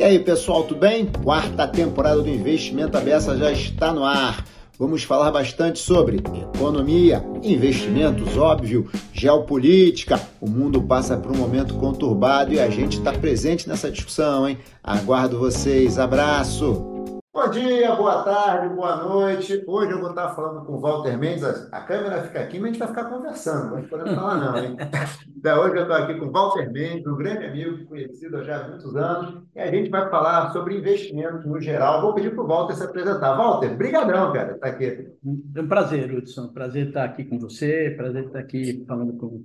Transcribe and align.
E 0.00 0.02
aí, 0.02 0.18
pessoal, 0.18 0.64
tudo 0.64 0.80
bem? 0.80 1.04
Quarta 1.22 1.68
temporada 1.68 2.22
do 2.22 2.28
Investimento 2.30 2.96
Abessa 2.96 3.36
já 3.36 3.52
está 3.52 3.92
no 3.92 4.02
ar. 4.02 4.46
Vamos 4.78 5.02
falar 5.02 5.30
bastante 5.30 5.78
sobre 5.78 6.22
economia, 6.54 7.22
investimentos, 7.42 8.34
óbvio, 8.38 8.90
geopolítica. 9.12 10.18
O 10.40 10.48
mundo 10.48 10.80
passa 10.80 11.18
por 11.18 11.30
um 11.30 11.36
momento 11.36 11.74
conturbado 11.74 12.54
e 12.54 12.58
a 12.58 12.70
gente 12.70 12.96
está 12.96 13.12
presente 13.12 13.68
nessa 13.68 13.90
discussão, 13.90 14.48
hein? 14.48 14.56
Aguardo 14.82 15.38
vocês. 15.38 15.98
Abraço! 15.98 16.89
Bom 17.32 17.48
dia, 17.48 17.94
boa 17.94 18.24
tarde, 18.24 18.74
boa 18.74 18.96
noite. 18.96 19.62
Hoje 19.64 19.92
eu 19.92 20.00
vou 20.00 20.10
estar 20.10 20.34
falando 20.34 20.66
com 20.66 20.72
o 20.72 20.80
Walter 20.80 21.16
Mendes. 21.16 21.44
A 21.70 21.80
câmera 21.82 22.24
fica 22.24 22.40
aqui, 22.40 22.58
mas 22.58 22.70
a 22.70 22.72
gente 22.72 22.78
vai 22.80 22.88
ficar 22.88 23.04
conversando, 23.04 23.76
não 23.76 23.84
podemos 23.84 24.14
falar 24.16 24.36
não, 24.36 24.56
hein? 24.56 24.76
Então, 25.36 25.62
hoje 25.62 25.76
eu 25.76 25.82
estou 25.82 25.96
aqui 25.96 26.14
com 26.18 26.26
o 26.26 26.32
Walter 26.32 26.72
Mendes, 26.72 27.06
um 27.06 27.16
grande 27.16 27.46
amigo, 27.46 27.86
conhecido 27.86 28.42
já 28.42 28.60
há 28.60 28.68
muitos 28.68 28.96
anos, 28.96 29.42
e 29.54 29.60
a 29.60 29.70
gente 29.70 29.88
vai 29.90 30.10
falar 30.10 30.52
sobre 30.52 30.76
investimentos 30.76 31.46
no 31.46 31.60
geral. 31.60 32.02
Vou 32.02 32.14
pedir 32.14 32.34
para 32.34 32.42
o 32.42 32.48
Walter 32.48 32.74
se 32.74 32.82
apresentar. 32.82 33.36
Walter, 33.36 33.76
brigadão, 33.76 34.32
cara, 34.32 34.54
estar 34.54 34.68
tá 34.68 34.74
aqui. 34.74 35.08
É 35.54 35.60
um 35.60 35.68
prazer, 35.68 36.12
Hudson. 36.12 36.48
Prazer 36.48 36.88
estar 36.88 37.04
aqui 37.04 37.24
com 37.24 37.38
você, 37.38 37.94
prazer 37.96 38.26
estar 38.26 38.40
aqui 38.40 38.84
falando 38.88 39.12
com 39.16 39.44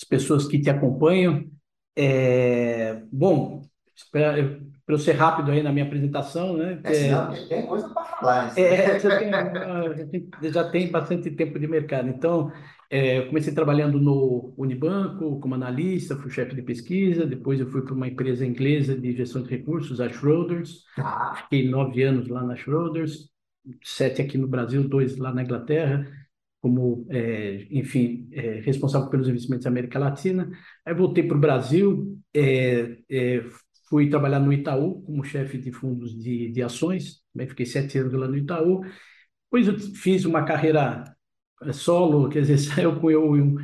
as 0.00 0.08
pessoas 0.08 0.46
que 0.46 0.60
te 0.60 0.70
acompanham. 0.70 1.44
É... 1.96 3.02
Bom, 3.10 3.60
para 4.86 4.94
eu 4.94 4.98
ser 4.98 5.12
rápido 5.12 5.50
aí 5.50 5.62
na 5.62 5.72
minha 5.72 5.84
apresentação, 5.84 6.56
né? 6.56 6.80
É, 6.84 6.94
senão 6.94 7.48
tem 7.48 7.66
coisa 7.66 7.88
para 7.88 8.04
falar. 8.04 8.44
Assim. 8.46 8.60
É, 8.60 9.00
já, 9.00 9.18
tem, 9.18 10.30
já 10.42 10.70
tem 10.70 10.90
bastante 10.90 11.30
tempo 11.30 11.58
de 11.58 11.66
mercado. 11.66 12.08
Então, 12.08 12.52
é, 12.90 13.18
eu 13.18 13.26
comecei 13.28 13.54
trabalhando 13.54 13.98
no 13.98 14.54
Unibanco 14.58 15.40
como 15.40 15.54
analista, 15.54 16.16
fui 16.16 16.30
chefe 16.30 16.54
de 16.54 16.62
pesquisa, 16.62 17.26
depois 17.26 17.60
eu 17.60 17.66
fui 17.70 17.82
para 17.82 17.94
uma 17.94 18.08
empresa 18.08 18.44
inglesa 18.44 18.94
de 18.94 19.12
gestão 19.12 19.42
de 19.42 19.50
recursos, 19.50 20.00
a 20.00 20.08
Schroders. 20.08 20.84
Ah. 20.98 21.34
Fiquei 21.36 21.68
nove 21.68 22.02
anos 22.02 22.28
lá 22.28 22.42
na 22.42 22.54
Schroders, 22.54 23.30
sete 23.82 24.20
aqui 24.20 24.36
no 24.36 24.46
Brasil, 24.46 24.86
dois 24.86 25.16
lá 25.16 25.32
na 25.32 25.42
Inglaterra 25.42 26.06
como, 26.64 27.06
é, 27.10 27.66
enfim, 27.70 28.26
é, 28.32 28.60
responsável 28.60 29.10
pelos 29.10 29.28
investimentos 29.28 29.64
da 29.64 29.70
América 29.70 29.98
Latina. 29.98 30.50
Aí 30.86 30.94
voltei 30.94 31.22
para 31.22 31.36
o 31.36 31.40
Brasil, 31.40 32.18
é, 32.32 32.96
é 33.06 33.44
Fui 33.88 34.08
trabalhar 34.08 34.40
no 34.40 34.52
Itaú 34.52 35.02
como 35.02 35.24
chefe 35.24 35.58
de 35.58 35.70
fundos 35.72 36.16
de, 36.16 36.50
de 36.50 36.62
ações, 36.62 37.22
também 37.32 37.48
fiquei 37.48 37.66
sete 37.66 37.98
anos 37.98 38.12
lá 38.14 38.26
no 38.28 38.36
Itaú. 38.36 38.82
Depois 39.46 39.68
eu 39.68 39.78
fiz 39.96 40.24
uma 40.24 40.44
carreira 40.44 41.04
eh, 41.62 41.72
solo, 41.72 42.28
quer 42.28 42.40
dizer, 42.42 42.58
saiu 42.58 43.00
com 43.00 43.10
eu 43.10 43.36
e 43.36 43.42
um, 43.42 43.56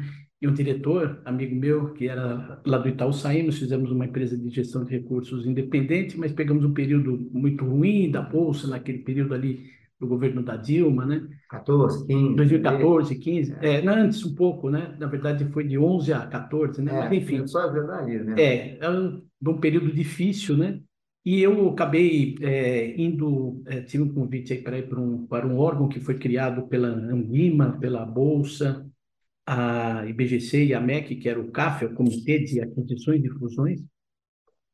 e 0.43 0.49
um 0.49 0.55
diretor, 0.55 1.21
amigo 1.25 1.55
meu, 1.55 1.93
que 1.95 2.09
era 2.09 2.63
lá 2.67 2.79
do 2.79 2.89
Itaú, 2.89 3.13
saímos, 3.13 3.59
fizemos 3.59 3.91
uma 3.91 4.07
empresa 4.07 4.37
de 4.39 4.49
gestão 4.51 4.85
de 4.85 4.93
recursos 4.93 5.47
independente, 5.47 6.17
mas 6.19 6.33
pegamos 6.33 6.65
um 6.65 6.73
período 6.75 7.31
muito 7.33 7.65
ruim 7.65 8.11
da 8.11 8.23
Bolsa, 8.23 8.67
naquele 8.69 8.99
período 9.01 9.35
ali 9.35 9.71
do 10.01 10.07
governo 10.07 10.43
da 10.43 10.57
Dilma, 10.57 11.05
né? 11.05 11.29
14, 11.51 12.07
15. 12.07 12.35
2014, 12.37 13.15
15. 13.15 13.57
É. 13.61 13.75
é, 13.75 13.87
antes 13.87 14.25
um 14.25 14.35
pouco, 14.35 14.71
né? 14.71 14.97
Na 14.99 15.07
verdade 15.07 15.45
foi 15.53 15.65
de 15.65 15.79
11 15.79 16.13
a 16.15 16.27
14, 16.27 16.81
né? 16.81 16.93
É, 16.93 17.01
Mas 17.01 17.13
enfim. 17.13 17.47
Só 17.47 17.61
a 17.61 17.67
verdade, 17.69 18.19
né? 18.19 18.35
É, 18.39 18.79
é 18.81 18.91
um, 18.91 19.23
um 19.47 19.61
período 19.61 19.93
difícil, 19.93 20.57
né? 20.57 20.81
E 21.23 21.43
eu 21.43 21.69
acabei 21.69 22.35
é, 22.41 22.99
indo, 22.99 23.63
é, 23.67 23.83
tive 23.83 24.05
um 24.05 24.15
convite 24.15 24.55
aí 24.55 24.63
para 24.63 24.79
ir 24.79 24.89
para 24.89 24.99
um, 24.99 25.27
para 25.27 25.47
um 25.47 25.59
órgão 25.59 25.87
que 25.87 26.01
foi 26.01 26.19
criado 26.19 26.67
pela 26.67 26.89
Anguima, 26.89 27.77
pela 27.79 28.07
Bolsa, 28.07 28.87
a 29.47 30.07
IBGC 30.07 30.67
e 30.67 30.75
a 30.75 30.81
MEC, 30.81 31.17
que 31.17 31.29
era 31.29 31.39
o 31.39 31.51
CAF, 31.51 31.85
o 31.85 31.95
Comitê 31.95 32.39
de 32.39 32.61
Aquisições 32.63 33.23
e 33.23 33.29
Fusões, 33.29 33.81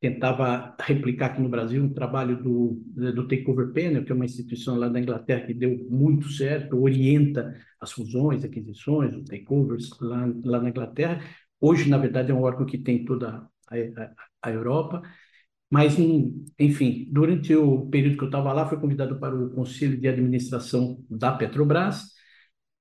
tentava 0.00 0.76
replicar 0.80 1.26
aqui 1.26 1.40
no 1.40 1.48
Brasil 1.48 1.82
um 1.82 1.92
trabalho 1.92 2.42
do, 2.42 2.82
do 2.94 3.26
Takeover 3.26 3.72
Panel, 3.72 4.04
que 4.04 4.12
é 4.12 4.14
uma 4.14 4.24
instituição 4.24 4.76
lá 4.76 4.88
da 4.88 5.00
Inglaterra 5.00 5.46
que 5.46 5.54
deu 5.54 5.86
muito 5.88 6.28
certo, 6.28 6.78
orienta 6.80 7.54
as 7.80 7.92
fusões, 7.92 8.44
aquisições, 8.44 9.14
os 9.14 9.24
takeovers 9.24 9.90
lá, 10.00 10.30
lá 10.44 10.60
na 10.60 10.68
Inglaterra. 10.68 11.22
Hoje, 11.60 11.88
na 11.88 11.98
verdade, 11.98 12.30
é 12.30 12.34
um 12.34 12.42
órgão 12.42 12.66
que 12.66 12.78
tem 12.78 13.04
toda 13.04 13.48
a, 13.68 13.76
a, 13.76 14.12
a 14.42 14.50
Europa. 14.50 15.02
Mas, 15.70 15.96
enfim, 16.58 17.08
durante 17.10 17.54
o 17.54 17.88
período 17.88 18.16
que 18.16 18.22
eu 18.24 18.28
estava 18.28 18.52
lá, 18.52 18.68
fui 18.68 18.78
convidado 18.78 19.18
para 19.18 19.34
o 19.34 19.50
Conselho 19.50 19.98
de 19.98 20.06
Administração 20.06 21.02
da 21.10 21.32
Petrobras, 21.32 22.12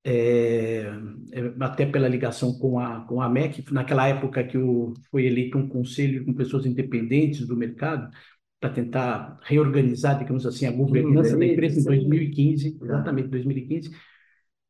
é, 0.07 0.83
é, 1.31 1.53
até 1.59 1.83
pela 1.87 2.07
ligação 2.07 2.53
com 2.59 2.79
a, 2.79 3.01
com 3.07 3.19
a 3.21 3.27
MEC, 3.27 3.65
naquela 3.73 4.07
época 4.07 4.43
que 4.43 4.55
o, 4.55 4.93
foi 5.09 5.25
eleito 5.25 5.57
um 5.57 5.67
conselho 5.67 6.23
com 6.23 6.33
pessoas 6.33 6.65
independentes 6.65 7.47
do 7.47 7.57
mercado, 7.57 8.11
para 8.59 8.69
tentar 8.69 9.39
reorganizar, 9.43 10.17
digamos 10.17 10.45
assim, 10.45 10.67
a 10.67 10.71
governança 10.71 11.37
da 11.37 11.45
empresa 11.45 11.79
em 11.79 11.83
2015, 11.83 12.77
exatamente 12.81 13.27
2015. 13.29 13.91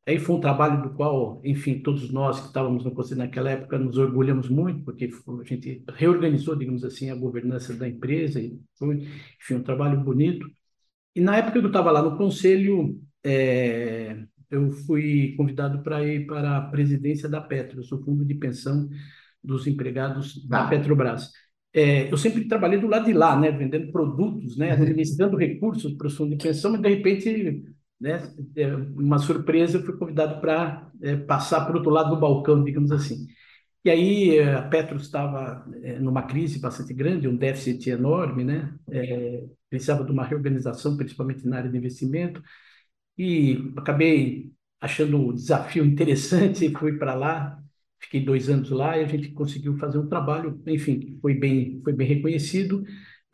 Aí 0.08 0.20
foi 0.20 0.36
um 0.36 0.40
trabalho 0.40 0.84
do 0.84 0.94
qual, 0.94 1.42
enfim, 1.44 1.80
todos 1.80 2.12
nós 2.12 2.40
que 2.40 2.48
estávamos 2.48 2.86
no 2.86 2.92
conselho 2.92 3.20
naquela 3.20 3.50
época 3.52 3.78
nos 3.78 3.98
orgulhamos 3.98 4.50
muito, 4.50 4.84
porque 4.84 5.10
a 5.42 5.44
gente 5.44 5.84
reorganizou, 5.96 6.56
digamos 6.56 6.84
assim, 6.86 7.10
a 7.10 7.16
governança 7.16 7.74
da 7.74 7.88
empresa, 7.88 8.40
e 8.40 8.58
foi, 8.78 8.98
enfim, 9.42 9.56
um 9.56 9.64
trabalho 9.64 10.00
bonito. 10.02 10.48
E 11.16 11.20
na 11.22 11.38
época 11.38 11.60
que 11.60 11.66
eu 11.66 11.68
estava 11.68 11.92
lá 11.92 12.02
no 12.02 12.18
conselho, 12.18 13.00
é, 13.24 14.26
eu 14.56 14.72
fui 14.72 15.34
convidado 15.38 15.84
para 15.84 16.04
ir 16.06 16.26
para 16.26 16.58
a 16.58 16.62
presidência 16.62 17.30
da 17.30 17.42
Petros, 17.42 17.92
o 17.92 18.02
fundo 18.04 18.26
de 18.26 18.36
pensão 18.36 18.90
dos 19.44 19.68
empregados 19.68 20.46
da 20.48 20.68
Petrobras. 20.68 21.32
É, 21.74 22.12
eu 22.12 22.18
sempre 22.18 22.48
trabalhei 22.48 22.80
do 22.80 22.88
lado 22.88 23.06
de 23.06 23.14
lá, 23.14 23.38
né, 23.38 23.52
vendendo 23.52 23.92
produtos, 23.92 24.58
né, 24.58 24.72
administrando 24.72 25.38
recursos 25.38 25.94
para 25.94 26.08
o 26.08 26.10
fundo 26.10 26.36
de 26.36 26.44
pensão, 26.44 26.72
mas 26.72 26.82
de 26.82 26.90
repente, 26.90 27.64
né, 28.00 28.34
é 28.56 28.74
uma 28.76 29.20
surpresa, 29.20 29.78
eu 29.78 29.84
fui 29.84 29.98
convidado 29.98 30.40
para 30.40 30.90
é, 31.02 31.16
passar 31.18 31.66
para 31.66 31.74
o 31.74 31.78
outro 31.78 31.92
lado 31.92 32.12
do 32.16 32.20
balcão, 32.20 32.64
digamos 32.64 32.92
assim. 32.92 33.28
E 33.84 33.90
aí 33.90 34.38
é, 34.40 34.56
a 34.56 34.62
Petros 34.64 35.04
estava 35.04 35.66
é, 35.84 36.00
numa 36.00 36.24
crise 36.24 36.60
bastante 36.60 36.94
grande, 36.94 37.28
um 37.28 37.36
déficit 37.36 37.90
enorme, 37.90 38.44
né, 38.44 38.74
é, 38.90 39.44
precisava 39.70 40.06
de 40.06 40.12
uma 40.12 40.24
reorganização, 40.26 40.96
principalmente 40.96 41.46
na 41.46 41.58
área 41.58 41.70
de 41.70 41.78
investimento 41.78 42.42
e 43.18 43.72
acabei 43.78 44.52
achando 44.80 45.28
o 45.28 45.34
desafio 45.34 45.86
interessante, 45.86 46.72
fui 46.78 46.98
para 46.98 47.14
lá, 47.14 47.60
fiquei 48.00 48.24
dois 48.24 48.50
anos 48.50 48.70
lá 48.70 48.98
e 48.98 49.04
a 49.04 49.08
gente 49.08 49.32
conseguiu 49.32 49.78
fazer 49.78 49.98
um 49.98 50.08
trabalho, 50.08 50.62
enfim, 50.68 51.18
foi 51.22 51.34
bem, 51.34 51.82
foi 51.84 51.94
bem 51.94 52.08
reconhecido. 52.08 52.84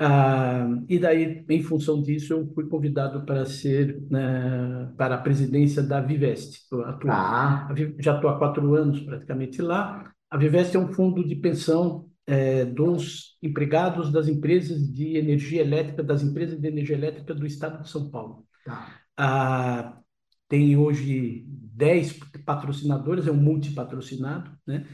Ah, 0.04 0.68
e 0.90 0.98
daí, 0.98 1.46
em 1.48 1.62
função 1.62 2.02
disso, 2.02 2.34
eu 2.34 2.52
fui 2.56 2.68
convidado 2.68 3.24
para 3.24 3.46
ser 3.46 4.02
né, 4.10 4.92
para 4.98 5.16
a 5.16 5.22
presidência 5.22 5.84
da 5.84 6.02
Vivest. 6.02 6.68
ah. 7.12 7.70
Já 8.00 8.16
estou 8.16 8.30
há 8.32 8.38
quatro 8.40 8.74
anos 8.74 9.00
praticamente 9.02 9.62
lá. 9.62 10.12
A 10.30 10.38
Vivest 10.38 10.76
é 10.76 10.80
um 10.80 10.92
fundo 10.92 11.28
de 11.28 11.36
pensão 11.36 12.10
é, 12.26 12.66
dos 12.66 13.38
empregados 13.44 14.12
das 14.12 14.28
empresas 14.28 14.92
de 14.92 15.18
energia 15.18 15.62
elétrica, 15.62 16.02
das 16.02 16.24
empresas 16.24 16.60
de 16.60 16.68
energia 16.68 16.96
elétrica 16.96 17.36
do 17.36 17.46
estado 17.46 17.84
de 17.84 17.90
São 17.90 18.10
Paulo. 18.10 18.46
Tá. 18.66 19.01
Ah, 19.24 20.02
tem 20.48 20.76
hoje 20.76 21.46
10 21.48 22.20
patrocinadores, 22.44 23.28
é 23.28 23.32
um 23.32 23.36
multipatrocinado, 23.36 24.52
né? 24.66 24.88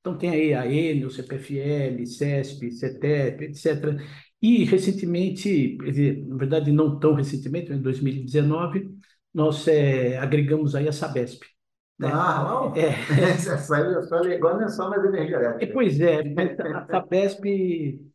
Então 0.00 0.16
tem 0.16 0.30
aí 0.30 0.54
a 0.54 0.64
Enel, 0.66 1.10
CPFL, 1.10 2.06
CESP, 2.06 2.70
CETEP, 2.70 3.44
etc. 3.46 4.00
E 4.40 4.62
recentemente, 4.62 5.76
na 6.28 6.36
verdade 6.36 6.70
não 6.70 6.96
tão 7.00 7.14
recentemente, 7.14 7.72
em 7.72 7.82
2019, 7.82 8.88
nós 9.34 9.66
é, 9.66 10.16
agregamos 10.16 10.76
aí 10.76 10.86
a 10.86 10.92
Sabesp. 10.92 11.42
Né? 11.98 12.08
Ah, 12.12 12.44
não? 12.44 12.76
É. 12.76 12.94
Agora 14.36 14.58
não 14.58 14.64
é 14.64 14.68
só 14.68 14.88
mais 14.90 15.04
energia 15.04 15.36
elétrica. 15.38 15.72
Pois 15.72 16.00
é, 16.00 16.22
a 16.72 16.86
Sabesp 16.86 17.44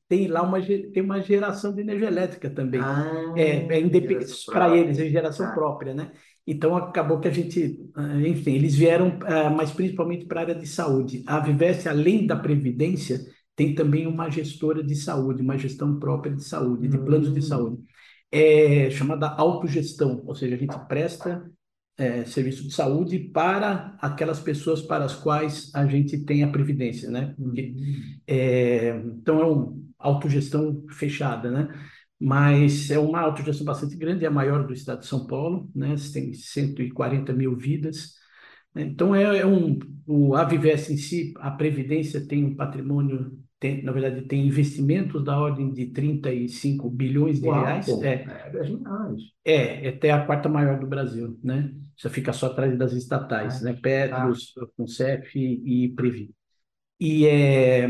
tem 0.08 0.28
lá 0.28 0.42
uma, 0.42 0.62
tem 0.62 1.02
uma 1.04 1.22
geração 1.22 1.74
de 1.74 1.82
energia 1.82 2.08
elétrica 2.08 2.50
também. 2.50 2.80
Ah, 2.82 3.34
é, 3.36 3.76
é 3.76 3.82
independente 3.82 4.46
para 4.46 4.76
eles, 4.76 4.98
é 5.00 5.10
geração 5.10 5.48
ah. 5.48 5.52
própria, 5.52 5.94
né? 5.94 6.12
Então 6.46 6.78
acabou 6.78 7.20
que 7.20 7.28
a 7.28 7.32
gente, 7.32 7.78
ah, 7.94 8.22
enfim, 8.22 8.54
eles 8.54 8.74
vieram, 8.74 9.20
ah, 9.24 9.50
mas 9.50 9.72
principalmente 9.72 10.26
para 10.26 10.40
a 10.40 10.44
área 10.44 10.56
de 10.56 10.66
saúde. 10.66 11.24
A 11.28 11.40
Vivesse, 11.40 11.90
além 11.90 12.26
da 12.26 12.38
previdência, 12.38 13.20
tem 13.56 13.76
também 13.76 14.08
uma 14.08 14.30
gestora 14.30 14.82
de 14.84 14.96
saúde, 14.96 15.42
uma 15.42 15.58
gestão 15.58 16.00
própria 16.00 16.34
de 16.34 16.44
saúde, 16.44 16.88
de 16.88 16.98
planos 16.98 17.34
de 17.34 17.40
hum. 17.40 17.44
saúde. 17.44 17.84
É 18.32 18.90
chamada 18.92 19.28
autogestão, 19.30 20.22
ou 20.26 20.36
seja, 20.36 20.56
a 20.56 20.58
gente 20.58 20.78
presta 20.88 21.50
é, 21.98 22.24
serviço 22.26 22.64
de 22.64 22.74
saúde 22.74 23.18
para 23.18 23.98
aquelas 24.00 24.40
pessoas 24.40 24.82
para 24.82 25.06
as 25.06 25.16
quais 25.16 25.72
a 25.74 25.86
gente 25.88 26.20
tem 26.20 26.44
a 26.44 26.48
previdência, 26.48 27.10
né? 27.10 27.34
Porque, 27.36 27.74
uhum. 27.76 28.20
é, 28.28 28.90
então 29.06 29.40
é 29.42 29.46
uma 29.46 29.76
autogestão 29.98 30.86
fechada, 30.92 31.50
né? 31.50 31.68
Mas 32.20 32.90
é 32.92 33.00
uma 33.00 33.20
autogestão 33.20 33.66
bastante 33.66 33.96
grande, 33.96 34.26
é 34.26 34.28
a 34.28 34.32
maior 34.32 34.66
do 34.66 34.74
estado 34.74 35.00
de 35.00 35.08
São 35.08 35.26
Paulo, 35.26 35.70
né? 35.76 35.96
Tem 36.14 36.34
140 36.34 37.34
mil 37.34 37.56
vidas. 37.56 38.14
Né? 38.74 38.84
Então 38.84 39.16
é, 39.16 39.40
é 39.40 39.46
um 39.46 39.80
o 40.06 40.36
Avivest 40.36 40.92
em 40.94 40.98
si, 40.98 41.34
a 41.38 41.52
previdência 41.52 42.26
tem 42.26 42.46
um 42.46 42.56
patrimônio 42.56 43.38
tem, 43.60 43.84
na 43.84 43.92
verdade, 43.92 44.22
tem 44.28 44.46
investimentos 44.46 45.24
da 45.24 45.38
ordem 45.38 45.74
de 45.74 45.88
35 45.88 46.90
bilhões 46.92 47.40
de 47.42 47.48
Uau, 47.48 47.64
reais. 47.64 47.86
pô, 47.88 48.04
É, 48.04 48.14
é 48.14 48.50
10 48.52 48.70
reais. 48.70 49.22
é, 49.44 49.88
é 49.88 49.90
até 49.90 50.12
a 50.12 50.26
quarta 50.26 50.48
maior 50.48 50.80
do 50.80 50.86
Brasil, 50.86 51.40
né? 51.44 51.74
Isso 51.98 52.10
fica 52.10 52.32
só 52.32 52.48
atrás 52.48 52.78
das 52.78 52.94
estatais, 52.94 53.62
Ah, 53.62 53.66
né? 53.66 53.74
Petros, 53.74 54.54
Concef 54.76 55.38
e 55.38 55.90
Previ. 55.90 56.32
E, 57.00 57.26
é, 57.28 57.88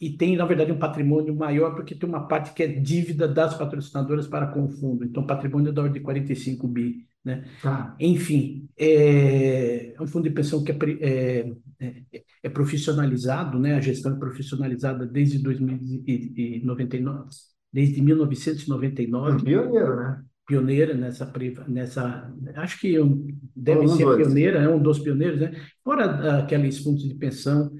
e 0.00 0.16
tem, 0.16 0.36
na 0.36 0.46
verdade, 0.46 0.72
um 0.72 0.78
patrimônio 0.78 1.34
maior, 1.34 1.74
porque 1.74 1.94
tem 1.94 2.08
uma 2.08 2.26
parte 2.26 2.54
que 2.54 2.62
é 2.62 2.66
dívida 2.66 3.28
das 3.28 3.54
patrocinadoras 3.56 4.26
para 4.26 4.46
com 4.46 4.64
o 4.64 4.68
fundo. 4.68 5.04
Então, 5.04 5.26
patrimônio 5.26 5.70
é 5.70 5.72
da 5.72 5.82
ordem 5.82 6.00
de 6.00 6.04
45 6.04 6.66
bi, 6.66 7.06
né? 7.24 7.44
Tá. 7.62 7.94
Enfim, 8.00 8.68
é, 8.78 9.94
é 9.94 10.02
um 10.02 10.06
fundo 10.06 10.24
de 10.24 10.34
pensão 10.34 10.64
que 10.64 10.72
é, 10.72 10.76
é, 11.00 11.52
é, 11.78 12.22
é 12.44 12.48
profissionalizado, 12.48 13.58
né? 13.58 13.74
A 13.74 13.80
gestão 13.80 14.14
é 14.14 14.18
profissionalizada 14.18 15.06
desde 15.06 15.38
2099, 15.38 17.26
desde 17.72 18.00
Um 18.00 18.04
1999 18.04 19.44
pioneiro, 19.44 19.96
né? 19.96 20.24
Pioneira 20.50 20.94
nessa, 20.94 21.26
nessa 21.68 22.32
acho 22.56 22.80
que 22.80 22.98
um- 23.00 23.26
deve 23.54 23.86
Um 23.86 23.88
ser 23.88 24.06
dos. 24.16 24.16
pioneira, 24.16 24.58
é 24.60 24.68
um 24.68 24.82
dos 24.82 24.98
pioneiros, 24.98 25.40
né? 25.40 25.52
Fora 25.84 26.04
ah, 26.06 26.38
aqueles 26.44 26.78
fundos 26.78 27.04
de 27.08 27.14
pensão 27.14 27.70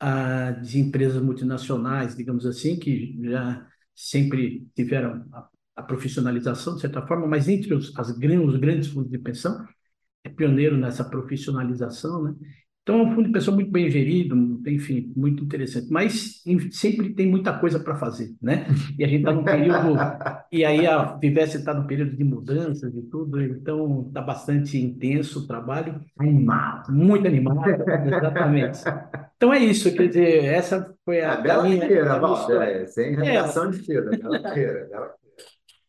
ah, 0.00 0.52
de 0.52 0.78
empresas 0.80 1.22
multinacionais, 1.22 2.16
digamos 2.16 2.46
assim, 2.46 2.78
que 2.78 3.18
já 3.24 3.66
sempre 3.94 4.66
tiveram 4.74 5.24
a, 5.32 5.48
a 5.76 5.82
profissionalização, 5.82 6.74
de 6.76 6.82
certa 6.82 7.06
forma, 7.06 7.26
mas 7.26 7.48
entre 7.48 7.74
os, 7.74 7.96
as, 7.98 8.10
os 8.10 8.56
grandes 8.58 8.88
fundos 8.88 9.10
de 9.10 9.18
pensão, 9.18 9.66
é 10.24 10.28
pioneiro 10.30 10.76
nessa 10.76 11.04
profissionalização, 11.04 12.24
né? 12.24 12.34
Então, 12.88 13.00
é 13.00 13.02
um 13.02 13.10
fundo 13.14 13.26
de 13.26 13.32
pensão 13.32 13.54
muito 13.54 13.70
bem 13.70 13.90
gerido, 13.90 14.62
enfim, 14.66 15.12
muito 15.14 15.44
interessante. 15.44 15.88
Mas 15.90 16.40
em- 16.46 16.70
sempre 16.70 17.12
tem 17.14 17.26
muita 17.28 17.52
coisa 17.58 17.78
para 17.78 17.96
fazer, 17.96 18.34
né? 18.40 18.66
E 18.98 19.04
a 19.04 19.08
gente 19.08 19.18
está 19.20 19.32
num 19.32 19.44
período 19.44 19.94
e 20.50 20.64
aí 20.64 20.86
a 20.86 21.16
Vivesse 21.16 21.58
está 21.58 21.74
no 21.74 21.86
período 21.86 22.16
de 22.16 22.24
mudanças 22.24 22.94
e 22.94 23.02
tudo, 23.02 23.42
então 23.42 24.06
está 24.08 24.22
bastante 24.22 24.78
intenso 24.78 25.40
o 25.40 25.46
trabalho, 25.46 26.00
Animado. 26.18 26.88
muito 26.88 27.26
animado, 27.26 27.84
exatamente. 28.04 28.80
Então 29.36 29.52
é 29.52 29.58
isso, 29.58 29.94
quer 29.94 30.08
dizer, 30.08 30.44
essa 30.46 30.94
foi 31.04 31.20
a, 31.22 31.34
É, 31.34 31.42
bela 31.42 31.62
a 31.62 31.68
minha, 31.68 31.86
feira, 31.86 32.18
história. 32.32 32.82
é, 32.82 32.86
sem 32.86 33.14
É, 33.22 33.24
redação 33.24 33.70
de 33.70 33.78
feira, 33.80 34.12
bela 34.16 34.42
feira, 34.52 34.86
bela 34.90 35.14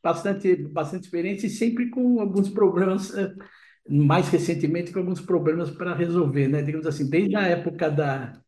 bastante, 0.04 0.56
bastante 0.56 1.04
experiência 1.06 1.48
e 1.48 1.50
sempre 1.50 1.90
com 1.90 2.19
alguns 2.19 2.50
problemas, 2.50 3.13
eh, 3.18 3.34
mais 3.87 4.29
recentemente 4.29 4.91
com 4.91 4.99
alguns 4.99 5.21
problemas 5.21 5.69
para 5.71 5.95
resolver, 5.95 6.47
né? 6.47 6.61
Digamos 6.61 6.87
assim, 6.87 7.09
desde 7.09 7.35
a 7.35 7.41
época 7.47 7.89
da, 7.89 8.39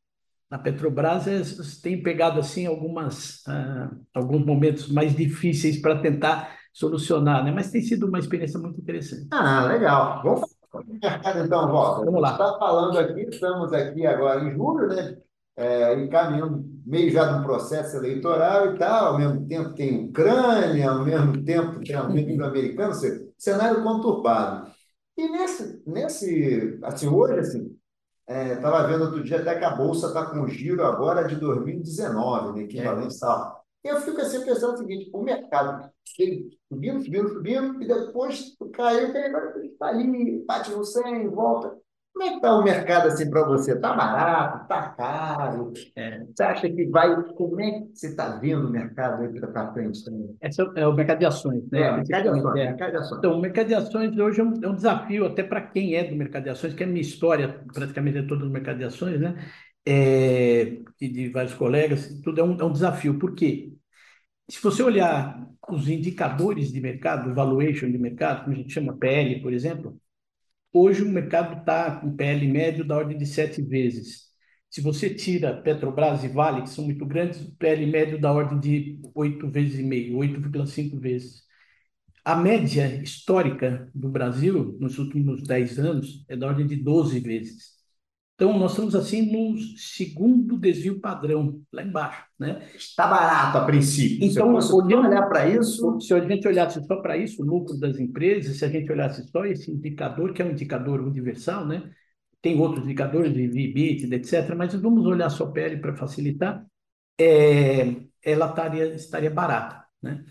da 0.50 0.60
Petrobras, 0.60 1.28
eh, 1.28 1.44
tem 1.84 2.02
pegado 2.04 2.40
assim 2.40 2.66
algumas, 2.68 3.44
ah, 3.48 3.92
alguns 4.14 4.46
momentos 4.46 4.90
mais 4.92 5.16
difíceis 5.16 5.82
para 5.82 6.02
tentar 6.02 6.58
solucionar, 6.74 7.44
né? 7.44 7.52
Mas 7.52 7.72
tem 7.72 7.82
sido 7.82 8.08
uma 8.08 8.20
experiência 8.20 8.60
muito 8.60 8.80
interessante. 8.82 9.32
Ah, 9.32 9.66
legal. 9.68 10.22
Vamos 10.24 10.50
do 10.74 10.94
mercado 11.02 11.40
então, 11.46 11.68
Walter. 11.72 12.06
Vamos 12.06 12.22
A 12.24 12.32
lá. 12.32 12.32
está 12.32 12.58
falando 12.60 12.98
aqui, 13.00 13.22
estamos 13.22 13.74
aqui 13.74 14.06
agora 14.06 14.44
em 14.44 14.52
julho, 14.52 14.88
né? 14.88 15.18
É, 15.56 15.94
encaminhando 16.02 16.66
meio 16.86 17.12
já 17.12 17.26
de 17.32 17.40
um 17.40 17.44
processo 17.44 17.98
eleitoral 17.98 18.74
e 18.74 18.78
tal, 18.80 19.08
ao 19.14 19.18
mesmo 19.18 19.48
tempo 19.48 19.74
tem 19.76 20.06
Ucrânia, 20.08 20.90
ao 20.92 21.04
mesmo 21.06 21.44
tempo 21.44 21.84
tem 21.84 21.96
o 21.96 22.00
amigo 22.04 22.44
americano, 22.46 22.90
ou 22.90 22.96
seja, 22.96 23.26
cenário 23.38 23.84
conturbado. 23.84 24.72
E 25.18 25.30
nesse, 25.30 25.84
nesse 25.86 26.80
assim, 26.84 27.08
hoje, 27.08 27.40
assim, 27.40 27.78
estava 28.28 28.88
vendo 28.88 29.06
outro 29.06 29.24
dia 29.24 29.40
até 29.40 29.58
que 29.58 29.66
a 29.66 29.76
Bolsa 29.76 30.08
está 30.08 30.26
com 30.28 30.48
giro 30.48 30.84
agora 30.86 31.28
de 31.28 31.36
2019, 31.36 32.60
né, 32.60 32.64
equivalente 32.64 33.16
e 33.16 33.20
tal. 33.20 33.66
Eu 33.84 34.00
fico 34.02 34.22
assim 34.22 34.46
pensando 34.46 34.76
o 34.76 34.78
seguinte, 34.78 35.10
o 35.14 35.22
mercado 35.22 35.92
ele 36.20 36.50
subindo, 36.72 37.04
subindo, 37.04 37.30
subindo, 37.30 37.82
e 37.82 37.88
depois 37.88 38.56
caiu, 38.74 39.12
que 39.12 39.18
agora 39.18 39.66
está 39.66 39.88
ali, 39.88 40.44
bate 40.46 40.72
no 40.72 40.86
100, 40.86 41.28
volta. 41.30 41.81
Como 42.14 42.26
é 42.26 42.30
que 42.30 42.36
está 42.36 42.54
o 42.54 42.64
mercado 42.64 43.08
assim 43.08 43.30
para 43.30 43.44
você? 43.48 43.74
Está 43.74 43.94
barato? 43.94 44.64
Está 44.64 44.90
caro? 44.90 45.74
É, 45.96 46.20
Você 46.26 46.44
acha 46.44 46.70
que 46.70 46.86
vai... 46.88 47.16
Como 47.34 47.60
é 47.60 47.72
que 47.72 47.90
você 47.94 48.08
está 48.08 48.38
vendo 48.38 48.68
o 48.68 48.70
mercado 48.70 49.24
aí 49.24 49.40
para 49.40 49.74
frente 49.74 50.04
também? 50.04 50.36
esse 50.42 50.62
é 50.76 50.88
o 50.88 50.94
mercado 50.94 51.20
de 51.20 51.26
ações, 51.26 51.64
né? 51.72 51.82
É, 51.82 51.92
mercado 51.98 52.24
de 52.24 52.30
ações, 52.30 52.56
é. 52.58 52.66
mercado 52.66 52.92
de 52.92 52.98
ações. 52.98 53.18
Então, 53.20 53.34
o 53.34 53.42
mercado 53.42 53.68
de 53.68 53.76
ações 53.76 54.18
hoje 54.18 54.42
é 54.42 54.44
um, 54.44 54.54
é 54.64 54.68
um 54.68 54.76
desafio 54.76 55.26
até 55.26 55.44
para 55.44 55.62
quem 55.62 55.96
é 55.96 56.04
do 56.04 56.16
mercado 56.16 56.44
de 56.44 56.50
ações, 56.50 56.74
que 56.74 56.84
é 56.84 56.86
a 56.86 56.90
minha 56.90 57.02
história 57.02 57.64
praticamente 57.74 58.18
é 58.20 58.24
toda 58.24 58.44
no 58.46 58.52
mercado 58.52 58.78
de 58.78 58.84
ações, 58.84 59.20
né? 59.20 59.36
É, 59.86 60.80
e 61.00 61.08
de 61.10 61.30
vários 61.30 61.54
colegas, 61.54 62.20
tudo 62.24 62.40
é 62.40 62.44
um, 62.44 62.58
é 62.60 62.64
um 62.64 62.72
desafio. 62.72 63.18
Por 63.18 63.34
quê? 63.34 63.74
Se 64.50 64.62
você 64.62 64.84
olhar 64.84 65.48
os 65.70 65.88
indicadores 65.88 66.72
de 66.72 66.82
mercado, 66.82 67.34
valuation 67.34 67.90
de 67.92 67.98
mercado, 67.98 68.44
como 68.44 68.56
a 68.56 68.60
gente 68.60 68.74
chama 68.74 68.98
PL, 68.98 69.42
por 69.42 69.54
exemplo, 69.54 70.01
hoje 70.74 71.04
o 71.04 71.10
mercado 71.10 71.60
está 71.60 72.00
com 72.00 72.16
PL 72.16 72.48
médio 72.48 72.86
da 72.86 72.96
ordem 72.98 73.18
de 73.18 73.26
sete 73.26 73.62
vezes. 73.62 74.30
Se 74.70 74.82
você 74.82 75.14
tira 75.14 75.62
Petrobras 75.62 76.24
e 76.24 76.30
Vale, 76.30 76.62
que 76.64 76.70
são 76.70 76.86
muito 76.86 77.06
grandes, 77.06 77.42
o 77.42 77.56
PL 77.58 77.86
médio 77.88 78.20
da 78.20 78.32
ordem 78.32 78.60
de 78.60 79.00
oito 79.14 79.50
vezes 79.50 79.80
e 79.80 79.84
meio, 79.84 80.18
8,5 80.18 81.00
vezes. 81.00 81.44
A 82.24 82.36
média 82.36 83.02
histórica 83.02 83.90
do 83.94 84.10
Brasil, 84.10 84.78
nos 84.80 84.98
últimos 85.00 85.44
10 85.44 85.80
anos, 85.80 86.26
é 86.30 86.38
da 86.38 86.48
ordem 86.48 86.68
de 86.68 86.76
12 86.78 87.20
vezes. 87.20 87.81
Então, 88.42 88.58
nós 88.58 88.72
estamos 88.72 88.96
assim 88.96 89.32
no 89.32 89.56
segundo 89.78 90.58
desvio 90.58 91.00
padrão, 91.00 91.62
lá 91.72 91.84
embaixo, 91.84 92.24
né? 92.40 92.68
Está 92.76 93.06
barato 93.06 93.60
a 93.60 93.66
princípio. 93.66 94.18
Então, 94.28 94.60
Se 94.60 94.74
olhando- 94.74 95.08
olhar 95.10 95.30
para 95.30 95.48
isso, 95.48 96.00
Se 96.02 96.12
a 96.12 96.28
gente 96.28 96.48
olhasse 96.48 96.84
só 96.88 96.96
para 97.04 97.16
isso, 97.16 97.44
o 97.44 97.46
lucro 97.46 97.78
das 97.78 98.00
empresas, 98.00 98.58
se 98.58 98.66
a 98.66 98.68
gente 98.68 98.92
olhasse 98.92 99.30
só 99.30 99.46
esse 99.46 99.70
indicador, 99.70 100.34
que 100.34 100.42
é 100.42 100.46
um 100.46 100.50
indicador 100.54 101.02
universal, 101.02 101.68
né? 101.68 101.92
Tem 102.42 102.60
outros 102.60 102.84
indicadores 102.84 103.32
de 103.32 103.42
EBITDA, 103.44 104.16
etc., 104.16 104.56
mas 104.56 104.74
vamos 104.74 105.06
olhar 105.06 105.30
só 105.30 105.46
PL 105.46 105.78
para 105.80 105.96
facilitar, 105.96 106.66
é, 107.20 107.96
ela 108.26 108.48
estaria, 108.48 108.96
estaria 108.96 109.30
barata, 109.30 109.86
né? 110.02 110.26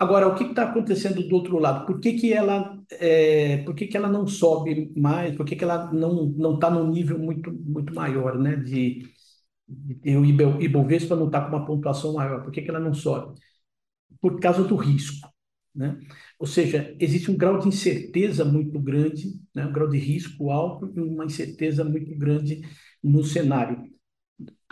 Agora, 0.00 0.26
o 0.28 0.34
que 0.34 0.44
está 0.44 0.64
acontecendo 0.64 1.22
do 1.28 1.34
outro 1.36 1.58
lado? 1.58 1.84
Por 1.86 2.00
que, 2.00 2.14
que 2.14 2.32
ela, 2.32 2.74
é, 2.92 3.58
por 3.64 3.74
que, 3.74 3.86
que 3.86 3.96
ela 3.96 4.08
não 4.08 4.26
sobe 4.26 4.90
mais? 4.96 5.36
Por 5.36 5.44
que, 5.44 5.54
que 5.56 5.62
ela 5.64 5.92
não 5.92 6.26
não 6.30 6.54
está 6.54 6.70
num 6.70 6.90
nível 6.90 7.18
muito, 7.18 7.52
muito 7.52 7.94
maior, 7.94 8.38
né? 8.38 8.56
De, 8.56 9.06
de, 9.68 10.16
o 10.16 10.24
Ibovespa 10.62 11.16
não 11.16 11.26
está 11.26 11.42
com 11.42 11.56
uma 11.56 11.66
pontuação 11.66 12.14
maior. 12.14 12.42
Por 12.42 12.50
que, 12.52 12.62
que 12.62 12.70
ela 12.70 12.80
não 12.80 12.94
sobe? 12.94 13.38
Por 14.20 14.40
causa 14.40 14.64
do 14.64 14.76
risco, 14.76 15.28
né? 15.74 15.98
Ou 16.38 16.46
seja, 16.46 16.96
existe 17.00 17.30
um 17.30 17.36
grau 17.36 17.58
de 17.58 17.68
incerteza 17.68 18.44
muito 18.44 18.80
grande, 18.80 19.40
né? 19.54 19.66
Um 19.66 19.72
grau 19.72 19.88
de 19.88 19.98
risco 19.98 20.50
alto 20.50 20.92
e 20.96 21.00
uma 21.00 21.26
incerteza 21.26 21.84
muito 21.84 22.16
grande 22.18 22.62
no 23.02 23.24
cenário. 23.24 23.82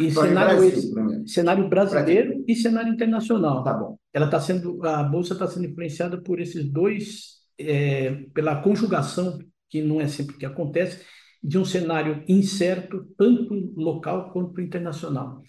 E 0.00 0.10
Só 0.10 0.24
em 0.24 0.28
cenário 0.28 0.56
Brasil, 0.58 0.68
esse, 0.68 1.32
cenário 1.32 1.68
brasileiro 1.68 2.44
e 2.46 2.54
cenário 2.54 2.92
internacional. 2.92 3.64
Tá 3.64 3.72
bom. 3.74 3.98
ela 4.12 4.26
está 4.26 4.40
sendo 4.40 4.84
a 4.86 5.02
bolsa 5.02 5.32
está 5.34 5.46
sendo 5.46 5.66
influenciada 5.66 6.20
por 6.20 6.40
esses 6.40 6.64
dois 6.70 7.38
é, 7.58 8.12
pela 8.32 8.62
conjugação 8.62 9.38
que 9.68 9.82
não 9.82 10.00
é 10.00 10.06
sempre 10.06 10.36
que 10.36 10.46
acontece 10.46 11.04
de 11.42 11.58
um 11.58 11.64
cenário 11.64 12.24
incerto 12.28 13.06
tanto 13.16 13.54
local 13.76 14.30
quanto 14.32 14.60
internacional. 14.60 15.42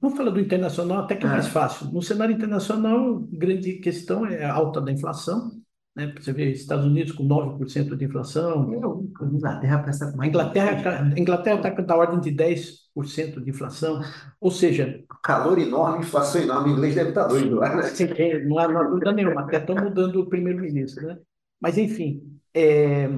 Vamos 0.00 0.16
falar 0.16 0.30
do 0.30 0.40
internacional 0.40 0.98
até 0.98 1.16
que 1.16 1.26
é 1.26 1.28
mais 1.28 1.46
É. 1.46 1.50
fácil. 1.50 1.90
No 1.92 2.02
cenário 2.02 2.34
internacional 2.34 3.20
grande 3.32 3.74
questão 3.80 4.26
é 4.26 4.44
a 4.44 4.52
alta 4.54 4.80
da 4.80 4.92
inflação 4.92 5.50
né 5.94 6.12
você 6.18 6.32
vê 6.32 6.50
Estados 6.52 6.84
Unidos 6.84 7.12
com 7.12 7.24
9% 7.24 7.96
de 7.96 8.04
inflação 8.04 8.66
Meu, 8.66 9.10
a 9.20 9.24
Inglaterra 9.24 9.78
parece 9.80 10.16
mais 10.16 10.28
Inglaterra 10.28 11.12
a 11.14 11.18
Inglaterra 11.20 11.56
está 11.56 11.70
com 11.70 11.92
a 11.92 11.96
ordem 11.96 12.20
de 12.20 12.30
10% 12.30 13.40
de 13.42 13.50
inflação 13.50 14.00
ou 14.40 14.50
seja 14.50 15.02
calor 15.22 15.58
enorme, 15.58 16.04
inflação 16.04 16.40
enorme. 16.42 16.70
O 16.70 16.72
inglês 16.74 16.94
deve 16.94 17.10
estar 17.10 17.26
doido 17.26 17.56
lá, 17.56 17.76
né? 17.76 17.82
Sim, 17.82 18.06
não 18.46 18.58
há, 18.58 18.68
não 18.68 18.80
há 18.80 18.84
dúvida 18.84 19.12
nenhuma, 19.12 19.42
até 19.42 19.58
estão 19.58 19.74
mudando 19.76 20.16
o 20.20 20.28
primeiro-ministro, 20.28 21.06
né? 21.06 21.18
Mas, 21.60 21.76
enfim, 21.76 22.22
é, 22.54 23.08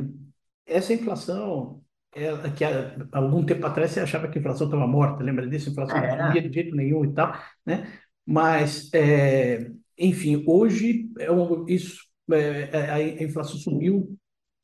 essa 0.67 0.93
inflação, 0.93 1.81
é, 2.14 2.33
que 2.50 2.64
há 2.64 2.97
algum 3.12 3.45
tempo 3.45 3.67
atrás 3.67 3.91
você 3.93 4.00
achava 4.00 4.29
que 4.29 4.38
a 4.38 4.41
inflação 4.41 4.67
estava 4.67 4.87
morta, 4.87 5.23
lembra 5.23 5.49
disso? 5.49 5.69
A 5.69 5.73
inflação 5.73 6.00
não 6.00 6.11
subia 6.26 6.43
de 6.43 6.52
jeito 6.52 6.75
nenhum 6.75 7.05
e 7.05 7.12
tal, 7.14 7.33
né? 7.64 7.87
Mas, 8.26 8.91
é, 8.95 9.71
enfim, 9.99 10.45
hoje 10.47 11.11
é 11.19 11.31
um- 11.31 11.67
isso, 11.69 12.02
a 12.31 12.95
a 12.95 13.23
inflação 13.23 13.57
subiu 13.57 14.17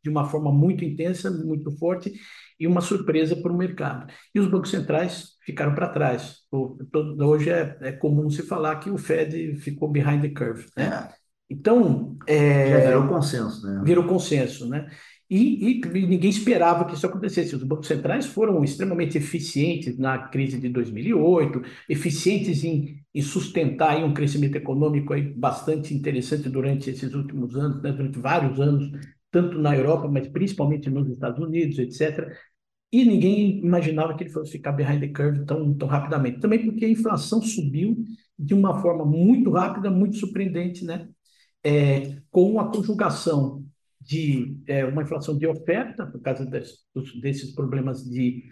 de 0.02 0.10
uma 0.10 0.24
forma 0.28 0.52
muito 0.52 0.84
intensa, 0.84 1.30
muito 1.30 1.70
forte, 1.76 2.12
e 2.58 2.66
uma 2.66 2.80
surpresa 2.80 3.36
para 3.36 3.52
o 3.52 3.56
mercado. 3.56 4.12
E 4.34 4.40
os 4.40 4.48
bancos 4.48 4.70
centrais 4.70 5.36
ficaram 5.44 5.74
para 5.74 5.88
trás. 5.88 6.38
Hoje 7.20 7.50
é, 7.50 7.76
é 7.80 7.92
comum 7.92 8.30
se 8.30 8.42
falar 8.42 8.76
que 8.76 8.90
o 8.90 8.98
Fed 8.98 9.56
ficou 9.56 9.88
behind 9.88 10.22
the 10.22 10.30
curve, 10.30 10.66
né? 10.76 10.86
É, 10.86 11.18
Então, 11.50 12.16
é, 12.26 12.70
já 12.70 12.86
virou 12.86 13.08
consenso, 13.08 13.66
né? 13.66 13.82
virou 13.84 14.06
consenso, 14.06 14.68
né? 14.68 14.88
E, 15.30 15.72
e, 15.72 16.06
ninguém 16.06 16.30
esperava 16.30 16.86
que 16.86 16.94
isso 16.94 17.06
acontecesse. 17.06 17.54
Os 17.54 17.62
bancos 17.62 17.86
centrais 17.86 18.24
foram 18.26 18.64
extremamente 18.64 19.18
eficientes 19.18 19.98
na 19.98 20.18
crise 20.28 20.58
de 20.58 20.68
2008, 20.70 21.60
eficientes 21.88 22.64
em, 22.64 23.02
em 23.14 23.22
sustentar 23.22 24.02
um 24.02 24.14
crescimento 24.14 24.56
econômico 24.56 25.12
aí 25.12 25.22
bastante 25.22 25.92
interessante 25.94 26.48
durante 26.48 26.88
esses 26.90 27.12
últimos 27.14 27.54
anos, 27.56 27.82
né, 27.82 27.92
durante 27.92 28.18
vários 28.18 28.58
anos, 28.58 28.90
tanto 29.30 29.58
na 29.58 29.76
Europa, 29.76 30.08
mas 30.08 30.26
principalmente 30.28 30.88
nos 30.88 31.10
Estados 31.10 31.44
Unidos, 31.44 31.78
etc. 31.78 32.34
E 32.90 33.04
ninguém 33.04 33.58
imaginava 33.58 34.16
que 34.16 34.24
ele 34.24 34.30
fosse 34.30 34.52
ficar 34.52 34.72
behind 34.72 35.00
the 35.00 35.08
curve 35.08 35.44
tão, 35.44 35.74
tão 35.74 35.88
rapidamente. 35.88 36.40
Também 36.40 36.64
porque 36.64 36.86
a 36.86 36.88
inflação 36.88 37.42
subiu 37.42 38.02
de 38.38 38.54
uma 38.54 38.80
forma 38.80 39.04
muito 39.04 39.50
rápida, 39.50 39.90
muito 39.90 40.16
surpreendente, 40.16 40.84
né? 40.84 41.08
É, 41.62 42.16
com 42.30 42.58
a 42.60 42.70
conjugação 42.72 43.67
de 44.08 44.56
é, 44.66 44.86
uma 44.86 45.02
inflação 45.02 45.36
de 45.36 45.46
oferta, 45.46 46.06
por 46.06 46.22
causa 46.22 46.46
des, 46.46 46.78
desses 47.20 47.54
problemas 47.54 48.02
de, 48.02 48.42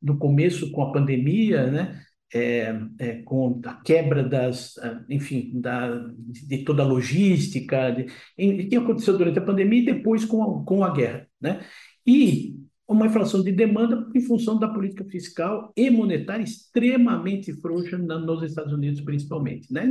do 0.00 0.16
começo 0.16 0.70
com 0.70 0.82
a 0.82 0.92
pandemia, 0.92 1.68
né? 1.68 2.00
É, 2.32 2.80
é, 3.00 3.22
com 3.22 3.60
a 3.66 3.74
quebra 3.82 4.22
das, 4.22 4.74
enfim, 5.08 5.50
da, 5.60 5.90
de 6.16 6.58
toda 6.58 6.84
a 6.84 6.86
logística, 6.86 7.90
de, 7.90 8.06
em, 8.38 8.68
que 8.68 8.76
aconteceu 8.76 9.18
durante 9.18 9.40
a 9.40 9.44
pandemia 9.44 9.82
e 9.82 9.94
depois 9.94 10.24
com 10.24 10.44
a, 10.44 10.64
com 10.64 10.84
a 10.84 10.94
guerra, 10.94 11.26
né? 11.40 11.60
E 12.06 12.54
uma 12.90 13.06
inflação 13.06 13.40
de 13.40 13.52
demanda 13.52 14.04
em 14.12 14.20
função 14.20 14.58
da 14.58 14.68
política 14.68 15.04
fiscal 15.04 15.72
e 15.76 15.88
monetária 15.88 16.42
extremamente 16.42 17.52
frouxa 17.60 17.96
nos 17.96 18.42
Estados 18.42 18.72
Unidos, 18.72 19.00
principalmente, 19.00 19.72
né? 19.72 19.88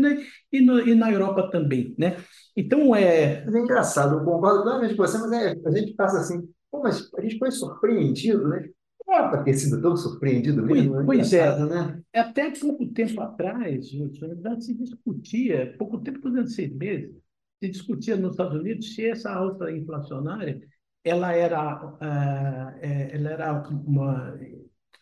E, 0.51 0.59
no, 0.59 0.79
e 0.81 0.93
na 0.93 1.09
Europa 1.09 1.49
também, 1.49 1.95
né? 1.97 2.17
Então, 2.57 2.93
é... 2.93 3.45
Mas 3.45 3.55
é 3.55 3.59
engraçado, 3.59 4.19
eu 4.19 4.25
concordo 4.25 4.63
plenamente 4.63 4.95
com 4.95 5.07
você, 5.07 5.17
mas 5.17 5.31
é, 5.31 5.55
a 5.65 5.71
gente 5.71 5.93
passa 5.93 6.19
assim, 6.19 6.45
mas 6.73 7.09
a 7.17 7.21
gente 7.21 7.37
foi 7.37 7.51
surpreendido, 7.51 8.49
né? 8.49 8.67
Não 9.07 9.29
para 9.29 9.43
ter 9.43 9.53
sido 9.53 9.81
tão 9.81 9.95
surpreendido 9.95 10.61
mesmo. 10.61 11.05
Pois, 11.05 11.31
é, 11.31 11.51
pois 11.51 11.61
é. 11.61 11.65
Né? 11.65 12.01
Até 12.13 12.51
pouco 12.51 12.85
tempo 12.87 13.21
atrás, 13.21 13.89
verdade, 14.19 14.65
se 14.65 14.73
discutia, 14.75 15.73
pouco 15.79 15.99
tempo, 15.99 16.19
durante 16.29 16.51
seis 16.51 16.71
meses, 16.75 17.15
se 17.63 17.69
discutia 17.69 18.17
nos 18.17 18.31
Estados 18.31 18.59
Unidos 18.59 18.93
se 18.93 19.05
essa 19.05 19.31
alta 19.31 19.71
inflacionária 19.71 20.61
ela 21.09 21.33
era, 21.33 21.83
uh, 21.83 22.79
ela 22.81 23.29
era 23.31 23.63
uma 23.69 24.37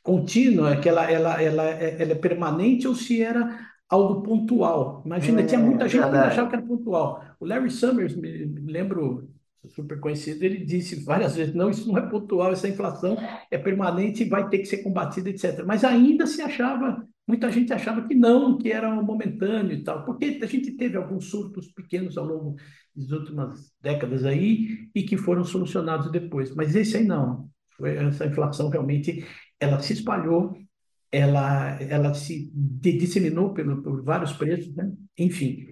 contínua, 0.02 0.78
que 0.78 0.88
ela, 0.88 1.12
ela, 1.12 1.42
ela, 1.42 1.64
ela 1.64 2.12
é 2.12 2.16
permanente 2.16 2.88
ou 2.88 2.96
se 2.96 3.22
era 3.22 3.60
algo 3.90 4.22
pontual. 4.22 5.04
Imagina, 5.06 5.42
é, 5.42 5.46
tinha 5.46 5.60
muita 5.60 5.88
gente 5.88 6.10
que 6.10 6.16
achava 6.18 6.50
que 6.50 6.56
era 6.56 6.66
pontual. 6.66 7.24
O 7.40 7.46
Larry 7.46 7.70
Summers, 7.70 8.16
me, 8.16 8.46
me 8.46 8.72
lembro, 8.72 9.30
super 9.68 10.00
conhecido, 10.00 10.44
ele 10.44 10.64
disse 10.64 11.04
várias 11.04 11.36
vezes, 11.36 11.54
não, 11.54 11.70
isso 11.70 11.88
não 11.92 11.98
é 11.98 12.10
pontual, 12.10 12.52
essa 12.52 12.68
inflação 12.68 13.18
é 13.52 13.58
permanente 13.58 14.24
e 14.24 14.30
vai 14.30 14.48
ter 14.50 14.60
que 14.60 14.66
ser 14.66 14.78
combatida, 14.78 15.30
etc. 15.30 15.64
Mas 15.66 15.84
ainda 15.84 16.26
se 16.26 16.42
achava, 16.42 17.06
muita 17.28 17.52
gente 17.52 17.74
achava 17.74 18.08
que 18.08 18.16
não, 18.16 18.58
que 18.58 18.72
era 18.72 18.90
momentâneo 19.02 19.74
e 19.74 19.84
tal, 19.84 20.06
porque 20.06 20.40
a 20.42 20.46
gente 20.46 20.72
teve 20.72 20.98
alguns 20.98 21.26
surtos 21.26 21.68
pequenos 21.68 22.18
ao 22.18 22.26
longo 22.26 22.56
das 22.96 23.12
últimas 23.12 23.72
décadas 23.82 24.24
aí 24.24 24.90
e 24.96 25.04
que 25.04 25.18
foram 25.18 25.44
solucionados 25.44 26.12
depois. 26.12 26.56
Mas 26.56 26.76
esse 26.76 26.98
aí 26.98 27.04
não. 27.04 27.50
Essa 27.84 28.26
inflação 28.26 28.70
realmente 28.70 29.24
ela 29.60 29.80
se 29.80 29.94
espalhou, 29.94 30.58
ela, 31.12 31.80
ela 31.82 32.14
se 32.14 32.52
disseminou 32.54 33.54
pelo, 33.54 33.82
por 33.82 34.04
vários 34.04 34.34
preços, 34.34 34.74
né? 34.76 34.92
enfim. 35.18 35.68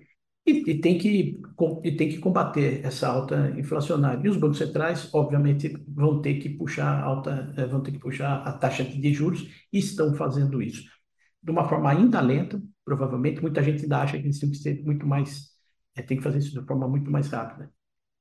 E, 0.48 0.72
e, 0.72 0.80
tem 0.80 0.98
que, 1.00 1.40
e 1.84 1.92
tem 1.96 2.08
que 2.08 2.20
combater 2.20 2.86
essa 2.86 3.08
alta 3.08 3.52
inflacionária. 3.58 4.24
E 4.24 4.30
os 4.30 4.38
bancos 4.38 4.60
centrais, 4.60 5.10
obviamente, 5.12 5.76
vão 5.88 6.22
ter 6.22 6.36
que 6.36 6.50
puxar 6.50 7.02
alta, 7.02 7.52
eh, 7.58 7.66
vão 7.66 7.82
ter 7.82 7.92
que 7.92 7.98
puxar 7.98 8.44
a 8.44 8.54
taxa 8.54 8.84
de 8.84 9.12
juros 9.12 9.50
e 9.74 9.80
estão 9.80 10.14
fazendo 10.14 10.62
isso. 10.62 10.84
De 11.46 11.52
uma 11.52 11.70
forma 11.70 11.92
ainda 11.92 12.20
lenta, 12.20 12.62
provavelmente, 12.84 13.42
muita 13.42 13.62
gente 13.64 13.84
ainda 13.84 14.02
acha 14.02 14.18
que 14.18 14.26
eles 14.26 14.40
têm 14.40 14.50
que 14.50 14.58
ser 14.58 14.84
muito 14.84 15.06
mais 15.06 15.56
é, 15.96 16.02
tem 16.02 16.18
que 16.18 16.24
fazer 16.24 16.40
isso 16.40 16.60
de 16.60 16.66
forma 16.68 16.88
muito 16.88 17.10
mais 17.10 17.30
rápida. 17.30 17.72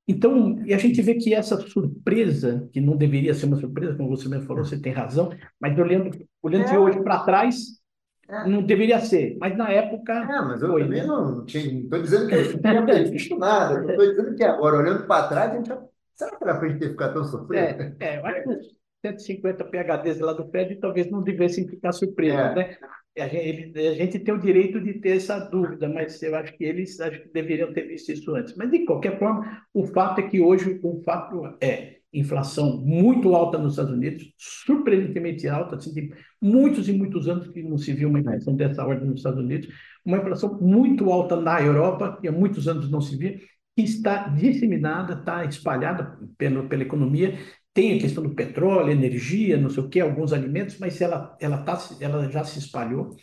Então, 0.06 0.62
e 0.64 0.72
a 0.74 0.78
gente 0.78 1.00
vê 1.02 1.14
que 1.14 1.34
essa 1.34 1.56
surpresa, 1.56 2.68
que 2.72 2.80
não 2.80 2.96
deveria 2.96 3.34
ser 3.34 3.46
uma 3.46 3.56
surpresa, 3.56 3.96
como 3.96 4.10
você 4.10 4.28
mesmo 4.28 4.46
falou, 4.46 4.64
você 4.64 4.78
tem 4.78 4.92
razão, 4.92 5.32
mas 5.58 5.76
olhando, 5.78 6.10
olhando 6.42 6.66
é. 6.66 6.70
de 6.70 6.76
hoje 6.76 7.02
para 7.02 7.24
trás, 7.24 7.80
é. 8.28 8.46
não 8.46 8.62
deveria 8.62 9.00
ser. 9.00 9.36
Mas 9.40 9.56
na 9.56 9.70
época. 9.70 10.12
É, 10.12 10.42
mas 10.42 10.62
eu 10.62 10.68
foi, 10.68 10.84
também 10.84 11.00
né? 11.00 11.06
não. 11.06 11.44
Estou 11.46 12.02
dizendo 12.02 12.28
que 12.28 12.34
eu 12.34 12.74
não 12.74 12.86
tinha 12.86 13.10
visto 13.10 13.38
nada. 13.38 13.80
Estou 13.90 14.06
dizendo 14.10 14.36
que 14.36 14.44
agora, 14.44 14.76
olhando 14.76 15.06
para 15.06 15.28
trás, 15.28 15.52
a 15.52 15.56
gente 15.56 15.68
já. 15.68 15.82
Será 16.14 16.36
que 16.36 16.44
era 16.44 16.54
para 16.58 16.66
a 16.66 16.70
gente 16.70 16.80
ter 16.80 16.90
ficado 16.90 17.14
tão 17.14 17.24
surpreso? 17.24 17.80
É, 17.80 17.96
é, 17.98 18.18
eu 18.20 18.26
acho 18.26 18.42
que 18.44 19.08
150 19.08 19.64
PHDs 19.64 20.20
lá 20.20 20.32
do 20.32 20.48
prédio 20.48 20.78
talvez 20.78 21.10
não 21.10 21.22
devessem 21.22 21.66
ficar 21.66 21.92
surpresos, 21.92 22.38
é. 22.38 22.54
né? 22.54 22.78
A 23.18 23.28
gente, 23.28 23.78
a 23.78 23.94
gente 23.94 24.18
tem 24.18 24.34
o 24.34 24.40
direito 24.40 24.80
de 24.80 24.94
ter 24.94 25.16
essa 25.16 25.38
dúvida, 25.38 25.88
mas 25.88 26.20
eu 26.22 26.34
acho 26.34 26.56
que 26.56 26.64
eles 26.64 27.00
acho 27.00 27.22
que 27.22 27.28
deveriam 27.28 27.72
ter 27.72 27.86
visto 27.86 28.10
isso 28.10 28.34
antes. 28.34 28.56
Mas, 28.56 28.70
de 28.70 28.84
qualquer 28.84 29.18
forma, 29.18 29.62
o 29.72 29.86
fato 29.86 30.20
é 30.20 30.28
que 30.28 30.40
hoje 30.40 30.80
o 30.82 31.00
fato 31.02 31.56
é 31.60 31.98
inflação 32.12 32.78
muito 32.78 33.34
alta 33.34 33.58
nos 33.58 33.72
Estados 33.72 33.92
Unidos, 33.92 34.32
surpreendentemente 34.38 35.48
alta, 35.48 35.76
assim, 35.76 35.92
de 35.92 36.12
muitos 36.40 36.88
e 36.88 36.92
muitos 36.92 37.28
anos 37.28 37.48
que 37.48 37.62
não 37.62 37.76
se 37.76 37.92
viu 37.92 38.08
uma 38.08 38.20
inflação 38.20 38.54
dessa 38.54 38.86
ordem 38.86 39.08
nos 39.08 39.18
Estados 39.18 39.40
Unidos, 39.40 39.68
uma 40.04 40.18
inflação 40.18 40.58
muito 40.60 41.10
alta 41.10 41.40
na 41.40 41.60
Europa, 41.60 42.18
que 42.20 42.28
há 42.28 42.32
muitos 42.32 42.68
anos 42.68 42.90
não 42.90 43.00
se 43.00 43.16
via, 43.16 43.38
que 43.76 43.82
está 43.82 44.28
disseminada, 44.28 45.14
está 45.14 45.44
espalhada 45.44 46.16
pela, 46.38 46.62
pela 46.68 46.82
economia 46.82 47.36
tem 47.74 47.98
a 47.98 48.00
questão 48.00 48.22
do 48.22 48.34
petróleo, 48.34 48.92
energia, 48.92 49.58
não 49.58 49.68
sei 49.68 49.82
o 49.82 49.88
que, 49.88 50.00
alguns 50.00 50.32
alimentos, 50.32 50.78
mas 50.78 51.00
ela, 51.00 51.36
ela, 51.40 51.58
tá, 51.58 51.76
ela 52.00 52.30
já 52.30 52.44
se 52.44 52.60
espalhou 52.60 53.16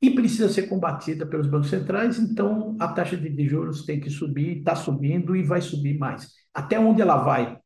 e 0.00 0.10
precisa 0.10 0.50
ser 0.50 0.64
combatida 0.64 1.24
pelos 1.24 1.46
bancos 1.46 1.70
centrais, 1.70 2.18
então 2.18 2.76
a 2.78 2.88
taxa 2.88 3.16
de 3.16 3.48
juros 3.48 3.86
tem 3.86 3.98
que 3.98 4.10
subir, 4.10 4.58
está 4.58 4.76
subindo 4.76 5.34
e 5.34 5.42
vai 5.42 5.62
subir 5.62 5.96
mais. 5.96 6.32
Até 6.52 6.78
onde 6.78 7.00
ela 7.00 7.16
vai? 7.16 7.58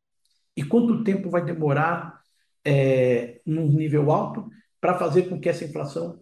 E 0.57 0.62
quanto 0.62 1.02
tempo 1.02 1.28
vai 1.28 1.45
demorar 1.45 2.21
é, 2.64 3.40
num 3.45 3.66
nível 3.66 4.12
alto 4.12 4.49
para 4.80 4.95
fazer 4.95 5.23
com 5.23 5.40
que 5.40 5.49
essa 5.49 5.64
inflação 5.64 6.21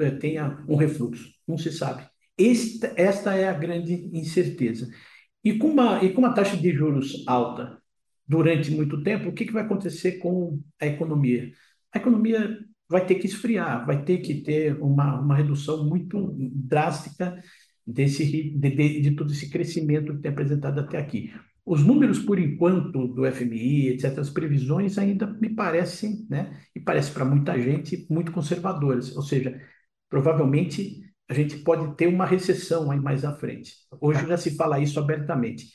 é, 0.00 0.10
tenha 0.12 0.64
um 0.66 0.76
refluxo? 0.76 1.28
Não 1.46 1.58
se 1.58 1.70
sabe. 1.70 2.06
Esta, 2.38 2.94
esta 2.96 3.34
é 3.34 3.46
a 3.48 3.52
grande 3.52 4.08
incerteza. 4.14 4.88
E 5.44 5.58
com, 5.58 5.68
uma, 5.68 6.02
e 6.02 6.12
com 6.14 6.22
uma 6.22 6.32
taxa 6.32 6.56
de 6.56 6.72
juros 6.72 7.24
alta 7.26 7.81
durante 8.32 8.70
muito 8.70 9.02
tempo, 9.02 9.28
o 9.28 9.32
que, 9.32 9.44
que 9.44 9.52
vai 9.52 9.62
acontecer 9.62 10.12
com 10.12 10.58
a 10.80 10.86
economia? 10.86 11.52
A 11.92 11.98
economia 11.98 12.58
vai 12.88 13.04
ter 13.04 13.16
que 13.16 13.26
esfriar, 13.26 13.84
vai 13.84 14.02
ter 14.04 14.18
que 14.18 14.42
ter 14.42 14.80
uma, 14.80 15.20
uma 15.20 15.36
redução 15.36 15.86
muito 15.86 16.34
drástica 16.38 17.38
desse, 17.86 18.24
de, 18.24 18.70
de, 18.70 19.00
de 19.02 19.10
todo 19.10 19.30
esse 19.30 19.50
crescimento 19.50 20.14
que 20.14 20.22
tem 20.22 20.32
apresentado 20.32 20.80
até 20.80 20.96
aqui. 20.96 21.30
Os 21.64 21.84
números, 21.84 22.18
por 22.18 22.38
enquanto, 22.38 23.06
do 23.06 23.30
FMI, 23.30 23.88
etc., 23.90 24.18
as 24.18 24.30
previsões 24.30 24.96
ainda 24.96 25.26
me 25.26 25.50
parecem, 25.50 26.26
né, 26.28 26.58
e 26.74 26.80
parece 26.80 27.12
para 27.12 27.24
muita 27.26 27.60
gente, 27.60 28.06
muito 28.10 28.32
conservadoras. 28.32 29.14
Ou 29.14 29.22
seja, 29.22 29.60
provavelmente 30.08 31.02
a 31.28 31.34
gente 31.34 31.58
pode 31.58 31.96
ter 31.96 32.06
uma 32.06 32.26
recessão 32.26 32.90
aí 32.90 32.98
mais 32.98 33.24
à 33.24 33.34
frente. 33.36 33.74
Hoje 34.00 34.26
já 34.26 34.38
se 34.38 34.56
fala 34.56 34.80
isso 34.80 34.98
abertamente. 34.98 35.66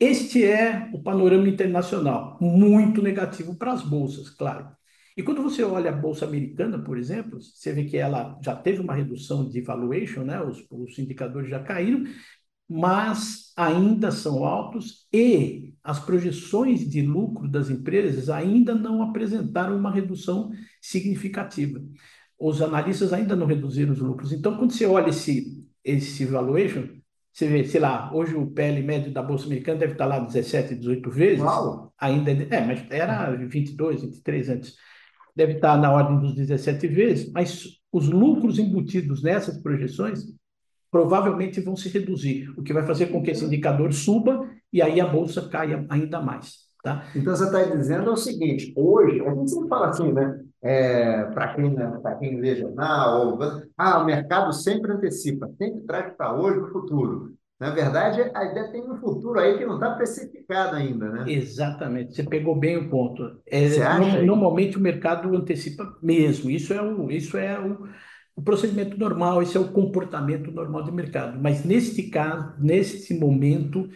Este 0.00 0.44
é 0.44 0.88
o 0.92 1.02
panorama 1.02 1.48
internacional, 1.48 2.38
muito 2.40 3.02
negativo 3.02 3.56
para 3.56 3.72
as 3.72 3.82
bolsas, 3.82 4.30
claro. 4.30 4.68
E 5.16 5.22
quando 5.24 5.42
você 5.42 5.64
olha 5.64 5.90
a 5.90 5.92
bolsa 5.96 6.24
americana, 6.24 6.78
por 6.78 6.96
exemplo, 6.96 7.40
você 7.40 7.72
vê 7.72 7.84
que 7.84 7.96
ela 7.96 8.38
já 8.40 8.54
teve 8.54 8.80
uma 8.80 8.94
redução 8.94 9.48
de 9.48 9.60
valuation, 9.60 10.22
né? 10.22 10.40
os, 10.40 10.64
os 10.70 10.96
indicadores 11.00 11.50
já 11.50 11.60
caíram, 11.60 12.04
mas 12.68 13.52
ainda 13.56 14.12
são 14.12 14.44
altos 14.44 15.08
e 15.12 15.74
as 15.82 15.98
projeções 15.98 16.88
de 16.88 17.02
lucro 17.02 17.48
das 17.48 17.68
empresas 17.70 18.28
ainda 18.30 18.74
não 18.74 19.02
apresentaram 19.02 19.76
uma 19.76 19.90
redução 19.90 20.52
significativa. 20.80 21.80
Os 22.38 22.62
analistas 22.62 23.12
ainda 23.12 23.34
não 23.34 23.46
reduziram 23.46 23.92
os 23.92 23.98
lucros. 23.98 24.32
Então, 24.32 24.56
quando 24.56 24.72
você 24.72 24.86
olha 24.86 25.10
esse, 25.10 25.66
esse 25.82 26.24
valuation, 26.24 26.97
você 27.32 27.46
vê, 27.46 27.64
sei 27.64 27.80
lá, 27.80 28.12
hoje 28.12 28.34
o 28.34 28.46
PL 28.50 28.82
médio 28.82 29.12
da 29.12 29.22
Bolsa 29.22 29.46
Americana 29.46 29.78
deve 29.78 29.92
estar 29.92 30.06
lá 30.06 30.18
17, 30.18 30.74
18 30.74 31.10
vezes. 31.10 31.40
Uau. 31.40 31.92
Ainda, 31.98 32.30
é, 32.32 32.64
mas 32.64 32.84
era 32.90 33.30
22, 33.30 34.02
23 34.02 34.48
antes. 34.48 34.74
Deve 35.36 35.54
estar 35.54 35.76
na 35.78 35.92
ordem 35.92 36.18
dos 36.18 36.34
17 36.34 36.88
vezes, 36.88 37.32
mas 37.32 37.64
os 37.92 38.08
lucros 38.08 38.58
embutidos 38.58 39.22
nessas 39.22 39.56
projeções 39.62 40.24
provavelmente 40.90 41.60
vão 41.60 41.76
se 41.76 41.88
reduzir, 41.88 42.48
o 42.56 42.62
que 42.62 42.72
vai 42.72 42.84
fazer 42.84 43.06
com 43.06 43.22
que 43.22 43.30
esse 43.30 43.44
indicador 43.44 43.92
suba 43.92 44.48
e 44.72 44.82
aí 44.82 45.00
a 45.00 45.06
bolsa 45.06 45.48
caia 45.48 45.86
ainda 45.88 46.20
mais. 46.20 46.68
Tá? 46.82 47.06
Então 47.14 47.34
você 47.34 47.44
está 47.44 47.62
dizendo 47.64 48.10
o 48.12 48.16
seguinte: 48.16 48.72
hoje, 48.76 49.20
a 49.20 49.34
gente 49.34 49.50
sempre 49.50 49.68
fala 49.68 49.88
assim, 49.88 50.12
né? 50.12 50.40
É, 50.62 51.24
para 51.26 51.54
quem, 51.54 51.70
né, 51.72 52.00
quem 52.18 52.40
lê 52.40 52.56
jornal, 52.56 53.28
ou, 53.28 53.38
ah, 53.76 53.98
o 54.00 54.04
mercado 54.04 54.52
sempre 54.52 54.92
antecipa, 54.92 55.48
sempre 55.56 55.82
traz 55.86 56.14
para 56.16 56.34
hoje 56.34 56.58
o 56.58 56.72
futuro. 56.72 57.34
Na 57.60 57.70
verdade, 57.70 58.22
a 58.34 58.44
ideia 58.44 58.70
tem 58.72 58.82
um 58.90 58.96
futuro 58.98 59.38
aí 59.38 59.56
que 59.58 59.64
não 59.66 59.74
está 59.74 59.94
precificado 59.94 60.76
ainda, 60.76 61.08
né? 61.10 61.30
Exatamente, 61.30 62.14
você 62.14 62.22
pegou 62.24 62.54
bem 62.58 62.76
o 62.78 62.88
ponto. 62.88 63.40
É, 63.46 63.88
no- 63.88 64.18
normalmente 64.22 64.76
o 64.78 64.80
mercado 64.80 65.34
antecipa 65.36 65.96
mesmo, 66.02 66.48
isso 66.50 66.72
é 66.72 66.80
o, 66.82 67.10
isso 67.10 67.36
é 67.36 67.58
o, 67.60 67.86
o 68.36 68.42
procedimento 68.42 68.96
normal, 68.96 69.42
esse 69.42 69.56
é 69.56 69.60
o 69.60 69.72
comportamento 69.72 70.50
normal 70.50 70.84
do 70.84 70.92
mercado. 70.92 71.38
Mas 71.40 71.64
neste 71.64 72.04
caso, 72.10 72.54
nesse 72.58 73.18
momento, 73.18 73.88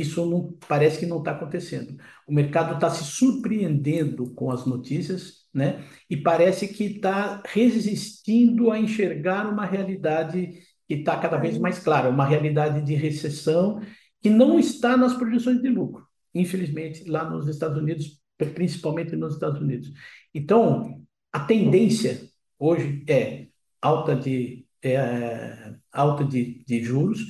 isso 0.00 0.24
não 0.26 0.56
parece 0.68 1.00
que 1.00 1.06
não 1.06 1.18
está 1.18 1.32
acontecendo. 1.32 1.96
O 2.26 2.32
mercado 2.32 2.74
está 2.74 2.90
se 2.90 3.04
surpreendendo 3.04 4.32
com 4.34 4.50
as 4.50 4.66
notícias, 4.66 5.46
né? 5.52 5.84
E 6.08 6.16
parece 6.16 6.68
que 6.68 6.84
está 6.84 7.42
resistindo 7.46 8.70
a 8.70 8.78
enxergar 8.78 9.46
uma 9.46 9.64
realidade 9.64 10.60
que 10.86 10.94
está 10.94 11.18
cada 11.18 11.36
vez 11.36 11.58
mais 11.58 11.78
clara, 11.78 12.08
uma 12.08 12.26
realidade 12.26 12.84
de 12.84 12.94
recessão 12.94 13.80
que 14.20 14.30
não 14.30 14.58
está 14.58 14.96
nas 14.96 15.14
projeções 15.14 15.60
de 15.60 15.68
lucro, 15.68 16.06
infelizmente, 16.34 17.08
lá 17.08 17.28
nos 17.28 17.46
Estados 17.48 17.78
Unidos, 17.78 18.20
principalmente 18.54 19.14
nos 19.14 19.34
Estados 19.34 19.60
Unidos. 19.60 19.92
Então, 20.34 21.02
a 21.32 21.40
tendência 21.40 22.20
hoje 22.58 23.04
é 23.08 23.46
alta 23.80 24.16
de, 24.16 24.66
é, 24.82 25.74
alta 25.92 26.24
de, 26.24 26.64
de 26.64 26.82
juros, 26.82 27.20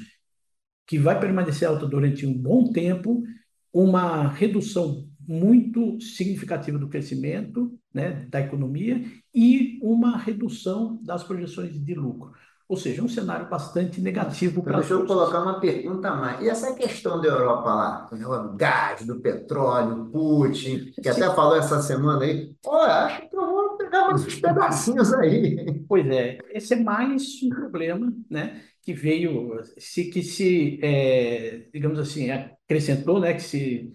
que 0.89 0.99
vai 0.99 1.21
permanecer 1.21 1.69
alta 1.69 1.87
durante 1.87 2.27
um 2.27 2.33
bom 2.33 2.73
tempo, 2.73 3.23
uma 3.71 4.27
redução 4.27 5.07
muito 5.21 6.01
significativa 6.01 6.79
do 6.79 6.89
crescimento, 6.89 7.79
né, 7.93 8.27
da 8.31 8.41
economia 8.41 9.05
e 9.35 9.79
uma 9.83 10.17
redução 10.17 10.99
das 11.03 11.23
projeções 11.23 11.79
de 11.79 11.95
lucro. 11.95 12.33
Ou 12.67 12.77
seja, 12.77 13.03
um 13.03 13.09
cenário 13.09 13.49
bastante 13.49 14.01
negativo 14.01 14.61
Então, 14.61 14.77
deixa 14.77 14.95
eu 14.95 15.07
colocar 15.07 15.43
uma 15.43 15.59
pergunta 15.59 16.09
a 16.09 16.17
mais. 16.17 16.43
E 16.43 16.49
essa 16.49 16.75
questão 16.75 17.21
da 17.21 17.29
Europa 17.29 17.75
lá, 17.75 18.09
do 18.11 18.57
gás, 18.57 19.07
do 19.07 19.21
petróleo, 19.21 20.07
Putin, 20.11 20.93
que 21.03 21.09
até 21.09 21.35
falou 21.35 21.57
essa 21.57 21.81
semana 21.83 22.25
aí, 22.25 22.55
olha, 22.67 22.93
acho 23.07 23.29
que 23.29 23.37
eu 23.37 23.47
vou 23.47 23.77
pegar 23.79 24.15
uns 24.15 24.35
pedacinhos 24.35 25.15
aí. 25.15 25.83
Pois 25.89 26.07
é, 26.09 26.39
esse 26.51 26.75
é 26.75 26.83
mais 26.83 27.43
um 27.43 27.49
problema, 27.49 28.13
né, 28.31 28.63
que 28.83 28.93
veio, 28.95 29.61
se 29.79 30.11
que 30.11 30.23
se, 30.23 30.79
é, 30.83 31.69
digamos 31.73 31.99
assim, 31.99 32.31
acrescentou, 32.31 33.21
né, 33.21 33.35
que 33.35 33.43
se 33.43 33.93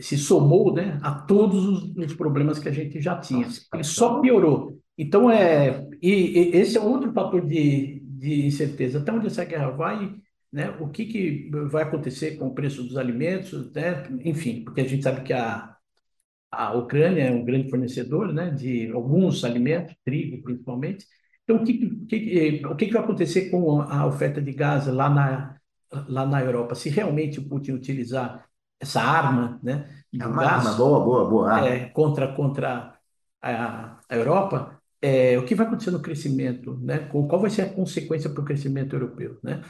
se 0.00 0.16
somou, 0.16 0.72
né, 0.72 1.00
a 1.02 1.12
todos 1.12 1.66
os, 1.66 1.96
os 1.96 2.14
problemas 2.14 2.58
que 2.58 2.68
a 2.68 2.72
gente 2.72 3.00
já 3.00 3.18
tinha. 3.18 3.48
Ele 3.74 3.84
só 3.84 4.20
piorou. 4.20 4.80
Então 4.96 5.30
é, 5.30 5.88
e, 6.00 6.52
e 6.52 6.56
esse 6.56 6.76
é 6.78 6.80
outro 6.80 7.12
fator 7.12 7.44
de, 7.46 8.00
de 8.04 8.46
incerteza. 8.46 9.00
Até 9.00 9.12
onde 9.12 9.26
essa 9.26 9.44
guerra 9.44 9.70
vai, 9.70 10.14
né? 10.52 10.70
O 10.80 10.88
que 10.88 11.06
que 11.06 11.50
vai 11.70 11.82
acontecer 11.84 12.36
com 12.36 12.48
o 12.48 12.54
preço 12.54 12.82
dos 12.84 12.96
alimentos, 12.96 13.72
né? 13.72 14.04
Enfim, 14.24 14.62
porque 14.64 14.82
a 14.82 14.88
gente 14.88 15.02
sabe 15.02 15.22
que 15.22 15.32
a 15.32 15.72
a 16.50 16.74
Ucrânia 16.74 17.22
é 17.24 17.32
um 17.32 17.44
grande 17.44 17.70
fornecedor, 17.70 18.32
né, 18.32 18.50
de 18.50 18.90
alguns 18.92 19.42
alimentos, 19.44 19.94
trigo 20.04 20.42
principalmente. 20.42 21.06
Então, 21.44 21.56
o 21.62 21.64
que, 21.64 21.74
que, 22.06 22.62
o 22.66 22.76
que 22.76 22.86
que 22.86 22.92
vai 22.92 23.02
acontecer 23.02 23.50
com 23.50 23.80
a 23.82 24.06
oferta 24.06 24.40
de 24.40 24.52
gás 24.52 24.86
lá 24.86 25.08
na, 25.10 25.56
lá 26.08 26.26
na 26.26 26.40
Europa? 26.42 26.74
Se 26.74 26.88
realmente 26.90 27.40
o 27.40 27.48
Putin 27.48 27.72
utilizar 27.72 28.46
essa 28.80 29.00
arma, 29.02 29.60
né, 29.62 30.04
É 30.18 30.26
do 30.26 30.32
uma 30.32 30.42
gás 30.44 30.64
arma 30.64 30.72
boa, 30.72 31.04
boa, 31.04 31.28
boa. 31.28 31.52
arma. 31.52 31.76
é, 31.76 31.88
contra, 31.90 32.34
contra 32.34 32.96
a, 33.40 33.98
a 34.08 34.16
Europa, 34.16 34.80
é, 35.00 35.38
o 35.38 35.44
que 35.44 35.54
vai 35.54 35.66
acontecer 35.66 35.90
no 35.90 36.00
crescimento, 36.02 36.78
né? 36.80 36.98
Qual 37.08 37.40
vai 37.40 37.50
ser 37.50 37.62
a 37.62 37.72
consequência 37.74 38.30
para 38.30 38.40
o 38.42 38.44
crescimento 38.44 38.94
europeu, 38.94 39.38
né? 39.42 39.62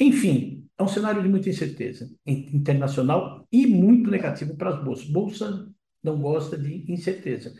Enfim, 0.00 0.66
é 0.78 0.82
um 0.82 0.88
cenário 0.88 1.22
de 1.22 1.28
muita 1.28 1.48
incerteza 1.50 2.08
in- 2.26 2.56
internacional 2.56 3.46
e 3.52 3.66
muito 3.66 4.10
negativo 4.10 4.56
para 4.56 4.70
as 4.70 4.82
bolsas. 4.84 5.06
Bolsa 5.08 5.68
não 6.02 6.20
gosta 6.20 6.56
de 6.56 6.90
incerteza. 6.90 7.52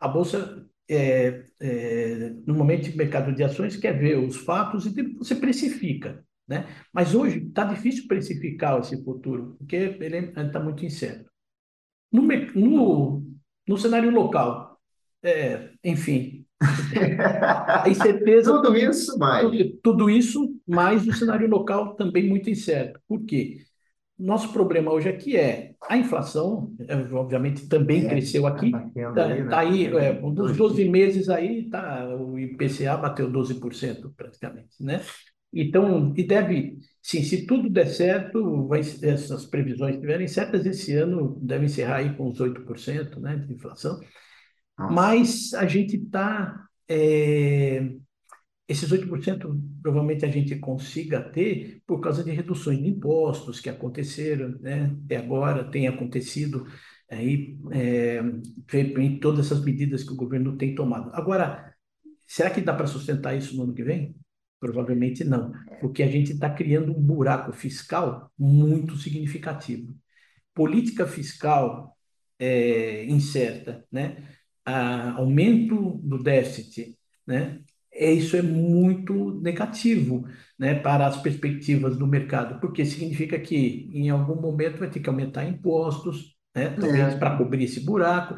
A 0.00 0.06
bolsa, 0.08 0.66
é, 0.88 1.44
é, 1.60 2.30
normalmente, 2.46 2.90
o 2.90 2.96
mercado 2.96 3.34
de 3.34 3.42
ações 3.42 3.76
quer 3.76 3.98
ver 3.98 4.18
os 4.18 4.36
fatos 4.36 4.86
e 4.86 5.02
você 5.14 5.34
precifica, 5.34 6.24
né? 6.46 6.66
Mas 6.92 7.14
hoje 7.14 7.38
está 7.46 7.64
difícil 7.64 8.06
precificar 8.06 8.78
esse 8.80 9.02
futuro, 9.04 9.56
porque 9.58 9.76
ele 9.76 10.18
está 10.18 10.60
muito 10.60 10.84
incerto. 10.84 11.30
No, 12.12 12.22
no, 12.22 13.26
no 13.66 13.76
cenário 13.76 14.10
local, 14.10 14.78
é, 15.22 15.70
enfim, 15.84 16.46
a 16.60 17.88
incerteza, 17.88 18.52
Tudo 18.62 18.76
isso 18.76 19.18
mais. 19.18 19.44
tudo, 19.44 19.78
tudo 19.82 20.10
isso, 20.10 20.56
mais 20.66 21.06
o 21.06 21.12
cenário 21.12 21.48
local 21.48 21.94
também 21.96 22.28
muito 22.28 22.48
incerto. 22.48 23.00
Por 23.06 23.24
quê? 23.24 23.65
Nosso 24.18 24.52
problema 24.52 24.92
hoje 24.92 25.08
aqui 25.08 25.36
é 25.36 25.74
a 25.88 25.96
inflação, 25.96 26.74
é, 26.88 26.96
obviamente 27.14 27.68
também 27.68 28.06
É, 28.06 28.08
cresceu 28.08 28.46
aqui, 28.46 28.70
tá 28.70 28.78
batendo 28.78 29.14
tá, 29.14 29.26
aí, 29.26 29.42
né? 29.42 29.50
tá 29.50 29.58
aí, 29.58 29.86
é, 29.86 30.12
um 30.24 30.32
dos 30.32 30.46
Dois 30.46 30.56
12 30.56 30.88
meses 30.88 31.28
aí, 31.28 31.68
tá, 31.68 32.08
o 32.16 32.38
IPCA 32.38 32.96
bateu 32.96 33.30
12% 33.30 34.12
praticamente, 34.16 34.82
né? 34.82 35.02
Então, 35.52 36.12
e 36.16 36.24
deve, 36.24 36.78
sim, 37.02 37.22
se 37.22 37.46
tudo 37.46 37.70
der 37.70 37.86
certo, 37.86 38.66
vai, 38.66 38.80
essas 38.80 39.46
previsões 39.46 39.94
estiverem 39.94 40.26
certas, 40.26 40.66
esse 40.66 40.94
ano 40.94 41.38
deve 41.40 41.66
encerrar 41.66 41.96
aí 41.96 42.14
com 42.14 42.28
uns 42.28 42.40
8%, 42.40 43.20
né, 43.20 43.36
de 43.36 43.54
inflação. 43.54 44.00
Nossa. 44.78 44.92
Mas 44.92 45.54
a 45.54 45.66
gente 45.66 45.96
está. 45.96 46.66
Esses 48.68 48.90
8% 48.90 49.60
provavelmente 49.82 50.24
a 50.24 50.28
gente 50.28 50.56
consiga 50.56 51.20
ter 51.20 51.82
por 51.86 52.00
causa 52.00 52.24
de 52.24 52.32
reduções 52.32 52.78
de 52.78 52.88
impostos 52.88 53.60
que 53.60 53.70
aconteceram, 53.70 54.58
né? 54.60 54.96
Até 55.04 55.16
agora 55.16 55.70
tem 55.70 55.86
acontecido 55.86 56.66
aí 57.10 57.56
é, 57.72 58.20
em 58.98 59.18
todas 59.20 59.46
essas 59.46 59.64
medidas 59.64 60.02
que 60.02 60.12
o 60.12 60.16
governo 60.16 60.56
tem 60.56 60.74
tomado. 60.74 61.10
Agora, 61.14 61.72
será 62.26 62.50
que 62.50 62.60
dá 62.60 62.74
para 62.74 62.86
sustentar 62.86 63.36
isso 63.36 63.56
no 63.56 63.64
ano 63.64 63.74
que 63.74 63.84
vem? 63.84 64.16
Provavelmente 64.58 65.22
não, 65.22 65.52
porque 65.80 66.02
a 66.02 66.08
gente 66.08 66.32
está 66.32 66.50
criando 66.50 66.90
um 66.90 67.00
buraco 67.00 67.52
fiscal 67.52 68.32
muito 68.38 68.96
significativo. 68.96 69.94
Política 70.54 71.06
fiscal 71.06 71.96
é, 72.38 73.04
incerta, 73.04 73.84
né? 73.92 74.16
a, 74.66 75.12
aumento 75.12 76.00
do 76.02 76.22
déficit, 76.22 76.98
né? 77.26 77.60
É, 77.98 78.12
isso 78.12 78.36
é 78.36 78.42
muito 78.42 79.40
negativo, 79.40 80.26
né, 80.58 80.74
para 80.74 81.06
as 81.06 81.16
perspectivas 81.16 81.96
do 81.96 82.06
mercado, 82.06 82.60
porque 82.60 82.84
significa 82.84 83.38
que 83.38 83.88
em 83.92 84.10
algum 84.10 84.40
momento 84.40 84.78
vai 84.78 84.90
ter 84.90 85.00
que 85.00 85.08
aumentar 85.08 85.44
impostos, 85.48 86.36
né, 86.54 86.70
talvez 86.78 87.14
É. 87.14 87.18
para 87.18 87.36
cobrir 87.38 87.64
esse 87.64 87.80
buraco, 87.80 88.36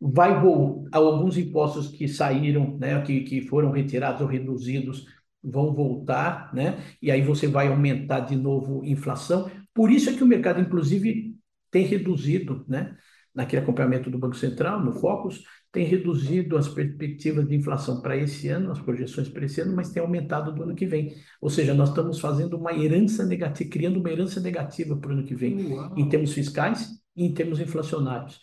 vai 0.00 0.40
voltar 0.40 0.98
alguns 0.98 1.36
impostos 1.36 1.88
que 1.88 2.08
saíram, 2.08 2.78
né, 2.78 3.00
que, 3.02 3.20
que 3.22 3.42
foram 3.42 3.70
retirados 3.72 4.20
ou 4.20 4.26
reduzidos 4.28 5.04
vão 5.42 5.74
voltar, 5.74 6.52
né, 6.54 6.78
e 7.02 7.10
aí 7.10 7.22
você 7.22 7.46
vai 7.48 7.68
aumentar 7.68 8.20
de 8.20 8.36
novo 8.36 8.84
inflação. 8.84 9.50
Por 9.74 9.90
isso 9.90 10.10
é 10.10 10.14
que 10.14 10.22
o 10.22 10.26
mercado, 10.26 10.60
inclusive, 10.60 11.34
tem 11.70 11.84
reduzido, 11.86 12.64
né, 12.68 12.96
naquele 13.34 13.62
acompanhamento 13.62 14.10
do 14.10 14.18
Banco 14.18 14.36
Central, 14.36 14.84
no 14.84 14.92
Focus, 14.92 15.42
tem 15.72 15.84
reduzido 15.84 16.56
as 16.56 16.68
perspectivas 16.68 17.46
de 17.46 17.54
inflação 17.54 18.00
para 18.00 18.16
esse 18.16 18.48
ano, 18.48 18.72
as 18.72 18.80
projeções 18.80 19.28
para 19.28 19.44
esse 19.44 19.60
ano, 19.60 19.74
mas 19.74 19.90
tem 19.90 20.02
aumentado 20.02 20.52
do 20.52 20.62
ano 20.62 20.74
que 20.74 20.86
vem. 20.86 21.14
Ou 21.40 21.48
seja, 21.48 21.72
nós 21.74 21.90
estamos 21.90 22.18
fazendo 22.18 22.56
uma 22.56 22.72
herança 22.72 23.24
negativa, 23.24 23.70
criando 23.70 24.00
uma 24.00 24.10
herança 24.10 24.40
negativa 24.40 24.96
para 24.96 25.10
o 25.10 25.12
ano 25.12 25.24
que 25.24 25.34
vem, 25.34 25.72
Uau. 25.72 25.94
em 25.96 26.08
termos 26.08 26.32
fiscais 26.32 26.90
e 27.16 27.24
em 27.24 27.32
termos 27.32 27.60
inflacionários. 27.60 28.40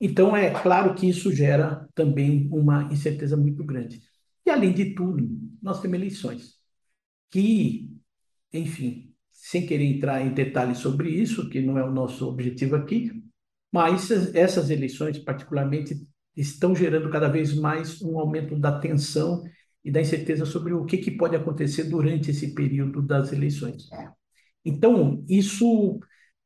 Então, 0.00 0.36
é 0.36 0.50
claro 0.50 0.94
que 0.94 1.08
isso 1.08 1.32
gera 1.32 1.88
também 1.94 2.48
uma 2.52 2.84
incerteza 2.92 3.36
muito 3.36 3.64
grande. 3.64 4.00
E, 4.44 4.50
além 4.50 4.72
de 4.72 4.94
tudo, 4.94 5.28
nós 5.60 5.80
temos 5.80 5.96
eleições, 5.96 6.54
que, 7.30 7.90
enfim, 8.52 9.12
sem 9.30 9.66
querer 9.66 9.84
entrar 9.84 10.24
em 10.24 10.34
detalhes 10.34 10.78
sobre 10.78 11.10
isso, 11.10 11.48
que 11.48 11.60
não 11.60 11.78
é 11.78 11.84
o 11.84 11.92
nosso 11.92 12.28
objetivo 12.28 12.76
aqui, 12.76 13.10
mas 13.72 14.10
essas 14.34 14.70
eleições, 14.70 15.18
particularmente, 15.18 15.96
estão 16.36 16.74
gerando 16.74 17.10
cada 17.10 17.28
vez 17.28 17.54
mais 17.54 18.00
um 18.02 18.18
aumento 18.18 18.54
da 18.58 18.78
tensão 18.78 19.42
e 19.84 19.90
da 19.90 20.00
incerteza 20.00 20.44
sobre 20.44 20.72
o 20.72 20.84
que, 20.84 20.98
que 20.98 21.10
pode 21.10 21.34
acontecer 21.34 21.84
durante 21.84 22.30
esse 22.30 22.54
período 22.54 23.02
das 23.02 23.32
eleições. 23.32 23.88
Então, 24.64 25.24
isso, 25.28 25.98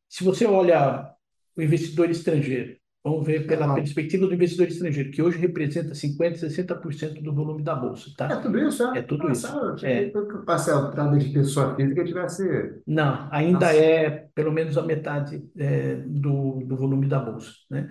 se 0.09 0.25
você 0.25 0.47
olha 0.47 1.13
o 1.57 1.63
investidor 1.63 2.11
estrangeiro, 2.11 2.79
vamos 3.11 3.27
ver 3.27 3.47
pela 3.47 3.67
Não. 3.67 3.75
perspectiva 3.75 4.27
do 4.27 4.35
investidor 4.35 4.69
estrangeiro, 4.69 5.11
que 5.11 5.23
hoje 5.23 5.39
representa 5.39 5.95
50%, 5.95 6.39
60% 6.41 7.23
do 7.23 7.35
volume 7.35 7.63
da 7.63 7.75
Bolsa, 7.75 8.11
É 8.11 8.15
tá? 8.17 8.41
tudo 8.41 8.59
isso, 8.59 8.83
é? 8.85 8.99
É 8.99 9.03
tudo 9.03 9.29
Nossa, 9.29 9.49
isso. 9.75 9.87
É. 9.87 10.11
parcelada 10.45 11.19
de 11.19 11.29
pessoa 11.31 11.75
física 11.77 12.05
tivesse. 12.05 12.43
Não, 12.87 13.29
ainda 13.31 13.67
Nossa. 13.67 13.77
é 13.77 14.11
pelo 14.35 14.53
menos 14.53 14.77
a 14.79 14.83
metade 14.83 15.43
é, 15.57 15.97
do, 15.97 16.61
do 16.65 16.77
volume 16.77 17.09
da 17.09 17.19
Bolsa, 17.19 17.53
né? 17.71 17.91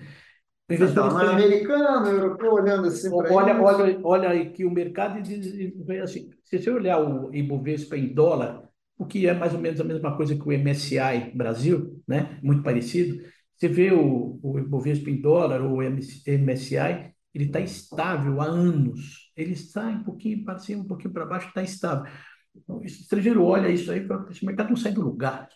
O 0.70 0.74
investidor 0.74 1.06
Então, 1.06 1.20
é 1.20 1.24
estrangeiro- 1.24 1.54
americano, 1.54 2.08
europeu, 2.08 2.54
olhando 2.54 2.88
assim 2.88 3.10
para 3.10 3.32
Olha, 3.34 3.62
olha, 3.62 4.00
olha 4.04 4.30
aí 4.30 4.52
que 4.52 4.66
o 4.66 4.72
mercado 4.72 5.22
diz, 5.22 5.46
assim, 6.04 6.30
se 6.44 6.60
você 6.60 6.70
olhar 6.72 7.00
o 7.00 7.34
Ibovespa 7.34 7.96
em 7.98 8.14
dólar, 8.14 8.64
o 8.98 9.06
que 9.06 9.28
é 9.28 9.34
mais 9.34 9.54
ou 9.54 9.60
menos 9.60 9.80
a 9.80 9.84
mesma 9.84 10.16
coisa 10.18 10.36
que 10.36 10.42
o 10.42 10.52
MSCI 10.52 11.32
Brasil, 11.36 12.02
né? 12.08 12.40
muito 12.42 12.64
parecido. 12.64 13.22
Você 13.56 13.68
vê 13.68 13.92
o, 13.92 14.40
o 14.42 14.60
Ibovespa 14.60 15.10
em 15.10 15.22
dólar, 15.22 15.62
ou 15.62 15.78
o 15.78 15.82
MSCI, 15.82 17.14
ele 17.34 17.46
está 17.46 17.60
estável 17.60 18.42
há 18.42 18.46
anos. 18.46 19.32
Ele 19.36 19.54
está 19.54 19.88
um 19.88 20.04
pouquinho 20.04 20.44
para 20.44 20.58
cima, 20.58 20.84
um 20.84 20.88
pouquinho 20.88 21.14
para 21.14 21.26
baixo, 21.26 21.48
está 21.48 21.64
estável. 21.64 22.12
O 22.68 22.84
estrangeiro 22.84 23.44
olha 23.44 23.70
isso 23.70 23.92
aí 23.92 24.00
e 24.00 24.08
fala, 24.08 24.28
esse 24.32 24.46
mercado 24.46 24.70
não 24.70 24.78
sai 24.78 24.94
do 24.94 25.02
lugar. 25.02 25.50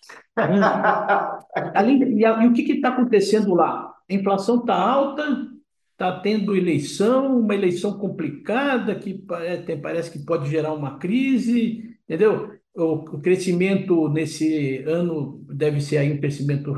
Além, 1.73 2.03
e, 2.03 2.23
e 2.23 2.47
o 2.47 2.53
que 2.53 2.73
está 2.73 2.89
acontecendo 2.89 3.53
lá? 3.53 3.93
A 4.09 4.13
inflação 4.13 4.59
está 4.59 4.75
alta, 4.75 5.47
está 5.93 6.19
tendo 6.19 6.55
eleição, 6.55 7.39
uma 7.39 7.55
eleição 7.55 7.97
complicada 7.97 8.95
que 8.95 9.13
parece 9.81 10.11
que 10.11 10.25
pode 10.25 10.49
gerar 10.49 10.73
uma 10.73 10.97
crise, 10.97 11.97
entendeu? 12.03 12.58
O, 12.75 13.19
crescimento 13.19 14.07
nesse 14.09 14.77
ano 14.83 15.43
deve 15.49 15.81
ser 15.81 15.97
aí 15.97 16.13
um 16.13 16.19
crescimento 16.19 16.73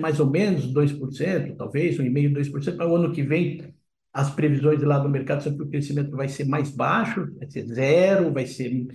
mais 0.00 0.20
ou 0.20 0.28
menos 0.28 0.66
2%, 0.66 1.56
talvez, 1.56 1.98
1,5%, 1.98 2.34
2%, 2.34 2.76
mas 2.76 2.88
o 2.88 2.96
ano 2.96 3.12
que 3.12 3.22
vem 3.22 3.74
as 4.12 4.30
previsões 4.34 4.82
lá 4.82 4.98
do 4.98 5.08
mercado 5.08 5.42
sobre 5.42 5.62
o 5.62 5.68
crescimento 5.68 6.16
vai 6.16 6.28
ser 6.28 6.44
mais 6.44 6.70
baixo, 6.70 7.32
vai 7.36 7.48
ser 7.48 7.64
zero, 7.66 8.32
vai 8.32 8.46
ser 8.46 8.86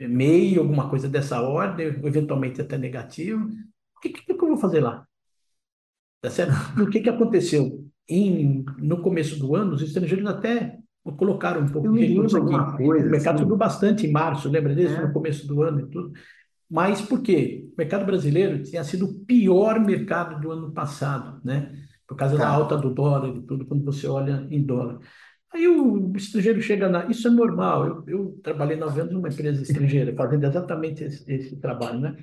meio, 0.00 0.60
alguma 0.60 0.90
coisa 0.90 1.08
dessa 1.08 1.40
ordem, 1.40 1.86
eventualmente 1.86 2.60
até 2.60 2.76
negativo. 2.76 3.46
O 3.96 4.00
que, 4.00 4.10
que, 4.10 4.22
que 4.24 4.32
eu 4.32 4.48
vou 4.48 4.56
fazer 4.58 4.80
lá? 4.80 5.06
Tá 6.20 6.30
certo? 6.30 6.52
O 6.82 6.90
que, 6.90 7.00
que 7.00 7.08
aconteceu? 7.08 7.84
Em, 8.08 8.64
no 8.78 9.00
começo 9.00 9.38
do 9.38 9.54
ano, 9.54 9.74
os 9.74 9.82
estrangeiros 9.82 10.26
até 10.26 10.78
colocaram 11.12 11.60
um 11.60 11.68
pouco 11.68 11.92
de 11.92 12.06
recurso 12.06 12.36
aqui. 12.38 12.76
Coisa, 12.76 13.06
o 13.06 13.10
mercado 13.10 13.34
assim. 13.34 13.42
subiu 13.42 13.56
bastante 13.56 14.06
em 14.06 14.12
março, 14.12 14.48
lembra 14.48 14.74
disso? 14.74 14.94
É. 14.94 15.06
No 15.06 15.12
começo 15.12 15.46
do 15.46 15.62
ano 15.62 15.80
e 15.80 15.86
tudo. 15.86 16.12
Mas 16.70 17.02
por 17.02 17.20
quê? 17.20 17.68
O 17.72 17.74
mercado 17.76 18.06
brasileiro 18.06 18.62
tinha 18.62 18.82
sido 18.82 19.06
o 19.06 19.24
pior 19.24 19.78
mercado 19.78 20.40
do 20.40 20.50
ano 20.50 20.72
passado, 20.72 21.40
né? 21.44 21.72
Por 22.06 22.16
causa 22.16 22.36
tá. 22.36 22.44
da 22.44 22.48
alta 22.48 22.76
do 22.76 22.90
dólar 22.92 23.36
e 23.36 23.42
tudo, 23.42 23.66
quando 23.66 23.84
você 23.84 24.06
olha 24.06 24.46
em 24.50 24.62
dólar. 24.62 24.98
Aí 25.52 25.68
o 25.68 26.12
estrangeiro 26.16 26.60
chega 26.60 26.88
na. 26.88 27.06
Isso 27.06 27.28
é 27.28 27.30
normal. 27.30 27.86
Eu, 27.86 28.04
eu 28.06 28.40
trabalhei 28.42 28.76
nove 28.76 29.00
anos 29.00 29.12
numa 29.12 29.28
empresa 29.28 29.62
estrangeira, 29.62 30.14
fazendo 30.16 30.44
exatamente 30.44 31.04
esse, 31.04 31.32
esse 31.32 31.56
trabalho, 31.60 32.00
né? 32.00 32.16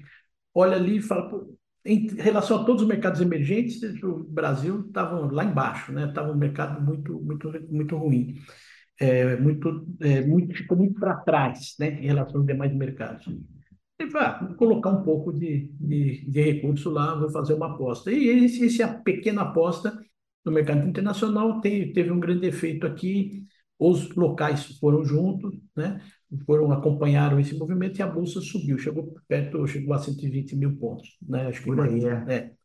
Olha 0.54 0.76
ali 0.76 0.98
e 0.98 1.02
fala, 1.02 1.30
pô, 1.30 1.56
em 1.86 2.08
relação 2.16 2.62
a 2.62 2.64
todos 2.66 2.82
os 2.82 2.88
mercados 2.88 3.22
emergentes, 3.22 3.82
o 4.04 4.24
Brasil 4.26 4.82
estava 4.86 5.32
lá 5.32 5.46
embaixo, 5.46 5.94
né? 5.94 6.10
Estava 6.10 6.32
um 6.32 6.38
mercado 6.38 6.82
muito, 6.82 7.20
muito, 7.22 7.52
muito 7.70 7.96
ruim, 7.96 8.36
é, 9.02 9.36
muito, 9.36 9.88
é, 10.00 10.22
muito 10.22 10.56
ficou 10.56 10.78
muito 10.78 11.00
para 11.00 11.18
trás, 11.18 11.76
né? 11.80 12.00
Em 12.02 12.08
relação 12.08 12.38
aos 12.38 12.46
demais 12.46 12.74
mercados. 12.74 13.26
E 13.28 14.10
ah, 14.16 14.40
vou 14.46 14.56
colocar 14.56 14.92
um 14.92 15.04
pouco 15.04 15.34
de, 15.34 15.72
de, 15.80 16.26
de, 16.30 16.42
recurso 16.42 16.90
lá, 16.90 17.16
vou 17.16 17.30
fazer 17.32 17.54
uma 17.56 17.74
aposta. 17.74 18.12
E 18.12 18.28
esse, 18.28 18.66
essa 18.66 18.84
é 18.84 19.02
pequena 19.02 19.42
aposta 19.42 20.00
no 20.46 20.52
mercado 20.52 20.88
internacional 20.88 21.62
tem, 21.62 21.92
teve 21.94 22.12
um 22.12 22.20
grande 22.20 22.48
efeito 22.48 22.86
aqui. 22.86 23.44
Os 23.78 24.16
locais 24.16 24.78
foram 24.78 25.04
juntos, 25.04 25.58
né? 25.76 26.00
foram 26.46 26.72
acompanharam 26.72 27.40
esse 27.40 27.58
movimento 27.58 28.00
e 28.00 28.04
a 28.04 28.08
bolsa 28.08 28.40
subiu, 28.40 28.78
chegou 28.78 29.16
perto, 29.28 29.66
chegou 29.68 29.94
a 29.94 30.00
120 30.00 30.56
mil 30.56 30.78
pontos, 30.78 31.18
né? 31.22 31.48
Acho 31.48 31.62
que 31.62 31.66
por 31.66 31.82
aí 31.82 32.06
é. 32.06 32.56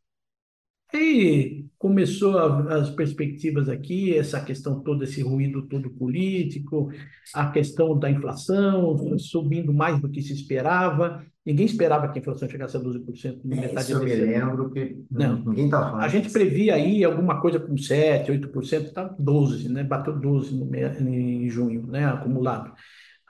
é. 0.93 0.97
E 0.97 1.65
começou 1.77 2.37
a, 2.37 2.75
as 2.75 2.89
perspectivas 2.89 3.69
aqui, 3.69 4.15
essa 4.15 4.41
questão 4.41 4.79
toda, 4.81 5.03
esse 5.03 5.21
ruído 5.21 5.67
todo 5.67 5.89
político, 5.91 6.89
a 7.33 7.51
questão 7.51 7.97
da 7.97 8.09
inflação 8.09 8.97
subindo 9.17 9.73
mais 9.73 9.99
do 9.99 10.09
que 10.09 10.21
se 10.21 10.33
esperava. 10.33 11.23
Ninguém 11.45 11.65
esperava 11.65 12.09
que 12.09 12.19
a 12.19 12.21
inflação 12.21 12.49
chegasse 12.49 12.75
a 12.75 12.79
12% 12.79 13.39
no 13.43 13.53
é, 13.53 13.61
metade 13.61 13.91
Isso 13.91 13.93
eu 13.93 14.03
me 14.03 14.13
lembro 14.13 14.69
que 14.71 14.97
não, 15.09 15.37
ninguém 15.45 15.65
está 15.65 15.81
falando. 15.81 16.03
A 16.03 16.07
gente 16.07 16.29
previa 16.29 16.75
aí 16.75 17.03
alguma 17.03 17.39
coisa 17.39 17.59
com 17.59 17.75
7%, 17.75 18.27
8%, 18.27 18.85
está 18.85 19.15
12%, 19.15 19.69
né? 19.69 19.83
bateu 19.83 20.19
12% 20.19 20.99
no, 20.99 21.13
em 21.13 21.49
junho, 21.49 21.85
né? 21.87 22.05
acumulado. 22.05 22.73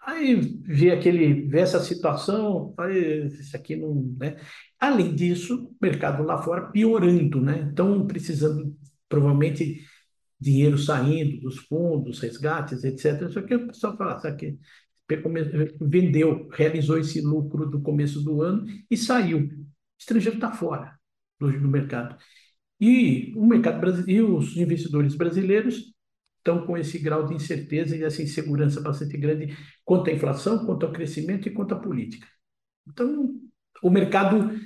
Aí 0.08 0.36
vê 0.63 0.91
aquele, 0.91 1.48
vê 1.50 1.60
essa 1.60 1.82
situação, 1.84 2.74
isso 3.41 3.56
aqui 3.58 3.76
não, 3.76 4.15
né? 4.17 4.38
Além 4.80 5.13
disso, 5.13 5.65
o 5.65 5.76
mercado 5.82 6.24
lá 6.24 6.41
fora 6.41 6.72
piorando, 6.72 7.41
né? 7.41 7.67
Então, 7.72 8.08
precisando 8.08 8.74
provavelmente 9.10 9.86
dinheiro 10.39 10.78
saindo 10.78 11.41
dos 11.41 11.58
fundos, 11.58 12.20
resgates, 12.22 12.86
etc. 12.86 13.30
Só 13.30 13.41
que 13.41 13.56
o 13.56 13.67
pessoal 13.67 13.98
fala, 13.98 14.20
sabe 14.20 14.38
que 14.38 14.60
vendeu, 15.82 16.48
realizou 16.54 16.98
esse 16.98 17.20
lucro 17.22 17.65
do 17.70 17.82
começo 17.82 18.24
do 18.24 18.41
ano 18.41 18.65
e 18.89 18.96
saiu. 18.96 19.39
O 19.39 19.65
estrangeiro 20.00 20.38
está 20.38 20.52
fora 20.54 20.98
do, 21.39 21.52
do 21.52 21.67
mercado. 21.67 22.17
E 22.80 23.34
o 23.36 23.46
mercado 23.46 23.80
brasileiro, 23.82 24.38
os 24.38 24.56
investidores 24.56 25.15
brasileiros 25.15 25.93
estão 26.48 26.66
com 26.66 26.78
esse 26.78 26.98
grau 26.98 27.26
de 27.26 27.36
incerteza 27.36 27.96
e 27.96 28.04
essa 28.04 28.22
insegurança 28.22 28.80
bastante 28.80 29.18
grande 29.18 29.56
quanto 29.84 30.10
à 30.10 30.14
inflação, 30.14 30.66
quanto 30.66 30.86
ao 30.86 30.94
crescimento 30.94 31.48
e 31.48 31.52
quanto 31.52 31.76
à 31.76 31.80
política. 31.80 32.26
Então, 32.88 33.36
o 33.84 33.90
mercado 33.90 34.58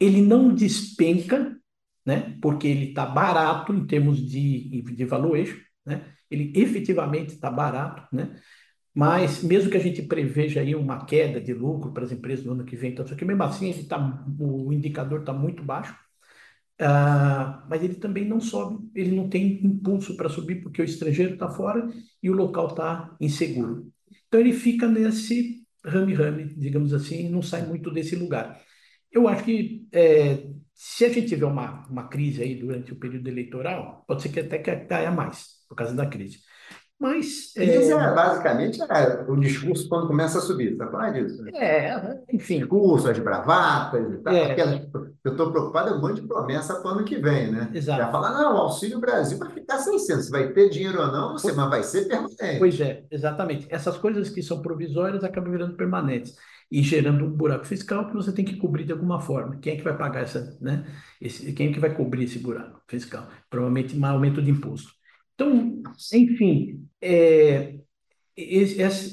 ele 0.00 0.20
não 0.20 0.52
despenca, 0.52 1.56
né, 2.04 2.36
porque 2.42 2.66
ele 2.66 2.88
está 2.88 3.06
barato 3.06 3.72
em 3.72 3.86
termos 3.86 4.18
de, 4.18 4.82
de 4.82 5.04
valuation, 5.04 5.56
né, 5.86 6.12
ele 6.30 6.52
efetivamente 6.56 7.34
está 7.34 7.50
barato, 7.50 8.04
né, 8.14 8.36
mas 8.94 9.42
mesmo 9.42 9.70
que 9.70 9.76
a 9.76 9.80
gente 9.80 10.02
preveja 10.02 10.60
aí 10.60 10.74
uma 10.74 11.04
queda 11.04 11.40
de 11.40 11.54
lucro 11.54 11.92
para 11.92 12.04
as 12.04 12.12
empresas 12.12 12.44
no 12.44 12.52
ano 12.52 12.64
que 12.64 12.76
vem, 12.76 12.92
então, 12.92 13.06
só 13.06 13.14
que 13.14 13.24
mesmo 13.24 13.42
assim 13.44 13.70
ele 13.70 13.84
tá, 13.84 14.24
o 14.38 14.72
indicador 14.72 15.20
está 15.20 15.32
muito 15.32 15.62
baixo, 15.62 15.94
Uh, 16.80 17.66
mas 17.68 17.82
ele 17.82 17.94
também 17.96 18.24
não 18.24 18.40
sobe, 18.40 18.88
ele 18.94 19.10
não 19.14 19.28
tem 19.28 19.64
impulso 19.64 20.16
para 20.16 20.28
subir 20.28 20.62
porque 20.62 20.80
o 20.80 20.84
estrangeiro 20.84 21.34
está 21.34 21.48
fora 21.50 21.88
e 22.22 22.30
o 22.30 22.34
local 22.34 22.68
está 22.68 23.16
inseguro. 23.20 23.92
Então 24.28 24.38
ele 24.38 24.52
fica 24.52 24.86
nesse 24.86 25.66
rame-rame, 25.84 26.54
digamos 26.54 26.92
assim, 26.94 27.28
não 27.28 27.42
sai 27.42 27.66
muito 27.66 27.90
desse 27.90 28.14
lugar. 28.14 28.60
Eu 29.10 29.26
acho 29.26 29.44
que 29.44 29.88
é, 29.92 30.48
se 30.74 31.04
a 31.04 31.08
gente 31.08 31.28
tiver 31.28 31.46
uma, 31.46 31.86
uma 31.88 32.08
crise 32.08 32.42
aí 32.42 32.54
durante 32.54 32.92
o 32.92 32.96
período 32.96 33.28
eleitoral, 33.28 34.04
pode 34.06 34.22
ser 34.22 34.28
que 34.28 34.40
até 34.40 34.58
caia 34.58 35.10
mais 35.10 35.64
por 35.68 35.74
causa 35.74 35.94
da 35.94 36.06
crise. 36.06 36.38
Mas. 37.00 37.54
Isso 37.56 37.58
é, 37.58 38.04
é 38.04 38.14
basicamente 38.14 38.82
é, 38.82 39.24
o 39.28 39.36
discurso 39.36 39.88
quando 39.88 40.08
começa 40.08 40.38
a 40.38 40.40
subir, 40.40 40.76
tá 40.76 40.88
falando 40.88 41.14
disso? 41.14 41.48
É, 41.54 42.18
enfim. 42.32 42.58
Discurso, 42.58 43.08
as 43.08 43.18
bravatas 43.18 44.14
e 44.14 44.16
tal. 44.18 44.34
É. 44.34 44.52
Aquelas, 44.52 44.80
eu 45.24 45.30
estou 45.30 45.52
preocupado, 45.52 45.90
é 45.90 45.92
um 45.92 46.00
monte 46.00 46.20
de 46.20 46.26
promessa 46.26 46.74
para 46.74 46.90
o 46.90 46.94
ano 46.94 47.04
que 47.04 47.16
vem, 47.16 47.52
né? 47.52 47.70
Exato. 47.72 48.02
Já 48.02 48.10
falar, 48.10 48.32
não, 48.32 48.54
o 48.54 48.58
Auxílio 48.58 48.98
Brasil 48.98 49.38
vai 49.38 49.50
ficar 49.50 49.78
600. 49.78 50.24
Se 50.24 50.30
vai 50.30 50.52
ter 50.52 50.68
dinheiro 50.70 51.00
ou 51.00 51.06
não, 51.06 51.38
sei, 51.38 51.52
mas 51.52 51.70
vai 51.70 51.82
ser 51.84 52.08
permanente. 52.08 52.58
Pois 52.58 52.80
é, 52.80 53.04
exatamente. 53.10 53.68
Essas 53.70 53.96
coisas 53.96 54.28
que 54.28 54.42
são 54.42 54.60
provisórias 54.60 55.22
acabam 55.22 55.52
virando 55.52 55.76
permanentes 55.76 56.34
e 56.70 56.82
gerando 56.82 57.24
um 57.24 57.30
buraco 57.30 57.64
fiscal 57.64 58.08
que 58.08 58.14
você 58.14 58.32
tem 58.32 58.44
que 58.44 58.56
cobrir 58.56 58.84
de 58.84 58.92
alguma 58.92 59.20
forma. 59.20 59.56
Quem 59.58 59.74
é 59.74 59.76
que 59.76 59.84
vai 59.84 59.96
pagar 59.96 60.22
essa, 60.22 60.58
né? 60.60 60.84
Esse, 61.20 61.52
quem 61.52 61.70
é 61.70 61.72
que 61.72 61.80
vai 61.80 61.94
cobrir 61.94 62.24
esse 62.24 62.38
buraco 62.38 62.82
fiscal? 62.88 63.28
Provavelmente 63.48 63.96
um 63.96 64.04
aumento 64.04 64.42
de 64.42 64.50
imposto. 64.50 64.97
Então, 65.38 65.80
enfim, 66.12 66.84
é, 67.00 67.78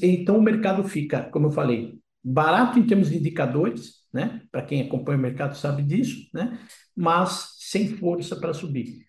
então 0.02 0.40
o 0.40 0.42
mercado 0.42 0.84
fica, 0.84 1.24
como 1.30 1.48
eu 1.48 1.52
falei, 1.52 2.00
barato 2.24 2.80
em 2.80 2.88
termos 2.88 3.12
de 3.12 3.18
indicadores, 3.18 3.98
né? 4.12 4.42
Para 4.52 4.64
quem 4.64 4.82
acompanha 4.82 5.20
o 5.20 5.22
mercado 5.22 5.56
sabe 5.56 5.84
disso, 5.84 6.28
né? 6.34 6.60
Mas 6.96 7.56
sem 7.60 7.90
força 7.98 8.36
para 8.36 8.56
subir. 8.56 9.06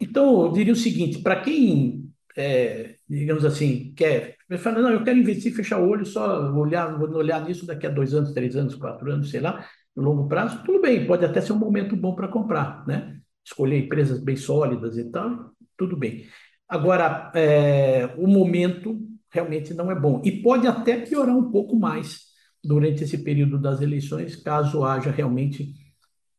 Então, 0.00 0.46
eu 0.46 0.52
diria 0.52 0.72
o 0.72 0.76
seguinte: 0.76 1.20
para 1.22 1.40
quem, 1.42 2.10
é, 2.36 2.96
digamos 3.08 3.44
assim, 3.44 3.92
quer, 3.94 4.36
fala, 4.58 4.80
não, 4.80 4.92
eu 4.92 5.04
quero 5.04 5.18
investir, 5.18 5.54
fechar 5.54 5.80
o 5.80 5.88
olho, 5.88 6.06
só 6.06 6.50
olhar, 6.54 6.98
vou 6.98 7.10
olhar 7.16 7.44
nisso 7.44 7.66
daqui 7.66 7.86
a 7.86 7.90
dois 7.90 8.14
anos, 8.14 8.32
três 8.32 8.56
anos, 8.56 8.74
quatro 8.74 9.12
anos, 9.12 9.30
sei 9.30 9.40
lá, 9.40 9.66
no 9.94 10.02
longo 10.02 10.28
prazo, 10.28 10.62
tudo 10.64 10.80
bem, 10.80 11.06
pode 11.06 11.24
até 11.26 11.40
ser 11.42 11.52
um 11.52 11.58
momento 11.58 11.94
bom 11.96 12.14
para 12.14 12.28
comprar, 12.28 12.86
né? 12.86 13.20
Escolher 13.44 13.84
empresas 13.84 14.20
bem 14.22 14.36
sólidas 14.36 14.96
e 14.96 15.10
tal, 15.10 15.52
tudo 15.78 15.96
bem. 15.96 16.26
Agora, 16.68 17.32
é, 17.34 18.14
o 18.18 18.26
momento 18.26 19.00
realmente 19.30 19.72
não 19.72 19.90
é 19.90 19.94
bom. 19.94 20.20
E 20.24 20.42
pode 20.42 20.66
até 20.66 21.00
piorar 21.00 21.36
um 21.36 21.50
pouco 21.50 21.76
mais 21.76 22.28
durante 22.62 23.04
esse 23.04 23.18
período 23.18 23.58
das 23.58 23.80
eleições, 23.80 24.36
caso 24.36 24.84
haja 24.84 25.10
realmente 25.10 25.74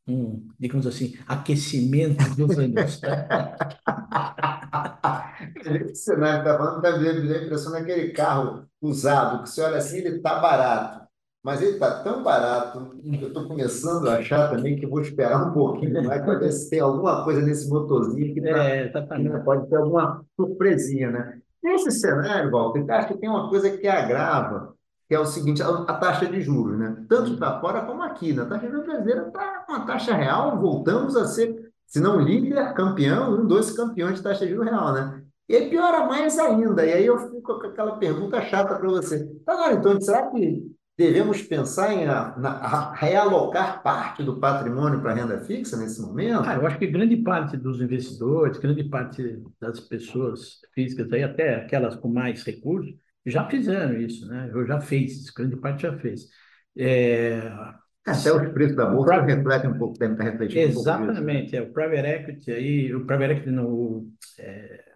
um, 0.08 0.48
digamos 0.60 0.86
assim, 0.86 1.16
aquecimento 1.28 2.24
dos 2.36 2.58
ânimos. 2.58 3.00
Esse 5.66 5.96
cenário 6.04 6.40
está 6.40 6.58
falando, 6.58 6.86
está 6.86 6.98
me 6.98 7.06
dando 7.06 7.34
a 7.34 7.44
impressão 7.44 7.72
daquele 7.72 8.12
carro 8.12 8.68
usado, 8.82 9.44
que 9.44 9.50
você 9.50 9.62
olha 9.62 9.78
assim, 9.78 10.00
ele 10.00 10.18
está 10.18 10.40
barato. 10.40 11.09
Mas 11.44 11.62
ele 11.62 11.72
está 11.72 12.04
tão 12.04 12.22
barato, 12.22 13.00
eu 13.04 13.28
estou 13.30 13.48
começando 13.48 14.10
a 14.10 14.18
achar 14.18 14.50
também 14.50 14.76
que 14.76 14.86
vou 14.86 15.02
esperar 15.02 15.48
um 15.48 15.54
pouquinho 15.54 16.04
mais 16.04 16.22
para 16.22 16.38
ver 16.38 16.52
se 16.52 16.70
tem 16.70 16.82
alguma 16.82 17.24
coisa 17.24 17.42
nesse 17.42 17.70
motorzinho 17.70 18.34
que, 18.34 18.42
tá, 18.42 18.64
é, 18.66 18.90
que 18.90 19.40
pode 19.46 19.70
ter 19.70 19.78
alguma 19.78 20.26
surpresinha, 20.36 21.10
né? 21.10 21.40
Nesse 21.64 21.92
cenário, 21.92 22.52
Walter, 22.52 22.84
eu 22.86 22.94
acho 22.94 23.08
que 23.08 23.18
tem 23.18 23.30
uma 23.30 23.50
coisa 23.50 23.70
que 23.70 23.88
agrava 23.88 24.74
que 25.10 25.16
é 25.16 25.20
o 25.20 25.26
seguinte, 25.26 25.64
a, 25.64 25.94
taxa 25.96 26.28
de 26.28 26.40
juros, 26.40 26.78
né? 26.78 27.04
Tanto 27.10 27.36
para 27.36 27.60
fora 27.60 27.82
como 27.82 28.04
aqui, 28.04 28.32
né? 28.32 28.44
A 28.44 28.46
taxa 28.46 28.68
de 28.68 28.72
juros 28.72 28.86
brasileira 28.86 29.28
está 29.28 29.64
com 29.66 29.74
a 29.74 29.80
taxa 29.80 30.14
real, 30.14 30.60
voltamos 30.60 31.16
a 31.16 31.26
ser, 31.26 31.72
se 31.88 32.00
não 32.00 32.22
líder, 32.22 32.76
campeão, 32.76 33.42
um 33.42 33.48
dos 33.48 33.72
campeões 33.72 34.18
de 34.18 34.22
taxa 34.22 34.46
de 34.46 34.52
juros 34.52 34.70
real, 34.70 34.94
né? 34.94 35.24
E 35.50 35.56
aí 35.56 35.68
piora 35.68 36.06
mais 36.06 36.38
ainda. 36.38 36.86
E 36.86 36.94
aí 36.94 37.08
eu 37.08 37.18
fico 37.18 37.42
com 37.42 37.54
aquela 37.54 37.98
pergunta 37.98 38.40
chata 38.44 38.76
para 38.76 38.88
você. 38.88 39.28
Agora, 39.48 39.74
então, 39.74 40.00
será 40.00 40.28
que 40.28 40.72
devemos 41.00 41.42
pensar 41.42 41.94
em 41.94 42.06
a, 42.06 42.36
na, 42.38 42.50
a 42.50 42.94
realocar 42.94 43.82
parte 43.82 44.22
do 44.22 44.38
patrimônio 44.38 45.02
para 45.02 45.14
renda 45.14 45.40
fixa 45.40 45.78
nesse 45.78 46.02
momento? 46.02 46.44
Ah, 46.46 46.56
eu 46.56 46.68
acho 46.68 46.78
que 46.78 46.88
grande 46.88 47.16
parte 47.16 47.56
dos 47.56 47.80
investidores, 47.80 48.58
grande 48.58 48.84
parte 48.84 49.42
das 49.62 49.80
pessoas 49.80 50.60
físicas, 50.76 51.12
aí, 51.14 51.24
até 51.24 51.56
aquelas 51.56 51.96
com 51.96 52.10
mais 52.10 52.44
recursos, 52.44 52.94
já 53.26 53.48
fizeram 53.48 53.98
isso, 53.98 54.28
né? 54.28 54.50
Eu 54.54 54.68
já 54.68 54.82
fiz, 54.82 55.30
grande 55.30 55.56
parte 55.56 55.84
já 55.84 55.98
fez. 55.98 56.28
É... 56.78 57.50
Até 58.06 58.34
os 58.34 58.52
preços 58.52 58.76
da 58.76 58.88
bolsa 58.88 59.14
private... 59.14 59.36
refletem 59.36 59.70
um 59.70 59.78
pouco, 59.78 59.98
devem 59.98 60.16
estar 60.16 60.24
refletindo 60.26 60.60
Exatamente, 60.60 61.56
um 61.56 61.60
pouco 61.62 61.80
é 61.80 61.86
o 61.86 61.90
private 61.90 62.08
equity 62.08 62.52
aí, 62.52 62.94
o 62.94 63.06
private 63.06 63.32
equity 63.34 63.52
no 63.52 64.08
é, 64.38 64.89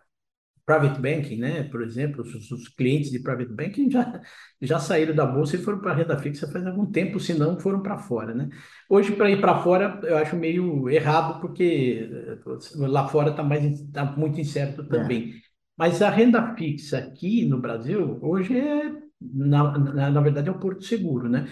private 0.65 1.02
banking, 1.02 1.38
né? 1.38 1.63
Por 1.63 1.84
exemplo, 1.84 2.21
os, 2.21 2.52
os, 2.52 2.67
clientes 2.69 3.12
de 3.12 3.19
private 3.19 3.52
banking 3.52 3.89
já, 3.89 4.21
já 4.62 4.80
saíram 4.80 5.13
da 5.13 5.26
bolsa 5.26 5.56
e 5.56 5.60
foram 5.60 5.80
para 5.80 5.91
a 5.91 5.95
renda 5.95 6.17
fixa 6.17 6.49
faz 6.52 6.65
algum 6.65 6.86
tempo, 6.86 7.19
se 7.19 7.34
não 7.34 7.60
foram 7.60 7.82
para 7.82 7.97
fora, 7.97 8.34
né? 8.34 8.49
Hoje, 8.89 9.12
para 9.13 9.30
ir 9.30 9.41
para 9.41 9.62
fora, 9.62 9.99
eu 10.04 10.17
acho 10.17 10.36
meio 10.36 10.89
errado, 10.89 11.41
porque 11.41 12.10
eh, 12.12 12.88
lá 12.88 13.08
fora 13.08 13.32
está 13.32 13.43
tá 13.93 14.17
muito 14.17 14.39
incerto 14.39 14.88
também. 14.88 15.32
É. 15.32 15.54
Mas 15.78 16.02
a 16.02 16.10
renda 16.10 16.56
fixa 16.56 16.99
aqui 16.99 17.45
no 17.45 17.60
Brasil, 17.60 18.19
hoje 18.21 18.58
é, 18.58 18.91
na, 19.19 19.78
na, 19.78 20.10
na 20.12 20.21
verdade, 20.21 20.47
é 20.47 20.52
o 20.52 20.60
porto 20.60 20.84
seguro, 20.84 21.28
né? 21.28 21.47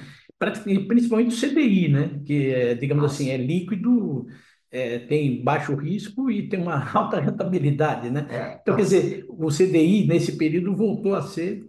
Principalmente 0.88 1.36
o 1.36 1.38
CDI, 1.38 1.90
né? 1.90 2.22
Que, 2.26 2.48
é, 2.54 2.76
digamos 2.76 3.04
Nossa. 3.04 3.16
assim, 3.16 3.30
é 3.30 3.38
líquido 3.38 4.28
é, 4.72 5.00
tem 5.00 5.44
baixo 5.44 5.76
risco 5.76 6.32
e 6.32 6.48
tem 6.48 6.62
uma 6.62 6.80
alta 6.96 7.20
rentabilidade, 7.20 8.10
né? 8.10 8.26
É, 8.30 8.60
então, 8.62 8.76
quer 8.76 8.84
dizer, 8.84 9.26
o 9.28 9.50
CDI 9.50 10.08
nesse 10.08 10.38
período 10.38 10.76
voltou 10.76 11.14
a 11.14 11.22
ser 11.22 11.68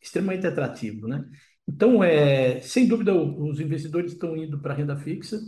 extremamente 0.00 0.46
atrativo, 0.46 1.08
né? 1.08 1.24
Então, 1.66 2.04
é, 2.04 2.60
sem 2.60 2.86
dúvida, 2.86 3.14
os 3.14 3.58
investidores 3.60 4.12
estão 4.12 4.36
indo 4.36 4.60
para 4.60 4.74
a 4.74 4.76
renda 4.76 4.96
fixa. 4.96 5.40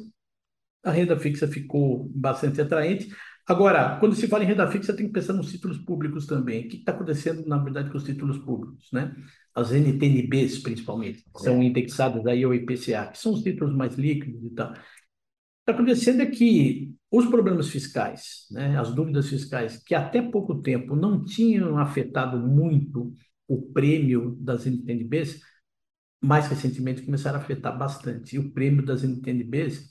A 0.82 0.90
renda 0.90 1.18
fixa 1.18 1.46
ficou 1.46 2.08
bastante 2.14 2.60
atraente. 2.60 3.08
Agora, 3.46 3.98
quando 3.98 4.14
se 4.14 4.26
fala 4.26 4.44
em 4.44 4.46
renda 4.46 4.70
fixa, 4.70 4.94
tem 4.94 5.06
que 5.06 5.12
pensar 5.12 5.32
nos 5.34 5.50
títulos 5.50 5.78
públicos 5.78 6.26
também. 6.26 6.64
O 6.64 6.68
que 6.68 6.76
está 6.76 6.92
acontecendo, 6.92 7.46
na 7.46 7.58
verdade, 7.58 7.90
com 7.90 7.98
os 7.98 8.04
títulos 8.04 8.38
públicos, 8.38 8.88
né? 8.92 9.14
As 9.54 9.72
NTNBs, 9.72 10.60
principalmente, 10.60 11.24
são 11.36 11.62
indexadas 11.62 12.24
aí 12.26 12.44
ao 12.44 12.54
IPCA, 12.54 13.08
que 13.08 13.18
são 13.18 13.32
os 13.34 13.42
títulos 13.42 13.74
mais 13.74 13.96
líquidos 13.96 14.42
e 14.44 14.50
tal 14.54 14.72
está 15.64 15.72
acontecendo 15.72 16.20
é 16.20 16.26
que 16.26 16.94
os 17.10 17.26
problemas 17.26 17.70
fiscais, 17.70 18.46
né, 18.50 18.78
as 18.78 18.94
dúvidas 18.94 19.28
fiscais, 19.28 19.82
que 19.82 19.94
até 19.94 20.20
pouco 20.20 20.60
tempo 20.60 20.94
não 20.94 21.24
tinham 21.24 21.78
afetado 21.78 22.38
muito 22.38 23.12
o 23.48 23.62
prêmio 23.72 24.36
das 24.40 24.66
NTNBs, 24.66 25.40
mais 26.20 26.46
recentemente 26.48 27.02
começaram 27.02 27.38
a 27.38 27.42
afetar 27.42 27.76
bastante. 27.78 28.36
E 28.36 28.38
o 28.38 28.52
prêmio 28.52 28.84
das 28.84 29.04
NTNBs 29.04 29.90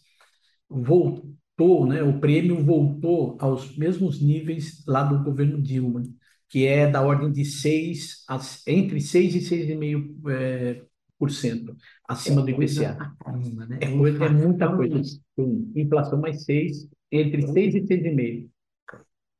voltou, 0.70 1.88
né, 1.88 2.04
o 2.04 2.20
prêmio 2.20 2.64
voltou 2.64 3.38
aos 3.40 3.76
mesmos 3.78 4.22
níveis 4.22 4.84
lá 4.88 5.04
do 5.04 5.24
governo 5.24 5.62
Dilma, 5.62 6.04
que 6.50 6.68
é 6.68 6.90
da 6.90 7.02
ordem 7.02 7.32
de 7.32 7.46
6, 7.46 8.26
entre 8.68 9.02
6 9.02 9.36
e 9.36 9.42
6,5%. 9.42 10.30
É, 10.30 10.84
acima 12.08 12.41
é 12.41 12.43
do 12.43 12.49
IPCA. 12.49 13.15
Caramba, 13.19 13.65
né? 13.65 13.80
é, 13.82 13.97
coisa, 13.97 14.26
é 14.26 14.30
muita 14.30 14.76
coisa. 14.76 15.04
Sim. 15.04 15.71
Inflação 15.76 16.19
mais 16.19 16.43
6, 16.43 16.89
entre 17.12 17.47
6 17.47 17.76
e 17.76 17.82
6,5. 17.82 18.49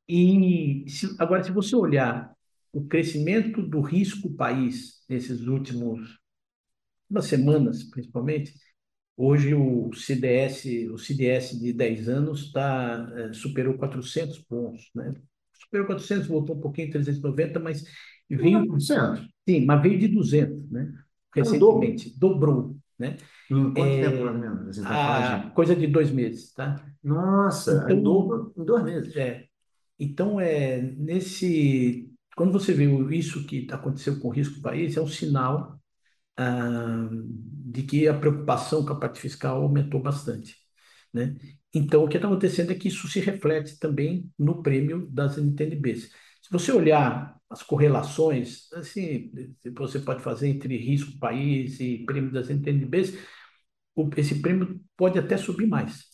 E 0.08 0.84
se, 0.88 1.14
agora, 1.18 1.42
se 1.42 1.50
você 1.50 1.74
olhar 1.74 2.34
o 2.72 2.84
crescimento 2.84 3.62
do 3.62 3.80
risco 3.80 4.30
país 4.34 5.04
nesses 5.08 5.46
últimos 5.46 6.18
umas 7.08 7.26
semanas, 7.26 7.84
principalmente, 7.84 8.52
hoje 9.16 9.54
o 9.54 9.92
CDS, 9.92 10.88
o 10.90 10.98
CDS 10.98 11.58
de 11.58 11.72
10 11.72 12.08
anos 12.08 12.52
tá, 12.52 13.12
é, 13.16 13.32
superou 13.32 13.74
400 13.74 14.38
pontos, 14.40 14.90
né? 14.94 15.14
Superou 15.52 15.86
400, 15.86 16.26
voltou 16.26 16.56
um 16.56 16.60
pouquinho, 16.60 16.90
390, 16.90 17.60
mas 17.60 17.84
veio... 18.28 18.66
400? 18.66 19.28
Sim, 19.48 19.64
mas 19.64 19.82
veio 19.82 19.98
de 19.98 20.08
200, 20.08 20.70
né? 20.70 20.92
Recentemente, 21.34 22.18
dobrou, 22.18 22.76
né? 22.98 23.16
Em 23.50 23.74
quanto 23.74 23.78
é, 23.78 24.02
tempo, 24.02 24.16
pelo 24.16 24.38
menos? 24.38 24.78
A, 24.84 25.50
coisa 25.54 25.74
de 25.74 25.86
dois 25.86 26.10
meses, 26.10 26.52
tá? 26.52 26.84
Nossa, 27.02 27.82
então, 27.84 28.02
dobro 28.02 28.52
em 28.56 28.64
dois 28.64 28.84
meses. 28.84 29.16
É. 29.16 29.44
Então, 29.98 30.40
é, 30.40 30.80
nesse, 30.80 32.10
quando 32.36 32.52
você 32.52 32.72
vê 32.72 32.86
isso 33.16 33.46
que 33.46 33.66
aconteceu 33.70 34.18
com 34.18 34.28
o 34.28 34.32
risco 34.32 34.56
do 34.56 34.62
país, 34.62 34.96
é 34.96 35.00
um 35.00 35.06
sinal 35.06 35.78
ah, 36.36 37.08
de 37.10 37.82
que 37.82 38.08
a 38.08 38.14
preocupação 38.14 38.84
com 38.84 38.92
a 38.92 38.98
parte 38.98 39.20
fiscal 39.20 39.62
aumentou 39.62 40.02
bastante, 40.02 40.56
né? 41.12 41.36
Então, 41.72 42.04
o 42.04 42.08
que 42.08 42.16
está 42.16 42.28
acontecendo 42.28 42.70
é 42.70 42.74
que 42.74 42.88
isso 42.88 43.08
se 43.08 43.18
reflete 43.18 43.78
também 43.78 44.30
no 44.38 44.62
prêmio 44.62 45.08
das 45.10 45.36
NTNBs. 45.36 46.10
Se 46.44 46.52
você 46.52 46.72
olhar 46.72 47.34
as 47.48 47.62
correlações, 47.62 48.70
assim, 48.74 49.32
você 49.78 49.98
pode 49.98 50.22
fazer 50.22 50.48
entre 50.48 50.76
risco 50.76 51.18
país 51.18 51.80
e 51.80 52.04
prêmio 52.04 52.30
das 52.30 52.50
NTNBs, 52.50 53.16
esse 54.18 54.42
prêmio 54.42 54.78
pode 54.94 55.18
até 55.18 55.38
subir 55.38 55.66
mais. 55.66 56.04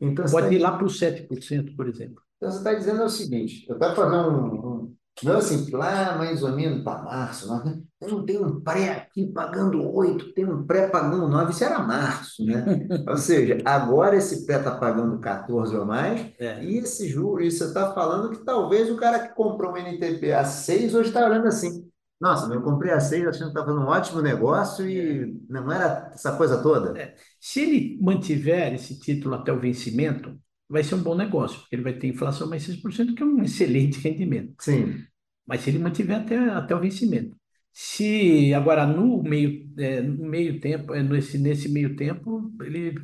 Então, 0.00 0.24
pode 0.26 0.46
tá 0.46 0.54
ir 0.54 0.58
lá 0.58 0.76
para 0.76 0.86
os 0.86 0.96
7%, 0.96 1.74
por 1.74 1.88
exemplo. 1.88 2.22
Então, 2.36 2.52
você 2.52 2.58
está 2.58 2.72
dizendo 2.74 3.02
o 3.02 3.08
seguinte, 3.08 3.66
eu 3.68 3.76
quero 3.80 3.96
fazer 3.96 4.16
um, 4.16 4.84
um 4.84 4.96
não 5.22 5.36
assim, 5.36 5.70
lá 5.70 6.16
mais 6.16 6.42
ou 6.42 6.52
menos 6.52 6.82
para 6.82 7.02
março, 7.02 7.48
né? 7.64 7.82
não 8.00 8.24
tem 8.24 8.42
um 8.42 8.60
pré 8.60 8.90
aqui 8.90 9.26
pagando 9.26 9.86
8, 9.94 10.32
tem 10.32 10.46
um 10.46 10.64
pré 10.66 10.88
pagando 10.88 11.28
9, 11.28 11.52
isso 11.52 11.64
era 11.64 11.78
março, 11.80 12.44
né? 12.44 12.64
ou 13.06 13.16
seja, 13.16 13.58
agora 13.64 14.16
esse 14.16 14.46
pré 14.46 14.58
está 14.58 14.74
pagando 14.76 15.20
14 15.20 15.76
ou 15.76 15.84
mais, 15.84 16.32
é. 16.38 16.64
e 16.64 16.78
esse 16.78 17.08
juro, 17.08 17.42
e 17.42 17.50
você 17.50 17.64
está 17.64 17.92
falando 17.92 18.30
que 18.30 18.44
talvez 18.44 18.90
o 18.90 18.96
cara 18.96 19.18
que 19.18 19.34
comprou 19.34 19.72
um 19.72 19.76
NTP 19.76 20.32
a 20.32 20.44
6 20.44 20.94
hoje 20.94 21.08
está 21.08 21.26
olhando 21.26 21.46
assim, 21.46 21.90
nossa, 22.20 22.52
eu 22.52 22.62
comprei 22.62 22.92
a 22.92 23.00
6 23.00 23.26
achando 23.26 23.44
que 23.44 23.48
estava 23.48 23.66
fazendo 23.66 23.84
um 23.84 23.88
ótimo 23.88 24.20
negócio 24.20 24.88
e 24.88 25.22
é. 25.22 25.26
não 25.48 25.70
era 25.72 26.10
essa 26.14 26.36
coisa 26.36 26.62
toda. 26.62 26.98
É. 26.98 27.14
Se 27.38 27.60
ele 27.60 27.98
mantiver 28.00 28.74
esse 28.74 28.98
título 28.98 29.34
até 29.34 29.52
o 29.52 29.60
vencimento, 29.60 30.38
vai 30.70 30.84
ser 30.84 30.94
um 30.94 31.02
bom 31.02 31.16
negócio, 31.16 31.60
porque 31.60 31.74
ele 31.74 31.82
vai 31.82 31.92
ter 31.92 32.06
inflação 32.06 32.48
mais 32.48 32.62
6%, 32.62 33.14
que 33.14 33.22
é 33.22 33.26
um 33.26 33.42
excelente 33.44 33.98
rendimento. 33.98 34.54
Sim. 34.60 35.04
Mas 35.46 35.62
se 35.62 35.70
ele 35.70 35.80
mantiver 35.80 36.16
até, 36.16 36.36
até 36.38 36.74
o 36.74 36.80
vencimento. 36.80 37.36
Se 37.72 38.52
agora 38.54 38.86
no 38.86 39.22
meio, 39.22 39.68
é, 39.78 40.00
no 40.00 40.28
meio 40.28 40.60
tempo, 40.60 40.94
é, 40.94 41.02
nesse, 41.02 41.38
nesse 41.38 41.68
meio 41.68 41.96
tempo, 41.96 42.52
ele, 42.62 42.94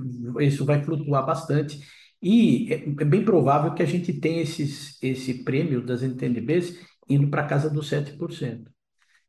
isso 0.41 0.65
vai 0.65 0.83
flutuar 0.83 1.27
bastante. 1.27 1.81
E 2.23 2.73
é, 2.73 2.85
é 2.85 3.05
bem 3.05 3.25
provável 3.25 3.75
que 3.75 3.83
a 3.83 3.87
gente 3.87 4.13
tenha 4.13 4.43
esses, 4.43 5.01
esse 5.03 5.45
prêmio 5.45 5.85
das 5.85 6.03
NTNBs 6.03 6.79
indo 7.09 7.29
para 7.29 7.47
casa 7.47 7.71
dos 7.71 7.89
7%. 7.89 8.65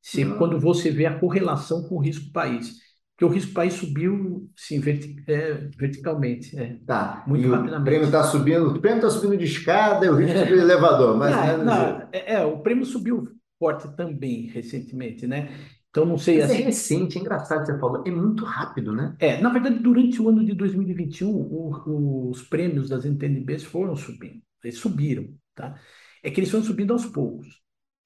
Se, 0.02 0.26
Quando 0.38 0.60
você 0.60 0.90
vê 0.92 1.06
a 1.06 1.20
correlação 1.20 1.84
com 1.88 1.96
o 1.96 2.02
risco 2.02 2.32
país 2.32 2.76
que 3.18 3.26
o 3.26 3.30
risco 3.30 3.52
país 3.52 3.74
subiu 3.74 4.48
sim, 4.56 4.80
verti 4.80 5.16
é, 5.28 5.70
verticalmente. 5.76 6.58
É, 6.58 6.78
tá. 6.86 7.24
Muito 7.26 7.48
e 7.48 7.50
rapidamente. 7.50 7.82
O 7.82 7.86
prêmio 7.86 8.06
está 8.06 8.24
subindo, 8.24 8.68
o 8.68 8.80
prêmio 8.80 8.98
está 8.98 9.10
subindo 9.10 9.38
de 9.40 9.46
escada 9.46 10.06
e 10.06 10.10
o 10.10 10.16
risco 10.16 10.46
de 10.46 10.54
elevador, 10.54 11.18
mas 11.18 11.36
não, 11.58 11.66
não, 11.66 12.10
é, 12.14 12.36
é, 12.36 12.46
o 12.46 12.60
prêmio 12.60 12.86
subiu 12.86 13.28
forte 13.58 13.88
também 13.96 14.46
recentemente, 14.48 15.26
né? 15.26 15.50
Então 15.90 16.06
não 16.06 16.18
sei 16.18 16.38
mas 16.38 16.52
é 16.52 16.54
assim. 16.54 16.62
É 16.62 16.66
recente, 16.66 17.18
é 17.18 17.22
engraçado 17.22 17.66
você 17.66 17.80
falou, 17.80 18.04
é 18.06 18.12
muito 18.12 18.46
rápido, 18.46 18.94
né? 18.94 19.16
É, 19.18 19.42
na 19.42 19.50
verdade, 19.50 19.80
durante 19.80 20.22
o 20.22 20.30
ano 20.30 20.46
de 20.46 20.54
2021, 20.54 21.28
o, 21.28 22.30
os 22.30 22.44
prêmios 22.44 22.88
das 22.88 23.04
NTNBs 23.04 23.64
foram 23.64 23.96
subindo, 23.96 24.44
eles 24.64 24.78
subiram, 24.78 25.28
tá? 25.56 25.74
É 26.22 26.30
que 26.30 26.40
eles 26.40 26.52
foram 26.52 26.64
subindo 26.64 26.94
aos 26.94 27.06
poucos. 27.06 27.48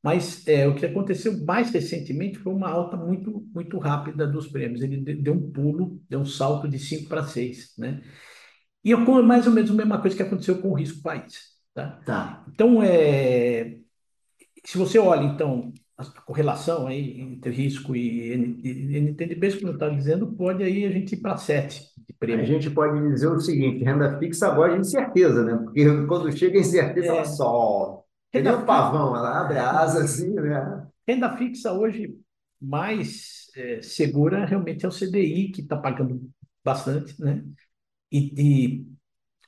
Mas 0.04 0.48
é, 0.48 0.68
o 0.68 0.74
que 0.74 0.86
aconteceu 0.86 1.46
mais 1.46 1.70
recentemente 1.72 2.40
foi 2.40 2.52
uma 2.54 2.70
alta 2.70 2.98
muito, 2.98 3.46
muito 3.54 3.78
rápida 3.78 4.26
dos 4.26 4.48
prêmios. 4.48 4.82
Ele 4.82 4.98
deu 4.98 5.34
um 5.34 5.52
pulo, 5.52 6.02
deu 6.10 6.20
um 6.20 6.26
salto 6.26 6.68
de 6.68 6.80
5 6.80 7.08
para 7.08 7.24
6. 7.24 7.74
Né? 7.78 8.02
E 8.84 8.92
é 8.92 8.96
mais 8.96 9.46
ou 9.46 9.54
menos 9.54 9.70
a 9.70 9.74
mesma 9.74 10.02
coisa 10.02 10.16
que 10.16 10.24
aconteceu 10.24 10.60
com 10.60 10.70
o 10.70 10.74
risco 10.74 11.04
país. 11.04 11.52
Tá? 11.74 12.02
Tá. 12.04 12.46
Então, 12.52 12.82
é, 12.82 13.78
se 14.66 14.78
você 14.78 14.98
olha, 14.98 15.24
então, 15.24 15.72
a 15.98 16.22
correlação 16.22 16.88
aí 16.88 17.22
entre 17.22 17.52
risco 17.52 17.96
e 17.96 18.34
NTNBs, 18.34 19.56
como 19.56 19.68
eu 19.68 19.74
estava 19.74 19.96
dizendo, 19.96 20.28
pode 20.34 20.64
aí 20.64 20.86
a 20.86 20.92
gente 20.92 21.14
ir 21.14 21.18
para 21.18 21.38
7 21.38 21.82
de 22.08 22.14
prêmio. 22.14 22.44
A 22.44 22.48
gente 22.48 22.70
pode 22.72 23.00
dizer 23.08 23.28
o 23.28 23.40
seguinte, 23.40 23.84
renda 23.84 24.18
fixa 24.18 24.48
agora 24.48 24.76
é 24.76 24.80
incerteza, 24.80 25.44
né? 25.44 25.58
Porque 25.64 25.86
quando 26.08 26.32
chega 26.36 26.58
a 26.58 26.62
incerteza, 26.62 27.08
é. 27.08 27.10
ela 27.10 27.26
solta. 27.26 28.01
Renda 28.34 28.58
o 28.58 28.66
pavão, 28.66 29.16
ela 29.16 29.42
abre 29.42 29.58
a 29.58 29.70
asa 29.72 30.04
assim, 30.04 30.34
né? 30.34 30.88
Renda 31.08 31.36
fixa 31.36 31.74
hoje 31.74 32.18
mais 32.62 33.48
é, 33.56 33.82
segura 33.82 34.46
realmente 34.46 34.86
é 34.86 34.88
o 34.88 34.92
CDI, 34.92 35.52
que 35.52 35.62
está 35.62 35.76
pagando 35.76 36.22
bastante, 36.64 37.20
né? 37.22 37.44
E, 38.12 38.34
e 38.38 38.88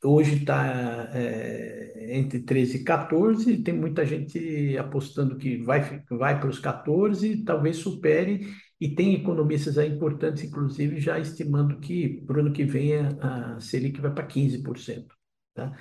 hoje 0.04 0.38
está 0.38 1.10
é, 1.14 2.18
entre 2.18 2.42
13 2.42 2.78
e 2.78 2.84
14, 2.84 3.64
tem 3.64 3.74
muita 3.74 4.06
gente 4.06 4.78
apostando 4.78 5.38
que 5.38 5.58
vai, 5.58 6.04
vai 6.10 6.40
para 6.40 6.50
os 6.50 6.60
14, 6.60 7.44
talvez 7.44 7.78
supere, 7.78 8.54
e 8.80 8.94
tem 8.94 9.16
economistas 9.16 9.78
aí 9.78 9.90
importantes, 9.90 10.44
inclusive, 10.44 11.00
já 11.00 11.20
estimando 11.20 11.80
que 11.80 12.22
para 12.26 12.38
o 12.38 12.40
ano 12.42 12.54
que 12.54 12.66
vem 12.66 12.98
a, 12.98 13.56
a 13.56 13.60
Selic 13.60 14.02
vai 14.02 14.14
para 14.14 14.28
15%. 14.28 15.08
Tá? 15.54 15.72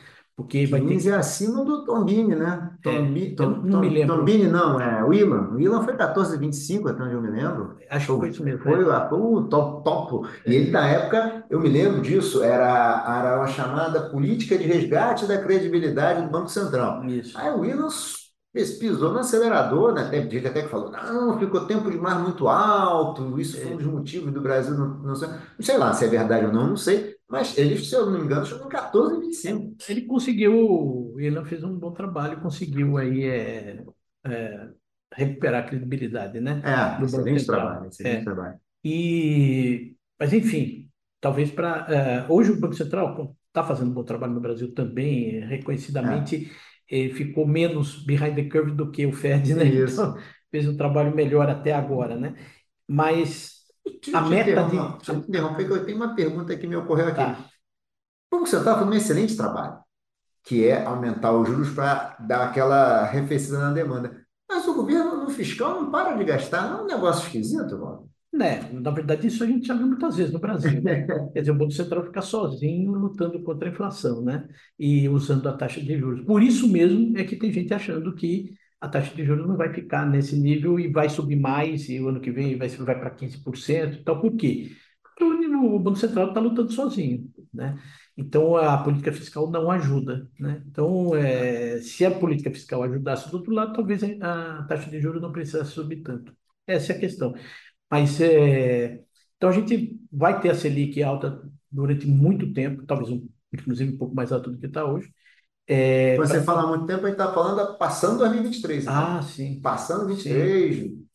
Porque 0.42 0.66
vai 0.66 0.80
15 0.80 1.08
ter... 1.08 1.14
é 1.14 1.18
acima 1.18 1.64
do 1.64 1.84
Tombini, 1.84 2.34
né? 2.34 2.70
Tombi, 2.82 3.32
é, 3.32 3.34
Tom, 3.34 3.50
não 3.64 3.80
me 3.80 3.88
lembro. 3.88 4.16
Tombini 4.16 4.48
não, 4.48 4.80
é. 4.80 5.04
O 5.04 5.12
Ilan 5.12 5.82
foi 5.84 5.96
14,25, 5.96 6.90
até 6.90 7.02
onde 7.02 7.14
eu 7.14 7.22
me 7.22 7.30
lembro. 7.30 7.76
Acho 7.88 8.14
que 8.14 8.20
foi 8.20 8.28
isso 8.28 8.44
mesmo. 8.44 8.62
Foi, 8.62 8.82
é. 8.82 9.08
foi 9.08 9.18
o 9.18 9.42
top, 9.44 9.84
top. 9.84 10.28
E 10.44 10.54
ele, 10.54 10.70
na 10.70 10.88
época, 10.88 11.44
eu 11.48 11.60
me 11.60 11.68
lembro 11.68 12.00
disso, 12.00 12.42
era, 12.42 13.04
era 13.20 13.38
uma 13.38 13.46
chamada 13.46 14.10
política 14.10 14.58
de 14.58 14.64
resgate 14.64 15.26
da 15.26 15.38
credibilidade 15.38 16.22
do 16.22 16.30
Banco 16.30 16.48
Central. 16.48 17.04
Isso. 17.04 17.38
Aí 17.38 17.50
o 17.50 17.64
Ilan 17.64 17.88
pisou 18.52 19.12
no 19.12 19.20
acelerador, 19.20 19.94
né? 19.94 20.08
Tem 20.10 20.28
gente 20.30 20.46
até 20.46 20.62
que 20.62 20.68
falou, 20.68 20.90
não, 20.90 21.38
ficou 21.38 21.64
tempo 21.66 21.90
de 21.90 21.96
mar 21.96 22.20
muito 22.20 22.48
alto, 22.48 23.40
isso 23.40 23.58
foi 23.58 23.72
um 23.72 23.76
dos 23.78 23.86
motivos 23.86 24.32
do 24.32 24.42
Brasil 24.42 24.74
não, 24.74 24.88
não 24.98 25.14
sei, 25.14 25.28
não 25.28 25.38
sei 25.60 25.78
lá 25.78 25.92
se 25.94 26.04
é 26.04 26.08
verdade 26.08 26.44
ou 26.44 26.52
não, 26.52 26.66
não 26.68 26.76
sei, 26.76 27.11
mas 27.32 27.56
ele, 27.56 27.78
se 27.78 27.94
eu 27.94 28.04
não 28.04 28.18
me 28.18 28.26
engano, 28.26 28.44
chegou 28.44 28.66
em 28.66 28.68
14 28.68 29.18
25. 29.18 29.76
Ele 29.88 30.02
conseguiu, 30.02 31.14
ele 31.16 31.42
fez 31.46 31.64
um 31.64 31.78
bom 31.78 31.90
trabalho, 31.90 32.42
conseguiu 32.42 32.98
aí 32.98 33.24
é, 33.24 33.82
é, 34.26 34.68
recuperar 35.14 35.64
a 35.64 35.66
credibilidade, 35.66 36.40
né? 36.40 36.60
É, 36.62 36.98
do 37.00 37.06
excelente 37.06 37.46
trabalho, 37.46 37.86
excelente 37.86 38.20
é. 38.20 38.22
trabalho. 38.22 38.60
E, 38.84 39.96
mas 40.20 40.34
enfim, 40.34 40.90
talvez 41.22 41.50
para 41.50 41.86
é, 41.88 42.26
hoje 42.30 42.50
o 42.50 42.60
Banco 42.60 42.74
Central 42.74 43.34
está 43.48 43.64
fazendo 43.64 43.92
um 43.92 43.94
bom 43.94 44.04
trabalho 44.04 44.34
no 44.34 44.40
Brasil 44.40 44.74
também, 44.74 45.40
reconhecidamente 45.46 46.52
é. 46.90 47.08
ficou 47.08 47.46
menos 47.46 48.04
behind 48.04 48.34
the 48.34 48.44
curve 48.44 48.72
do 48.72 48.90
que 48.90 49.06
o 49.06 49.12
Fed, 49.14 49.54
né? 49.54 49.64
Isso. 49.64 49.94
Então, 49.94 50.18
fez 50.50 50.68
um 50.68 50.76
trabalho 50.76 51.16
melhor 51.16 51.48
até 51.48 51.72
agora, 51.72 52.14
né? 52.14 52.34
Mas 52.86 53.61
a 54.12 54.20
meta 54.22 54.64
de. 54.64 54.76
Deixa 54.76 55.12
eu 55.12 55.18
interromper, 55.18 55.66
que 55.66 55.72
eu 55.72 55.84
tenho 55.84 55.96
uma 55.96 56.14
pergunta 56.14 56.56
que 56.56 56.66
me 56.66 56.76
ocorreu 56.76 57.08
aqui. 57.08 57.16
Tá. 57.16 57.44
Como 58.30 58.46
você 58.46 58.56
está 58.56 58.74
fazendo 58.74 58.92
um 58.92 58.96
excelente 58.96 59.36
trabalho, 59.36 59.78
que 60.44 60.66
é 60.66 60.84
aumentar 60.84 61.32
os 61.32 61.48
juros 61.48 61.70
para 61.70 62.16
dar 62.20 62.48
aquela 62.48 63.02
arrefecida 63.02 63.58
na 63.58 63.72
demanda. 63.72 64.24
Mas 64.48 64.66
o 64.66 64.74
governo 64.74 65.24
no 65.24 65.30
fiscal 65.30 65.80
não 65.80 65.90
para 65.90 66.14
de 66.14 66.24
gastar, 66.24 66.70
não 66.70 66.80
é 66.80 66.82
um 66.82 66.86
negócio 66.86 67.26
esquisito, 67.26 67.78
Walter? 67.78 68.12
Né, 68.32 68.66
na 68.72 68.90
verdade, 68.90 69.26
isso 69.26 69.44
a 69.44 69.46
gente 69.46 69.66
já 69.66 69.74
viu 69.74 69.86
muitas 69.86 70.16
vezes 70.16 70.32
no 70.32 70.38
Brasil. 70.38 70.80
Né? 70.82 71.06
Quer 71.34 71.40
dizer, 71.40 71.50
o 71.52 71.54
Banco 71.54 71.72
Central 71.72 72.04
fica 72.04 72.22
sozinho 72.22 72.92
lutando 72.92 73.42
contra 73.42 73.68
a 73.68 73.72
inflação, 73.72 74.22
né? 74.22 74.48
E 74.78 75.06
usando 75.06 75.46
a 75.48 75.52
taxa 75.52 75.82
de 75.82 75.98
juros. 75.98 76.24
Por 76.24 76.42
isso 76.42 76.66
mesmo 76.66 77.16
é 77.18 77.24
que 77.24 77.36
tem 77.36 77.52
gente 77.52 77.74
achando 77.74 78.14
que 78.14 78.54
a 78.82 78.88
taxa 78.88 79.14
de 79.14 79.24
juros 79.24 79.46
não 79.46 79.56
vai 79.56 79.72
ficar 79.72 80.04
nesse 80.04 80.36
nível 80.36 80.78
e 80.78 80.88
vai 80.88 81.08
subir 81.08 81.36
mais, 81.36 81.88
e 81.88 82.00
o 82.00 82.08
ano 82.08 82.20
que 82.20 82.32
vem 82.32 82.58
vai, 82.58 82.68
vai 82.68 82.98
para 82.98 83.10
15%. 83.10 84.00
Então, 84.00 84.20
por 84.20 84.36
quê? 84.36 84.72
Porque 85.02 85.22
o 85.24 85.78
Banco 85.78 85.98
Central 85.98 86.28
está 86.28 86.40
lutando 86.40 86.72
sozinho, 86.72 87.30
né? 87.54 87.80
Então, 88.16 88.56
a 88.56 88.82
política 88.82 89.12
fiscal 89.12 89.48
não 89.48 89.70
ajuda, 89.70 90.28
né? 90.38 90.64
Então, 90.66 91.14
é, 91.14 91.78
se 91.80 92.04
a 92.04 92.10
política 92.10 92.50
fiscal 92.50 92.82
ajudasse 92.82 93.30
do 93.30 93.36
outro 93.36 93.54
lado, 93.54 93.72
talvez 93.72 94.02
a 94.20 94.64
taxa 94.64 94.90
de 94.90 95.00
juros 95.00 95.22
não 95.22 95.30
precisasse 95.30 95.70
subir 95.70 96.02
tanto. 96.02 96.36
Essa 96.66 96.92
é 96.92 96.96
a 96.96 97.00
questão. 97.00 97.34
Mas, 97.88 98.20
é, 98.20 99.00
então, 99.36 99.48
a 99.48 99.52
gente 99.52 100.00
vai 100.10 100.40
ter 100.40 100.50
a 100.50 100.54
Selic 100.56 101.00
alta 101.04 101.40
durante 101.70 102.06
muito 102.06 102.52
tempo, 102.52 102.84
talvez 102.84 103.10
um, 103.10 103.28
inclusive 103.52 103.94
um 103.94 103.98
pouco 103.98 104.14
mais 104.14 104.32
alta 104.32 104.50
do 104.50 104.58
que 104.58 104.66
está 104.66 104.84
hoje, 104.84 105.12
é, 105.66 106.16
Quando 106.16 106.28
você 106.28 106.34
pra... 106.34 106.44
fala 106.44 106.62
há 106.62 106.66
muito 106.66 106.86
tempo, 106.86 107.04
a 107.04 107.08
gente 107.08 107.20
está 107.20 107.32
falando 107.32 107.78
passando 107.78 108.18
2023. 108.18 108.82
Então. 108.82 108.94
Ah, 108.94 109.22
sim. 109.22 109.60
Passando 109.60 110.06
23. 110.06 110.76
Sim. 110.76 111.06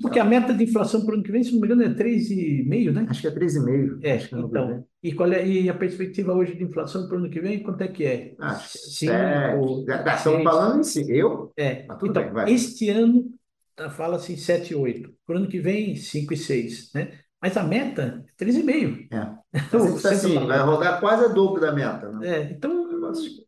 Porque 0.00 0.18
a 0.18 0.24
meta 0.24 0.54
de 0.54 0.64
inflação 0.64 1.04
para 1.04 1.12
o 1.12 1.14
ano 1.14 1.22
que 1.22 1.32
vem, 1.32 1.42
se 1.42 1.52
não 1.52 1.60
me 1.60 1.66
engano, 1.66 1.82
é 1.82 1.88
3,5, 1.88 2.92
né? 2.92 3.06
Acho 3.08 3.20
que 3.20 3.26
é 3.26 3.30
3,5. 3.30 3.98
É, 4.02 4.16
então. 4.16 4.84
E, 5.02 5.12
qual 5.12 5.30
é, 5.30 5.46
e 5.46 5.68
a 5.68 5.74
perspectiva 5.74 6.32
hoje 6.32 6.54
de 6.54 6.64
inflação 6.64 7.06
para 7.06 7.16
o 7.16 7.18
ano 7.18 7.30
que 7.30 7.40
vem, 7.40 7.62
quanto 7.62 7.82
é 7.82 7.88
que 7.88 8.04
é? 8.04 8.34
Acho 8.38 8.98
que 8.98 9.10
é, 9.10 9.54
Estamos 10.16 10.42
falando 10.42 10.80
em 10.80 10.84
si. 10.84 11.04
Eu? 11.10 11.52
É. 11.56 11.84
Então, 11.84 12.32
bem, 12.32 12.54
este 12.54 12.88
ano 12.88 13.24
tá, 13.76 13.90
fala-se 13.90 14.36
7, 14.36 14.74
8. 14.74 15.10
Para 15.26 15.34
o 15.34 15.38
ano 15.38 15.48
que 15.48 15.60
vem, 15.60 15.94
5 15.94 16.32
e 16.32 16.36
6, 16.36 16.92
né? 16.94 17.12
Mas 17.40 17.56
a 17.56 17.62
meta 17.62 18.24
é 18.38 18.44
3,5. 18.44 19.08
É. 19.12 19.42
Então, 19.68 19.94
assim, 19.96 20.46
vai 20.46 20.58
rodar 20.60 20.98
quase 21.00 21.26
a 21.26 21.28
dobro 21.28 21.60
da 21.60 21.72
meta. 21.72 22.10
Né? 22.12 22.28
É, 22.28 22.52
então 22.52 22.81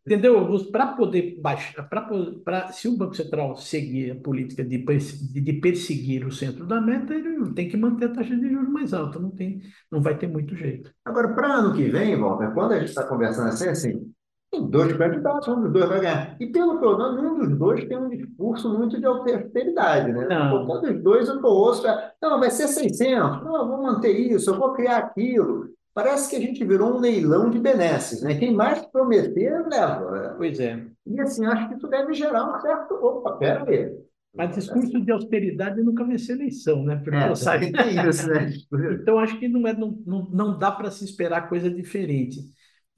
Entendeu? 0.07 0.47
Para 0.71 0.89
poder 0.89 1.41
baixar, 1.41 1.89
para 1.89 2.73
se 2.73 2.89
o 2.89 2.97
Banco 2.97 3.15
Central 3.15 3.57
seguir 3.57 4.13
a 4.13 4.15
política 4.17 4.65
de, 4.65 4.79
de 4.79 5.53
perseguir 5.55 6.27
o 6.27 6.33
centro 6.33 6.67
da 6.67 6.81
meta, 6.81 7.15
ele 7.15 7.53
tem 7.53 7.69
que 7.69 7.77
manter 7.77 8.07
a 8.07 8.15
taxa 8.15 8.37
de 8.37 8.49
juros 8.49 8.69
mais 8.69 8.93
alta, 8.93 9.19
não, 9.19 9.31
tem, 9.31 9.61
não 9.91 10.01
vai 10.03 10.17
ter 10.17 10.27
muito 10.27 10.55
jeito. 10.55 10.91
Agora, 11.05 11.35
para 11.35 11.55
ano 11.55 11.75
que 11.75 11.85
vem, 11.85 12.21
Walter, 12.21 12.53
quando 12.53 12.73
a 12.73 12.79
gente 12.79 12.89
está 12.89 13.05
conversando 13.05 13.49
assim, 13.49 13.69
assim, 13.69 14.13
tem 14.51 14.71
dois 14.71 14.93
candidatos, 14.97 15.49
um 15.49 15.63
dos 15.63 15.73
dois 15.73 15.89
vai 15.89 16.01
ganhar. 16.01 16.37
E 16.39 16.47
pelo 16.47 16.79
que 16.79 16.85
eu 16.85 16.97
não, 16.97 17.17
nenhum 17.17 17.39
dos 17.39 17.59
dois 17.59 17.85
tem 17.87 17.99
um 17.99 18.09
discurso 18.09 18.73
muito 18.77 18.99
de 18.99 19.07
austeridade, 19.07 20.13
né? 20.13 20.27
Não. 20.29 20.67
Todos 20.67 20.91
os 20.91 21.03
dois 21.03 21.29
eu 21.29 21.43
ouço, 21.43 21.83
não, 22.23 22.39
vai 22.39 22.51
ser 22.51 22.69
600, 22.69 23.43
não, 23.43 23.57
eu 23.57 23.69
vou 23.69 23.83
manter 23.83 24.13
isso, 24.13 24.51
eu 24.51 24.59
vou 24.59 24.73
criar 24.73 24.99
aquilo 24.99 25.71
parece 25.95 26.29
que 26.29 26.37
a 26.37 26.41
gente 26.41 26.65
virou 26.65 26.97
um 26.97 27.01
leilão 27.01 27.49
de 27.49 27.59
benesses, 27.59 28.21
né? 28.23 28.35
Quem 28.35 28.53
mais 28.53 28.85
prometer, 28.87 29.65
leva. 29.69 30.35
Pois 30.37 30.59
é. 30.59 30.85
E 31.07 31.21
assim, 31.21 31.47
acho 31.47 31.69
que 31.69 31.77
isso 31.77 31.87
deve 31.89 32.13
gerar 32.13 32.51
um 32.51 32.61
certo. 32.61 32.95
Opa, 32.95 33.37
pera 33.37 33.65
aí. 33.71 33.93
Mas 34.35 34.57
discurso 34.57 35.01
de 35.01 35.13
austeridade 35.13 35.81
nunca 35.81 36.05
ser 36.19 36.33
eleição, 36.33 36.85
né? 36.85 36.97
Porque 36.97 37.17
é, 37.17 37.35
sabe. 37.37 37.73
Isso, 38.09 38.29
né? 38.29 38.53
então, 39.01 39.17
acho 39.19 39.39
que 39.39 39.47
não, 39.47 39.67
é, 39.67 39.73
não, 39.73 39.97
não, 40.05 40.29
não 40.29 40.59
dá 40.59 40.73
para 40.73 40.91
se 40.91 41.05
esperar 41.05 41.49
coisa 41.49 41.71
diferente. 41.71 42.41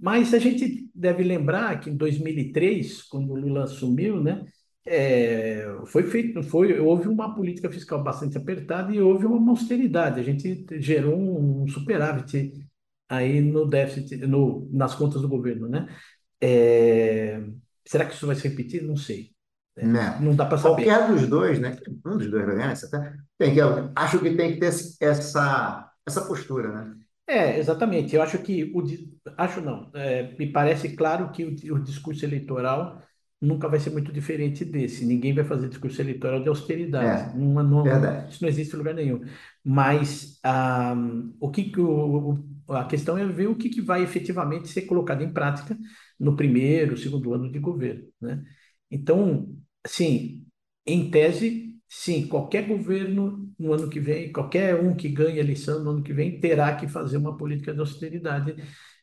Mas 0.01 0.33
a 0.33 0.39
gente 0.39 0.89
deve 0.95 1.23
lembrar 1.23 1.79
que 1.81 1.91
em 1.91 1.97
2003, 1.97 3.03
quando 3.03 3.33
o 3.33 3.37
Lula 3.37 3.65
assumiu, 3.65 4.23
né, 4.23 4.45
é, 4.87 5.67
foi 5.87 6.05
feito, 6.05 6.43
foi, 6.43 6.79
houve 6.79 7.09
uma 7.09 7.35
política 7.35 7.71
fiscal 7.71 8.03
bastante 8.03 8.39
apertada 8.39 8.95
e 8.95 9.01
houve 9.01 9.27
uma 9.27 9.53
austeridade. 9.53 10.21
A 10.21 10.23
gente 10.23 10.65
gerou 10.81 11.19
um 11.19 11.67
superávit 11.69 12.53
aí 13.09 13.41
no 13.41 13.67
déficit, 13.67 14.17
no, 14.27 14.69
nas 14.73 14.95
contas 14.95 15.23
do 15.23 15.29
governo, 15.29 15.69
né? 15.69 15.89
É, 16.41 17.43
será 17.85 18.05
que 18.05 18.15
isso 18.15 18.27
vai 18.27 18.37
se 18.37 18.49
repetir? 18.49 18.83
Não 18.83 18.97
sei. 18.97 19.31
É, 19.77 19.85
não. 19.87 20.21
não 20.21 20.37
dá 20.37 20.47
para 20.47 20.59
saber. 20.59 20.85
Qualquer 20.85 21.09
dos 21.09 21.27
dois, 21.27 21.59
né? 21.59 21.77
Um 22.05 22.17
dos 22.17 22.31
dois 22.31 22.47
vai 22.47 22.57
ganhar. 22.57 22.77
Tá? 22.91 23.15
Tem 23.39 23.55
que, 23.55 23.61
acho 23.95 24.19
que 24.19 24.35
tem 24.35 24.55
que 24.55 24.61
ter 24.61 24.67
essa, 25.01 25.91
essa 26.07 26.23
postura, 26.23 26.73
né? 26.73 26.97
É, 27.27 27.59
exatamente. 27.59 28.15
Eu 28.15 28.23
acho 28.23 28.39
que 28.39 28.73
o 28.75 28.83
acho 29.37 29.61
não. 29.61 29.91
É, 29.95 30.35
me 30.39 30.51
parece 30.51 30.91
claro 30.91 31.31
que 31.31 31.45
o, 31.45 31.75
o, 31.75 31.83
discurso 31.83 32.25
eleitoral 32.25 33.03
nunca 33.41 33.69
vai 33.69 33.81
ser 33.81 33.91
muito 33.91 34.13
diferente 34.13 34.65
desse. 34.65 35.05
Ninguém 35.05 35.35
vai 35.35 35.45
fazer 35.45 35.69
discurso 35.69 36.01
eleitoral 36.01 36.41
de 36.41 36.49
austeridade. 36.49 37.33
É, 37.33 37.37
não, 37.37 37.63
não, 37.63 38.29
isso 38.29 38.43
não 38.43 38.49
existe 38.49 38.75
em 38.75 38.79
lugar 38.79 38.95
nenhum. 38.95 39.21
Mas 39.65 40.39
ah, 40.45 40.95
o 41.41 41.51
que, 41.51 41.65
que 41.65 41.81
o, 41.81 42.39
a 42.69 42.85
questão 42.85 43.17
é 43.17 43.27
ver 43.27 43.49
o 43.49 43.57
que, 43.57 43.69
que 43.69 43.81
vai 43.81 44.03
efetivamente 44.03 44.69
ser 44.69 44.83
colocado 44.83 45.23
em 45.23 45.33
prática 45.33 45.77
no 46.19 46.37
primeiro, 46.37 46.97
segundo 46.97 47.33
ano 47.35 47.51
de 47.51 47.59
governo. 47.59 48.05
Né? 48.21 48.43
Então, 48.91 49.49
assim, 49.85 50.45
em 50.87 51.11
tese, 51.11 51.77
sim, 51.89 52.27
qualquer 52.27 52.67
governo 52.67 53.53
no 53.59 53.73
ano 53.73 53.89
que 53.89 54.01
vem, 54.01 54.33
qualquer 54.33 54.75
um 54.81 54.95
que 54.95 55.09
ganhe 55.09 55.39
a 55.39 55.43
eleição 55.43 55.83
no 55.83 55.91
ano 55.91 56.03
que 56.03 56.13
vem, 56.13 56.41
terá 56.41 56.75
que 56.77 56.89
fazer 56.89 57.17
uma 57.17 57.37
política 57.37 57.73
de 57.73 57.81
austeridade 57.81 58.55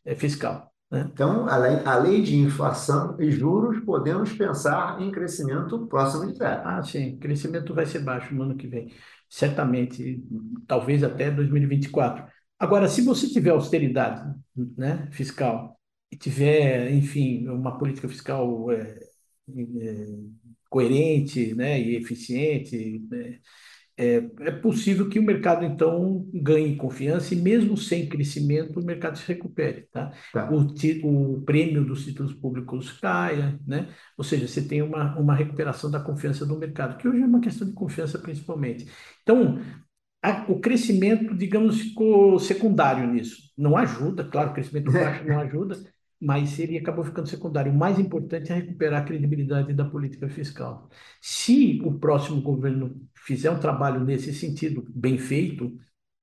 é, 0.05 0.15
fiscal. 0.15 0.71
Né? 0.93 1.09
Então, 1.11 1.47
além, 1.47 1.81
além 1.85 2.21
de 2.21 2.35
inflação 2.35 3.17
e 3.19 3.31
juros, 3.31 3.79
podemos 3.83 4.31
pensar 4.33 5.01
em 5.01 5.11
crescimento 5.11 5.87
próximo 5.87 6.31
de 6.31 6.37
zero. 6.37 6.61
Ah, 6.63 6.83
sim, 6.83 7.17
crescimento 7.17 7.73
vai 7.73 7.85
ser 7.85 7.99
baixo 7.99 8.33
no 8.35 8.43
ano 8.43 8.55
que 8.55 8.67
vem. 8.67 8.93
Certamente, 9.27 10.23
talvez 10.67 11.03
até 11.03 11.31
2024. 11.31 12.32
Agora, 12.63 12.87
se 12.87 13.01
você 13.01 13.27
tiver 13.27 13.49
austeridade 13.49 14.33
né, 14.77 15.09
fiscal 15.11 15.77
e 16.09 16.15
tiver, 16.15 16.93
enfim, 16.93 17.45
uma 17.49 17.77
política 17.77 18.07
fiscal 18.07 18.71
é, 18.71 18.99
é, 19.81 20.07
coerente 20.69 21.53
né, 21.55 21.77
e 21.81 21.97
eficiente, 21.97 23.05
né, 23.11 23.39
é, 23.97 24.15
é, 24.15 24.51
possível 24.51 25.09
que 25.09 25.19
o 25.19 25.23
mercado, 25.23 25.65
então, 25.65 26.25
ganhe 26.33 26.77
confiança 26.77 27.33
e, 27.33 27.37
mesmo 27.41 27.75
sem 27.75 28.07
crescimento, 28.07 28.79
o 28.79 28.85
mercado 28.85 29.17
se 29.17 29.27
recupere. 29.27 29.89
Tá? 29.91 30.13
Tá. 30.31 30.49
O, 30.49 30.65
o 31.03 31.41
prêmio 31.41 31.83
dos 31.83 32.05
títulos 32.05 32.33
públicos 32.33 32.93
caia, 32.93 33.59
né? 33.67 33.93
ou 34.17 34.23
seja, 34.23 34.47
você 34.47 34.65
tem 34.65 34.81
uma, 34.81 35.19
uma 35.19 35.35
recuperação 35.35 35.91
da 35.91 35.99
confiança 35.99 36.45
do 36.45 36.57
mercado, 36.57 36.97
que 36.97 37.09
hoje 37.09 37.21
é 37.23 37.25
uma 37.25 37.41
questão 37.41 37.67
de 37.67 37.73
confiança 37.73 38.17
principalmente. 38.17 38.87
Então, 39.21 39.59
a, 40.23 40.45
o 40.49 40.59
crescimento, 40.59 41.35
digamos, 41.35 41.81
ficou 41.81 42.39
secundário 42.39 43.05
nisso. 43.11 43.51
Não 43.57 43.75
ajuda, 43.75 44.23
claro, 44.23 44.51
o 44.51 44.53
crescimento 44.53 44.91
baixo 44.91 45.25
não 45.27 45.39
ajuda, 45.41 45.83
mas 46.19 46.57
ele 46.57 46.77
acabou 46.77 47.03
ficando 47.03 47.27
secundário. 47.27 47.71
O 47.71 47.77
mais 47.77 47.99
importante 47.99 48.51
é 48.51 48.55
recuperar 48.55 49.01
a 49.01 49.05
credibilidade 49.05 49.73
da 49.73 49.83
política 49.83 50.29
fiscal. 50.29 50.89
Se 51.21 51.81
o 51.83 51.99
próximo 51.99 52.41
governo 52.41 52.95
fizer 53.13 53.51
um 53.51 53.59
trabalho 53.59 53.99
nesse 53.99 54.33
sentido 54.33 54.85
bem 54.95 55.17
feito, 55.17 55.77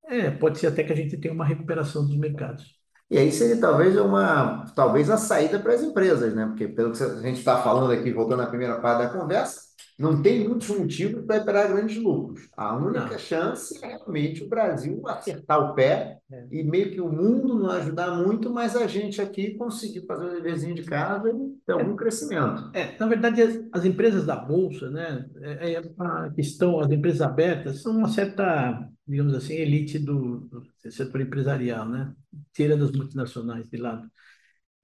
é, 0.07 0.31
pode 0.31 0.59
ser 0.59 0.69
até 0.69 0.83
que 0.83 0.93
a 0.93 0.97
gente 0.97 1.19
tenha 1.19 1.35
uma 1.35 1.45
recuperação 1.45 2.07
dos 2.07 2.17
mercados. 2.17 2.80
E 3.11 3.19
aí 3.19 3.33
seria 3.33 3.61
talvez 3.61 3.97
uma, 3.97 4.67
talvez 4.75 5.11
a 5.11 5.17
saída 5.17 5.59
para 5.59 5.75
as 5.75 5.83
empresas, 5.83 6.33
né? 6.35 6.47
Porque 6.47 6.69
pelo 6.69 6.93
que 6.93 7.03
a 7.03 7.21
gente 7.23 7.39
está 7.39 7.61
falando 7.61 7.91
aqui, 7.93 8.13
voltando 8.13 8.43
à 8.43 8.47
primeira 8.47 8.81
parte 8.81 9.03
da 9.03 9.09
conversa, 9.09 9.71
não 10.01 10.23
tem 10.23 10.49
muitos 10.49 10.69
motivos 10.69 11.27
para 11.27 11.37
esperar 11.37 11.69
grandes 11.69 12.03
lucros. 12.03 12.49
A 12.57 12.75
única 12.75 13.11
não. 13.11 13.19
chance 13.19 13.79
é 13.85 13.87
realmente 13.87 14.43
o 14.43 14.49
Brasil 14.49 15.03
acertar 15.07 15.61
o 15.61 15.75
pé 15.75 16.17
é. 16.33 16.47
e 16.51 16.65
meio 16.65 16.91
que 16.91 17.03
o 17.03 17.13
mundo 17.13 17.59
não 17.59 17.71
ajudar 17.71 18.13
muito, 18.13 18.49
mas 18.49 18.75
a 18.75 18.87
gente 18.87 19.21
aqui 19.21 19.59
conseguir 19.59 20.07
fazer 20.07 20.25
um 20.25 20.33
deverzinho 20.33 20.75
de 20.75 20.85
casa 20.85 21.29
e 21.29 21.55
ter 21.67 21.73
algum 21.73 21.93
é. 21.93 21.97
crescimento. 21.97 22.71
É, 22.73 22.97
na 22.99 23.07
verdade, 23.07 23.43
as, 23.43 23.61
as, 23.71 23.85
empresas 23.85 24.25
da 24.25 24.37
Bolsa, 24.37 24.89
né, 24.89 25.27
é, 25.43 25.73
é, 25.73 25.83
a 25.99 26.31
questão, 26.31 26.81
as 26.81 26.91
empresas 26.91 27.21
abertas, 27.21 27.83
são 27.83 27.95
uma 27.95 28.09
certa, 28.09 28.89
digamos 29.11 29.35
assim, 29.35 29.55
elite 29.55 29.99
do, 29.99 30.41
do 30.43 30.63
setor 30.93 31.21
empresarial, 31.23 31.89
né? 31.89 32.15
Tira 32.53 32.77
das 32.77 32.93
multinacionais 32.93 33.69
de 33.69 33.77
lado. 33.79 34.11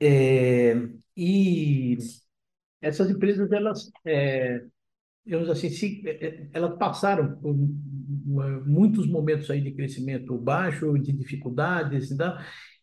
É, 0.01 0.75
e 1.17 1.97
essas 2.81 3.11
empresas, 3.11 3.51
elas 3.53 3.91
é, 4.05 4.65
digamos 5.25 5.49
assim, 5.51 5.71
se, 5.71 6.03
é, 6.09 6.27
é, 6.29 6.51
elas 6.53 6.79
passaram 6.79 7.37
por 7.41 7.55
muitos 8.67 9.07
momentos 9.09 9.51
aí 9.51 9.61
de 9.61 9.73
crescimento 9.73 10.37
baixo, 10.39 10.99
de 10.99 11.13
dificuldades 11.13 12.11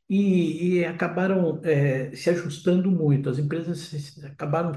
e, 0.09 0.77
e 0.79 0.85
acabaram 0.85 1.61
é, 1.63 2.15
se 2.15 2.29
ajustando 2.29 2.91
muito. 2.91 3.29
As 3.29 3.39
empresas 3.39 4.17
acabaram 4.25 4.73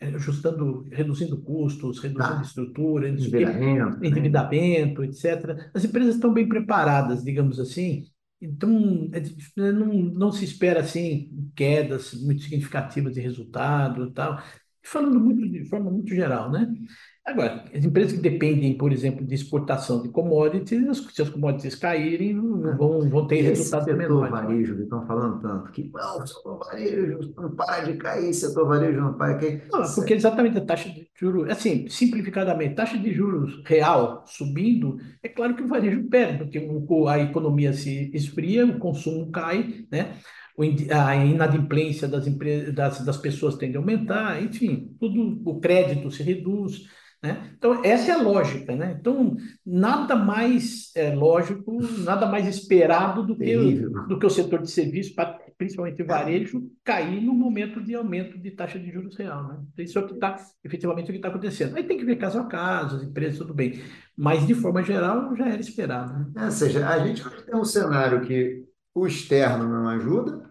ajustando, 0.00 0.86
reduzindo 0.90 1.40
custos, 1.42 1.98
reduzindo 1.98 2.38
ah, 2.38 2.42
estrutura, 2.42 3.08
endividamento, 3.08 3.98
né? 3.98 4.08
endividamento 4.08 5.04
etc. 5.04 5.70
As 5.74 5.84
empresas 5.84 6.14
estão 6.14 6.32
bem 6.32 6.48
preparadas, 6.48 7.22
digamos 7.22 7.58
assim, 7.58 8.04
então, 8.40 9.10
não, 9.56 9.92
não 9.92 10.32
se 10.32 10.44
espera 10.44 10.80
assim 10.80 11.50
quedas 11.56 12.14
muito 12.14 12.42
significativas 12.42 13.14
de 13.14 13.20
resultado 13.20 14.06
e 14.06 14.12
tal 14.12 14.40
falando 14.88 15.20
muito 15.20 15.48
de 15.48 15.64
forma 15.64 15.90
muito 15.90 16.14
geral, 16.14 16.50
né? 16.50 16.66
Agora, 17.28 17.62
as 17.74 17.84
empresas 17.84 18.12
que 18.14 18.20
dependem, 18.20 18.72
por 18.78 18.90
exemplo, 18.90 19.22
de 19.22 19.34
exportação 19.34 20.00
de 20.00 20.08
commodities, 20.08 21.04
se 21.12 21.20
as 21.20 21.28
commodities 21.28 21.74
caírem, 21.74 22.32
não 22.32 22.74
vão, 22.74 23.06
vão 23.06 23.26
ter 23.26 23.40
esse 23.40 23.48
resultado 23.48 23.84
setor 23.84 23.98
menor. 23.98 24.30
varejo 24.30 24.76
que 24.76 24.82
estão 24.84 25.06
falando 25.06 25.38
tanto, 25.42 25.70
que 25.70 25.90
não, 25.92 26.22
o 26.22 26.26
setor 26.26 26.58
varejo 26.58 27.34
não 27.36 27.50
para 27.54 27.84
de 27.84 27.98
cair, 27.98 28.32
setor 28.32 28.66
varejo 28.66 28.98
não 28.98 29.12
para 29.12 29.34
de 29.34 29.40
cair. 29.40 29.68
Não, 29.70 29.94
porque 29.94 30.14
exatamente 30.14 30.56
a 30.56 30.64
taxa 30.64 30.88
de 30.88 31.06
juros, 31.14 31.50
assim, 31.50 31.86
simplificadamente, 31.90 32.74
taxa 32.74 32.96
de 32.96 33.12
juros 33.12 33.62
real 33.66 34.24
subindo, 34.26 34.96
é 35.22 35.28
claro 35.28 35.54
que 35.54 35.62
o 35.62 35.68
varejo 35.68 36.08
perde, 36.08 36.38
porque 36.38 36.66
a 37.08 37.18
economia 37.18 37.74
se 37.74 38.10
esfria, 38.14 38.64
o 38.64 38.78
consumo 38.78 39.30
cai, 39.30 39.84
né? 39.92 40.14
a 40.90 41.14
inadimplência 41.14 42.08
das, 42.08 42.26
empresas, 42.26 42.74
das, 42.74 43.04
das 43.04 43.16
pessoas 43.18 43.56
tende 43.56 43.76
a 43.76 43.80
aumentar, 43.80 44.42
enfim, 44.42 44.96
tudo, 44.98 45.40
o 45.44 45.60
crédito 45.60 46.10
se 46.10 46.22
reduz. 46.22 46.88
Né? 47.22 47.52
Então, 47.56 47.84
essa 47.84 48.12
é 48.12 48.14
a 48.14 48.22
lógica. 48.22 48.74
Né? 48.76 48.96
Então, 48.98 49.36
nada 49.66 50.14
mais 50.14 50.92
é, 50.94 51.14
lógico, 51.14 51.78
nada 52.04 52.26
mais 52.26 52.46
esperado 52.46 53.26
do 53.26 53.36
que, 53.36 53.56
o, 53.56 53.90
do 54.06 54.18
que 54.18 54.26
o 54.26 54.30
setor 54.30 54.62
de 54.62 54.70
serviços, 54.70 55.14
principalmente 55.56 56.02
varejo, 56.02 56.70
cair 56.84 57.20
no 57.20 57.34
momento 57.34 57.82
de 57.82 57.94
aumento 57.94 58.38
de 58.38 58.52
taxa 58.52 58.78
de 58.78 58.90
juros 58.90 59.16
real. 59.16 59.48
Né? 59.48 59.58
Então, 59.72 59.84
isso 59.84 59.98
é 59.98 60.02
o 60.02 60.06
que 60.06 60.14
está, 60.14 60.36
efetivamente, 60.64 61.08
o 61.08 61.12
que 61.12 61.16
está 61.16 61.28
acontecendo. 61.28 61.76
Aí 61.76 61.82
tem 61.82 61.98
que 61.98 62.04
ver 62.04 62.16
caso 62.16 62.38
a 62.38 62.46
caso, 62.46 62.96
as 62.96 63.02
empresas, 63.02 63.38
tudo 63.38 63.52
bem. 63.52 63.80
Mas, 64.16 64.46
de 64.46 64.54
forma 64.54 64.82
geral, 64.82 65.34
já 65.34 65.48
era 65.48 65.60
esperado. 65.60 66.12
Né? 66.12 66.26
É, 66.36 66.44
ou 66.44 66.50
seja, 66.50 66.88
a 66.88 67.04
gente 67.04 67.24
tem 67.44 67.56
um 67.56 67.64
cenário 67.64 68.20
que 68.20 68.64
o 68.94 69.06
externo 69.06 69.68
não 69.68 69.88
ajuda, 69.88 70.48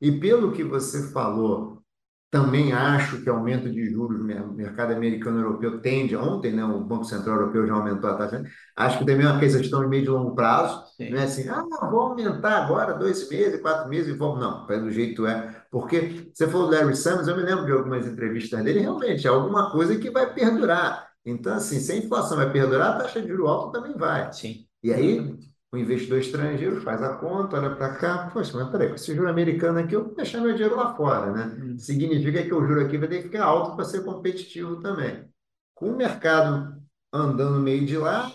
e 0.00 0.12
pelo 0.12 0.52
que 0.52 0.62
você 0.62 1.10
falou, 1.10 1.82
também 2.30 2.72
acho 2.72 3.22
que 3.22 3.28
aumento 3.28 3.70
de 3.70 3.88
juros 3.88 4.18
no 4.18 4.52
mercado 4.52 4.92
americano 4.92 5.38
e 5.38 5.42
europeu 5.42 5.80
tende, 5.80 6.16
ontem 6.16 6.52
né, 6.52 6.64
o 6.64 6.80
Banco 6.80 7.04
Central 7.04 7.36
Europeu 7.36 7.66
já 7.66 7.74
aumentou 7.74 8.10
a 8.10 8.14
taxa, 8.14 8.42
acho 8.76 8.98
que 8.98 9.06
também 9.06 9.24
é 9.24 9.30
uma 9.30 9.38
questão 9.40 9.80
de 9.80 9.88
meio 9.88 10.04
e 10.04 10.08
longo 10.08 10.34
prazo, 10.34 10.84
Sim. 10.96 11.10
não 11.10 11.18
é 11.18 11.24
assim, 11.24 11.48
ah, 11.48 11.64
vou 11.90 12.00
aumentar 12.00 12.64
agora 12.64 12.94
dois 12.94 13.28
meses, 13.30 13.60
quatro 13.60 13.88
meses 13.88 14.14
e 14.14 14.18
vamos, 14.18 14.40
não, 14.40 14.66
do 14.66 14.90
jeito 14.90 15.26
é, 15.26 15.64
porque 15.70 16.30
você 16.34 16.48
falou 16.48 16.68
do 16.68 16.74
Larry 16.74 16.96
Summers, 16.96 17.28
eu 17.28 17.36
me 17.36 17.42
lembro 17.42 17.64
de 17.64 17.72
algumas 17.72 18.06
entrevistas 18.06 18.62
dele, 18.62 18.80
realmente 18.80 19.26
é 19.26 19.30
alguma 19.30 19.70
coisa 19.70 19.96
que 19.96 20.10
vai 20.10 20.32
perdurar, 20.34 21.08
então 21.24 21.54
assim, 21.54 21.78
se 21.78 21.92
a 21.92 21.96
inflação 21.96 22.36
vai 22.36 22.50
perdurar, 22.52 22.96
a 22.96 22.98
taxa 22.98 23.22
de 23.22 23.28
juros 23.28 23.48
alta 23.48 23.80
também 23.80 23.96
vai. 23.96 24.32
Sim. 24.32 24.66
E 24.82 24.92
aí, 24.92 25.36
o 25.76 25.78
investidor 25.78 26.18
estrangeiro 26.18 26.80
faz 26.80 27.02
a 27.02 27.14
conta, 27.16 27.56
olha 27.56 27.74
para 27.76 27.94
cá, 27.94 28.30
poxa, 28.32 28.56
mas 28.56 28.70
peraí, 28.70 28.88
com 28.88 28.94
esse 28.94 29.14
juro 29.14 29.28
americano 29.28 29.78
aqui, 29.78 29.94
eu 29.94 30.04
vou 30.04 30.14
deixar 30.14 30.40
meu 30.40 30.52
dinheiro 30.52 30.76
lá 30.76 30.94
fora, 30.94 31.32
né? 31.32 31.56
Hum. 31.60 31.78
Significa 31.78 32.42
que 32.42 32.54
o 32.54 32.66
juro 32.66 32.84
aqui 32.84 32.98
vai 32.98 33.08
ter 33.08 33.18
que 33.18 33.24
ficar 33.24 33.44
alto 33.44 33.76
para 33.76 33.84
ser 33.84 34.04
competitivo 34.04 34.80
também. 34.80 35.28
Com 35.74 35.90
o 35.90 35.96
mercado 35.96 36.76
andando 37.12 37.60
meio 37.60 37.84
de 37.84 37.96
lá, 37.96 38.32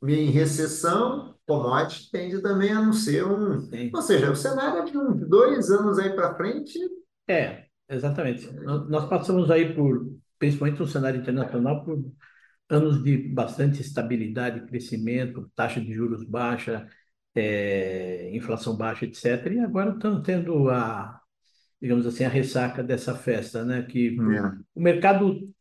meio 0.00 0.28
em 0.28 0.30
recessão, 0.30 1.34
commodities 1.46 2.10
tende 2.10 2.40
também 2.40 2.70
a 2.70 2.80
não 2.80 2.92
ser 2.92 3.24
um. 3.26 3.60
Sim. 3.60 3.90
Ou 3.94 4.02
seja, 4.02 4.30
o 4.30 4.36
cenário 4.36 4.82
é 4.82 4.84
de 4.84 4.96
uns 4.96 5.28
dois 5.28 5.70
anos 5.70 5.98
aí 5.98 6.10
para 6.10 6.34
frente. 6.34 6.78
É, 7.28 7.64
exatamente. 7.88 8.50
Nós 8.88 9.08
passamos 9.08 9.50
aí 9.50 9.74
por, 9.74 10.06
principalmente 10.38 10.80
no 10.80 10.86
cenário 10.86 11.20
internacional, 11.20 11.84
por 11.84 12.02
anos 12.70 13.02
de 13.02 13.16
bastante 13.18 13.80
estabilidade, 13.80 14.66
crescimento, 14.66 15.50
taxa 15.54 15.80
de 15.80 15.92
juros 15.92 16.24
baixa, 16.24 16.88
é, 17.34 18.30
inflação 18.34 18.76
baixa, 18.76 19.04
etc. 19.04 19.54
E 19.54 19.58
agora 19.60 19.92
estão 19.92 20.22
tendo 20.22 20.70
a, 20.70 21.20
digamos 21.80 22.06
assim, 22.06 22.24
a 22.24 22.28
ressaca 22.28 22.82
dessa 22.82 23.14
festa, 23.14 23.64
né? 23.64 23.82
Que 23.82 24.08
é. 24.08 24.58
o 24.74 24.80
mercado 24.80 25.52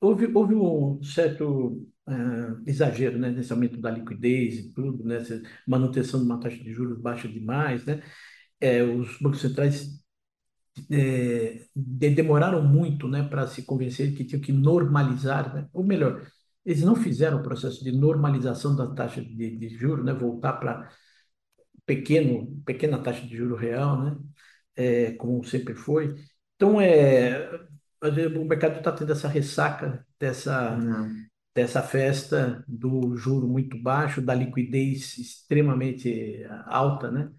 houve, 0.00 0.26
houve 0.34 0.54
um 0.54 1.02
certo 1.02 1.86
uh, 2.08 2.62
exagero, 2.66 3.18
né? 3.18 3.30
Nesse 3.30 3.52
aumento 3.52 3.80
da 3.80 3.90
liquidez 3.90 4.58
e 4.58 4.72
tudo, 4.72 5.04
né? 5.04 5.18
manutenção 5.66 6.20
de 6.20 6.26
uma 6.26 6.40
taxa 6.40 6.56
de 6.56 6.72
juros 6.72 6.98
baixa 7.00 7.28
demais, 7.28 7.84
né? 7.84 8.02
É, 8.60 8.82
os 8.82 9.18
bancos 9.20 9.40
centrais 9.40 9.98
é, 10.90 11.64
demoraram 11.74 12.62
muito, 12.62 13.08
né, 13.08 13.22
para 13.22 13.46
se 13.46 13.62
convencer 13.62 14.14
que 14.14 14.24
tinham 14.24 14.40
que 14.40 14.52
normalizar, 14.52 15.54
né? 15.54 15.68
ou 15.72 15.84
melhor, 15.84 16.22
eles 16.68 16.82
não 16.82 16.94
fizeram 16.94 17.38
o 17.38 17.42
processo 17.42 17.82
de 17.82 17.90
normalização 17.90 18.76
da 18.76 18.86
taxa 18.94 19.22
de, 19.22 19.56
de 19.56 19.68
juros, 19.70 20.04
né? 20.04 20.12
voltar 20.12 20.52
para 20.54 20.90
pequeno, 21.86 22.60
pequena 22.66 23.02
taxa 23.02 23.26
de 23.26 23.34
juro 23.34 23.56
real, 23.56 24.04
né? 24.04 24.16
É, 24.76 25.12
como 25.12 25.42
sempre 25.42 25.74
foi. 25.74 26.14
Então, 26.56 26.78
é, 26.78 27.48
o 28.02 28.44
mercado 28.44 28.76
está 28.78 28.92
tendo 28.92 29.12
essa 29.12 29.28
ressaca 29.28 30.06
dessa, 30.20 30.78
dessa 31.54 31.82
festa 31.82 32.62
do 32.68 33.16
juro 33.16 33.48
muito 33.48 33.82
baixo, 33.82 34.20
da 34.20 34.34
liquidez 34.34 35.16
extremamente 35.16 36.44
alta, 36.66 37.10
né? 37.10 37.30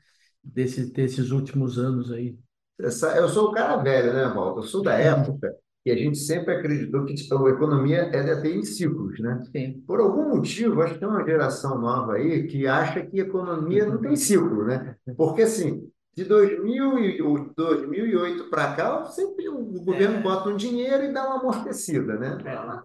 Desses, 0.44 0.92
desses 0.92 1.30
últimos 1.30 1.78
anos 1.78 2.12
aí. 2.12 2.36
Essa, 2.80 3.16
eu 3.16 3.30
sou 3.30 3.50
o 3.50 3.52
cara 3.52 3.78
velho, 3.78 4.12
né, 4.12 4.24
Walter? 4.34 4.62
Eu 4.62 4.64
sou 4.64 4.82
da 4.82 4.94
época 4.98 5.56
e 5.86 5.92
a 5.92 5.96
gente 5.96 6.18
sempre 6.18 6.54
acreditou 6.54 7.06
que 7.06 7.14
tipo, 7.14 7.46
a 7.46 7.50
economia 7.50 8.10
é 8.12 8.36
ter 8.42 8.56
em 8.56 8.64
ciclos, 8.64 9.20
né? 9.20 9.42
Sim. 9.52 9.82
Por 9.88 10.00
algum 10.00 10.36
motivo, 10.36 10.82
acho 10.82 10.96
que 10.96 11.00
tem 11.00 11.08
uma 11.08 11.24
geração 11.24 11.80
nova 11.80 12.16
aí 12.16 12.48
que 12.48 12.68
acha 12.68 13.06
que 13.06 13.20
a 13.20 13.24
economia 13.24 13.86
não 13.86 13.98
tem 13.98 14.16
ciclo, 14.16 14.66
né? 14.66 14.96
Porque 15.16 15.44
assim, 15.44 15.90
de 16.16 16.26
2000 16.26 17.54
2008 17.56 18.50
para 18.50 18.76
cá, 18.76 19.06
sempre 19.06 19.48
o 19.48 19.64
governo 19.82 20.18
é. 20.18 20.22
bota 20.22 20.50
um 20.50 20.58
dinheiro 20.58 21.06
e 21.06 21.14
dá 21.14 21.26
uma 21.26 21.40
amortecida, 21.40 22.18
né? 22.18 22.38
É. 22.46 22.82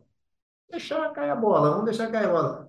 Deixar 0.71 1.13
cair 1.13 1.31
a 1.31 1.37
bola, 1.37 1.71
vamos 1.71 1.87
deixar 1.87 2.11
cair 2.11 2.27
a 2.27 2.33
bola. 2.33 2.69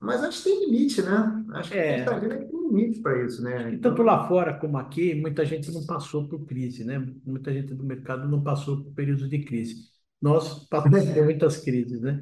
Mas 0.00 0.22
acho 0.22 0.42
que 0.42 0.50
tem 0.50 0.66
limite, 0.66 1.02
né? 1.02 1.44
Acho 1.54 1.72
que 1.72 1.78
é. 1.78 1.82
a 1.82 1.90
gente 1.90 2.00
está 2.00 2.18
vendo 2.18 2.38
que 2.38 2.53
para 3.02 3.24
isso, 3.24 3.42
né? 3.42 3.74
E 3.74 3.78
tanto 3.78 4.02
lá 4.02 4.26
fora 4.28 4.54
como 4.58 4.76
aqui, 4.78 5.14
muita 5.14 5.44
gente 5.44 5.70
não 5.70 5.84
passou 5.86 6.28
por 6.28 6.44
crise, 6.46 6.84
né? 6.84 6.98
Muita 7.24 7.52
gente 7.52 7.74
do 7.74 7.84
mercado 7.84 8.28
não 8.28 8.42
passou 8.42 8.82
por 8.82 8.92
períodos 8.94 9.28
de 9.28 9.44
crise. 9.44 9.88
Nós 10.20 10.66
passamos 10.68 11.04
por 11.10 11.24
muitas 11.24 11.58
crises, 11.58 12.00
né? 12.00 12.20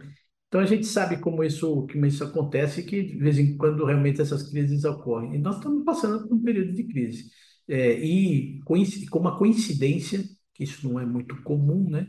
Então 0.48 0.60
a 0.60 0.66
gente 0.66 0.86
sabe 0.86 1.16
como 1.18 1.42
isso, 1.42 1.86
como 1.90 2.06
isso 2.06 2.22
acontece, 2.24 2.82
que 2.82 3.02
de 3.02 3.16
vez 3.16 3.38
em 3.38 3.56
quando 3.56 3.84
realmente 3.84 4.20
essas 4.20 4.42
crises 4.50 4.84
ocorrem. 4.84 5.34
E 5.34 5.38
nós 5.38 5.56
estamos 5.56 5.84
passando 5.84 6.28
por 6.28 6.34
um 6.36 6.42
período 6.42 6.72
de 6.74 6.84
crise. 6.84 7.30
É, 7.68 7.98
e 7.98 8.60
com 8.64 9.18
uma 9.18 9.38
coincidência, 9.38 10.22
que 10.54 10.64
isso 10.64 10.86
não 10.88 11.00
é 11.00 11.06
muito 11.06 11.42
comum, 11.42 11.88
né? 11.88 12.06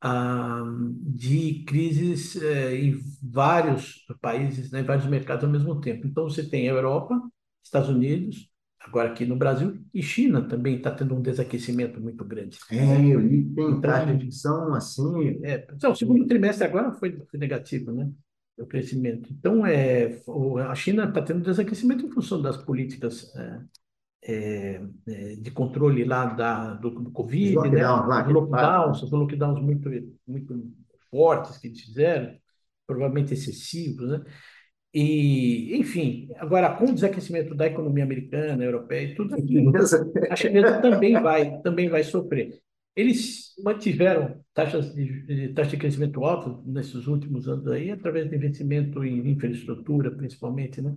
ah, 0.00 0.62
de 1.02 1.64
crises 1.66 2.36
eh, 2.36 2.74
em 2.76 2.98
vários 3.22 4.04
países, 4.20 4.70
né, 4.70 4.80
em 4.80 4.84
vários 4.84 5.06
mercados 5.06 5.44
ao 5.44 5.50
mesmo 5.50 5.80
tempo. 5.80 6.06
Então, 6.06 6.24
você 6.24 6.48
tem 6.48 6.68
a 6.68 6.72
Europa, 6.72 7.20
Estados 7.62 7.88
Unidos, 7.88 8.50
agora 8.80 9.10
aqui 9.10 9.26
no 9.26 9.36
Brasil, 9.36 9.78
e 9.92 10.02
China 10.02 10.42
também 10.42 10.76
está 10.76 10.90
tendo 10.90 11.14
um 11.14 11.22
desaquecimento 11.22 12.00
muito 12.00 12.24
grande. 12.24 12.58
É, 12.70 13.14
eu 13.14 13.20
li 13.20 13.44
tem 13.54 13.70
inflação 14.16 14.74
assim. 14.74 15.40
É, 15.44 15.66
então, 15.72 15.92
o 15.92 15.96
segundo 15.96 16.26
trimestre 16.26 16.66
agora 16.66 16.92
foi, 16.92 17.18
foi 17.30 17.38
negativo, 17.38 17.92
né? 17.92 18.10
O 18.58 18.66
crescimento. 18.66 19.32
Então, 19.32 19.64
é, 19.64 20.20
a 20.68 20.74
China 20.74 21.04
está 21.04 21.22
tendo 21.22 21.40
desaquecimento 21.40 22.04
em 22.04 22.10
função 22.10 22.42
das 22.42 22.58
políticas 22.58 23.34
é, 23.34 23.60
é, 24.22 24.82
é, 25.08 25.36
de 25.36 25.50
controle 25.50 26.04
lá 26.04 26.26
da, 26.26 26.74
do, 26.74 26.90
do 26.90 27.10
Covid, 27.10 27.56
Os 27.56 27.70
né? 27.70 27.86
lockdowns 27.86 28.08
lá, 28.08 28.26
lockdowns, 28.26 29.10
lockdowns 29.10 29.62
muito, 29.62 29.90
muito 30.26 30.72
fortes 31.10 31.56
que 31.56 31.68
eles 31.68 31.80
fizeram, 31.80 32.36
provavelmente 32.86 33.32
excessivos, 33.32 34.10
né? 34.10 34.24
E, 34.92 35.76
enfim, 35.76 36.28
agora 36.36 36.74
com 36.74 36.86
o 36.86 36.94
desaquecimento 36.94 37.54
da 37.54 37.66
economia 37.66 38.02
americana, 38.02 38.64
europeia 38.64 39.06
e 39.06 39.14
tudo 39.14 39.34
aquilo, 39.36 39.72
a 40.28 40.36
chinesa 40.36 40.80
também 40.80 41.20
vai, 41.20 41.60
também 41.60 41.88
vai 41.88 42.02
sofrer. 42.02 42.60
Eles 42.96 43.54
mantiveram 43.62 44.42
taxas 44.52 44.92
de, 44.92 45.52
taxa 45.54 45.70
de 45.70 45.76
crescimento 45.76 46.24
altas 46.24 46.64
nesses 46.66 47.06
últimos 47.06 47.48
anos 47.48 47.68
aí, 47.68 47.90
através 47.90 48.28
de 48.28 48.34
investimento 48.36 49.04
em 49.04 49.30
infraestrutura, 49.30 50.10
principalmente, 50.10 50.82
né? 50.82 50.96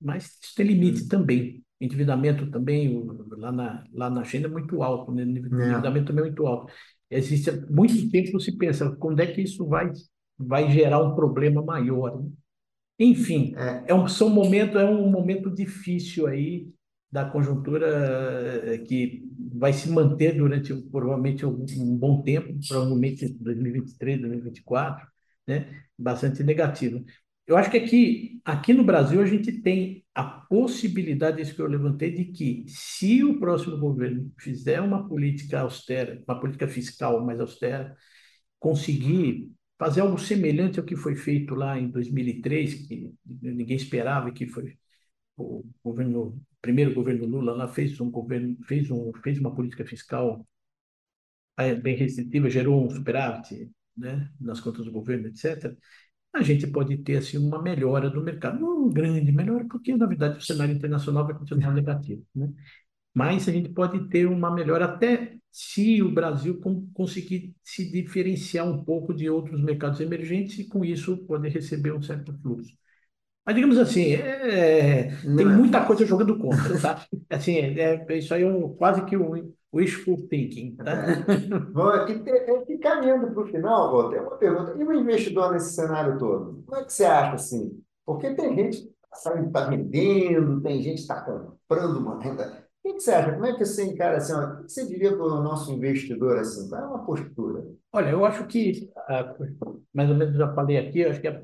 Mas 0.00 0.38
isso 0.42 0.54
tem 0.56 0.66
limite 0.66 1.06
também. 1.06 1.62
Endividamento 1.80 2.50
também, 2.50 3.04
lá 3.36 3.52
na, 3.52 3.84
lá 3.92 4.08
na 4.10 4.24
China, 4.24 4.46
é 4.46 4.50
muito 4.50 4.82
alto, 4.82 5.12
né? 5.12 5.22
O 5.24 5.28
endividamento 5.28 6.06
também 6.06 6.22
é 6.24 6.26
muito 6.28 6.46
alto. 6.46 6.72
Existe 7.10 7.50
muito 7.70 8.10
tempo 8.10 8.40
se 8.40 8.56
pensa, 8.56 8.96
quando 8.96 9.20
é 9.20 9.26
que 9.26 9.42
isso 9.42 9.66
vai, 9.66 9.92
vai 10.38 10.70
gerar 10.70 11.02
um 11.02 11.14
problema 11.14 11.62
maior, 11.62 12.22
né? 12.22 12.30
Enfim, 13.04 13.52
É, 13.56 13.86
é 13.88 13.94
um, 13.94 14.06
são 14.06 14.28
momento, 14.30 14.78
é 14.78 14.84
um 14.84 15.10
momento 15.10 15.50
difícil 15.50 16.26
aí 16.26 16.68
da 17.10 17.24
conjuntura 17.24 17.86
eh, 18.74 18.78
que 18.78 19.24
vai 19.54 19.72
se 19.72 19.88
manter 19.90 20.36
durante 20.36 20.72
provavelmente 20.90 21.44
um, 21.44 21.64
um 21.78 21.96
bom 21.96 22.22
tempo, 22.22 22.54
provavelmente 22.68 23.28
2023, 23.40 24.20
2024, 24.20 25.06
né? 25.46 25.82
Bastante 25.98 26.42
negativo. 26.44 27.04
Eu 27.46 27.56
acho 27.56 27.70
que 27.70 27.76
aqui, 27.76 28.40
aqui 28.44 28.72
no 28.72 28.84
Brasil 28.84 29.20
a 29.20 29.26
gente 29.26 29.52
tem 29.62 30.04
a 30.14 30.22
possibilidade, 30.24 31.42
isso 31.42 31.54
que 31.54 31.60
eu 31.60 31.66
levantei, 31.66 32.12
de 32.12 32.26
que 32.26 32.64
se 32.68 33.24
o 33.24 33.38
próximo 33.40 33.78
governo 33.78 34.30
fizer 34.38 34.80
uma 34.80 35.08
política 35.08 35.60
austera, 35.60 36.22
uma 36.26 36.38
política 36.40 36.68
fiscal 36.68 37.24
mais 37.26 37.40
austera, 37.40 37.96
conseguir 38.58 39.50
fazer 39.82 40.00
algo 40.00 40.16
semelhante 40.16 40.78
ao 40.78 40.86
que 40.86 40.94
foi 40.94 41.16
feito 41.16 41.56
lá 41.56 41.76
em 41.76 41.88
2003, 41.90 42.86
que 42.86 43.12
ninguém 43.26 43.76
esperava, 43.76 44.30
que 44.30 44.46
foi 44.46 44.78
o 45.36 45.64
governo, 45.82 46.20
o 46.28 46.40
primeiro 46.60 46.94
governo 46.94 47.26
Lula 47.26 47.52
lá 47.52 47.66
fez 47.66 48.00
um 48.00 48.08
governo, 48.08 48.56
fez 48.64 48.90
um, 48.92 49.12
fez 49.24 49.40
uma 49.40 49.52
política 49.52 49.84
fiscal 49.84 50.46
eh, 51.56 51.74
bem 51.74 51.96
restritiva, 51.96 52.48
gerou 52.48 52.86
um 52.86 52.90
superávit, 52.90 53.70
né, 53.96 54.30
nas 54.40 54.60
contas 54.60 54.84
do 54.84 54.92
governo, 54.92 55.26
etc. 55.26 55.76
A 56.32 56.42
gente 56.42 56.66
pode 56.68 56.96
ter 56.98 57.16
assim 57.18 57.38
uma 57.38 57.60
melhora 57.60 58.08
do 58.08 58.22
mercado, 58.22 58.60
não 58.60 58.88
grande 58.88 59.32
melhora, 59.32 59.66
porque 59.68 59.96
na 59.96 60.06
verdade 60.06 60.38
o 60.38 60.42
cenário 60.42 60.74
internacional 60.76 61.26
vai 61.26 61.36
continuar 61.36 61.72
negativo, 61.74 62.24
né? 62.34 62.52
Mas 63.14 63.48
a 63.48 63.52
gente 63.52 63.70
pode 63.70 64.08
ter 64.08 64.26
uma 64.26 64.54
melhora 64.54 64.86
até 64.86 65.38
se 65.52 66.02
o 66.02 66.10
Brasil 66.12 66.60
conseguir 66.94 67.54
se 67.62 67.90
diferenciar 67.90 68.66
um 68.68 68.82
pouco 68.84 69.14
de 69.14 69.28
outros 69.30 69.62
mercados 69.62 70.00
emergentes 70.00 70.58
e 70.58 70.68
com 70.68 70.84
isso 70.84 71.18
poder 71.26 71.50
receber 71.50 71.92
um 71.92 72.02
certo 72.02 72.32
fluxo. 72.42 72.72
Mas 73.44 73.56
digamos 73.56 73.78
assim, 73.78 74.12
é, 74.12 75.10
tem 75.36 75.46
Não 75.46 75.52
é 75.52 75.56
muita 75.56 75.84
coisa 75.84 76.06
jogando 76.06 76.38
contra, 76.38 76.78
tá? 76.80 77.04
Assim, 77.30 77.56
é, 77.56 78.04
é- 78.08 78.18
isso 78.18 78.32
aí 78.34 78.42
é 78.42 78.46
um, 78.46 78.74
quase 78.76 79.04
que 79.04 79.16
um 79.16 79.52
wishful 79.74 80.28
thinking, 80.28 80.76
tá? 80.76 81.06
Bom, 81.72 81.88
aqui, 81.88 82.78
caminhando 82.78 83.32
para 83.32 83.42
o 83.42 83.46
final, 83.46 83.90
Walter, 83.92 84.20
uma 84.22 84.36
pergunta. 84.36 84.74
E 84.78 84.84
o 84.84 84.92
investidor 84.92 85.52
nesse 85.52 85.72
cenário 85.74 86.18
todo? 86.18 86.62
Como 86.66 86.80
é 86.80 86.84
que 86.84 86.92
você 86.92 87.04
acha 87.04 87.34
assim? 87.36 87.82
Porque 88.04 88.34
tem 88.34 88.54
gente 88.54 88.82
que 88.82 88.92
está 89.10 89.64
vendendo, 89.68 90.60
tem 90.62 90.82
gente 90.82 90.96
que 90.96 91.00
está 91.00 91.22
comprando 91.22 91.96
uma 91.98 92.20
renda. 92.22 92.61
O 92.84 92.94
que 92.94 93.00
você 93.00 93.12
acha? 93.12 93.32
Como 93.32 93.46
é 93.46 93.52
que 93.56 93.64
você 93.64 93.84
encara 93.84 94.16
assim? 94.16 94.32
o 94.32 94.64
que 94.64 94.72
você 94.72 94.86
diria 94.88 95.12
para 95.16 95.24
o 95.24 95.42
nosso 95.42 95.72
investidor 95.72 96.38
assim? 96.38 96.68
Qual 96.68 96.82
é 96.82 96.86
uma 96.86 97.04
postura? 97.04 97.64
Olha, 97.92 98.10
eu 98.10 98.24
acho 98.24 98.44
que, 98.46 98.90
ah, 99.08 99.36
mais 99.94 100.10
ou 100.10 100.16
menos 100.16 100.36
já 100.36 100.52
falei 100.52 100.78
aqui, 100.78 101.04
acho 101.04 101.20
que 101.20 101.28
a, 101.28 101.42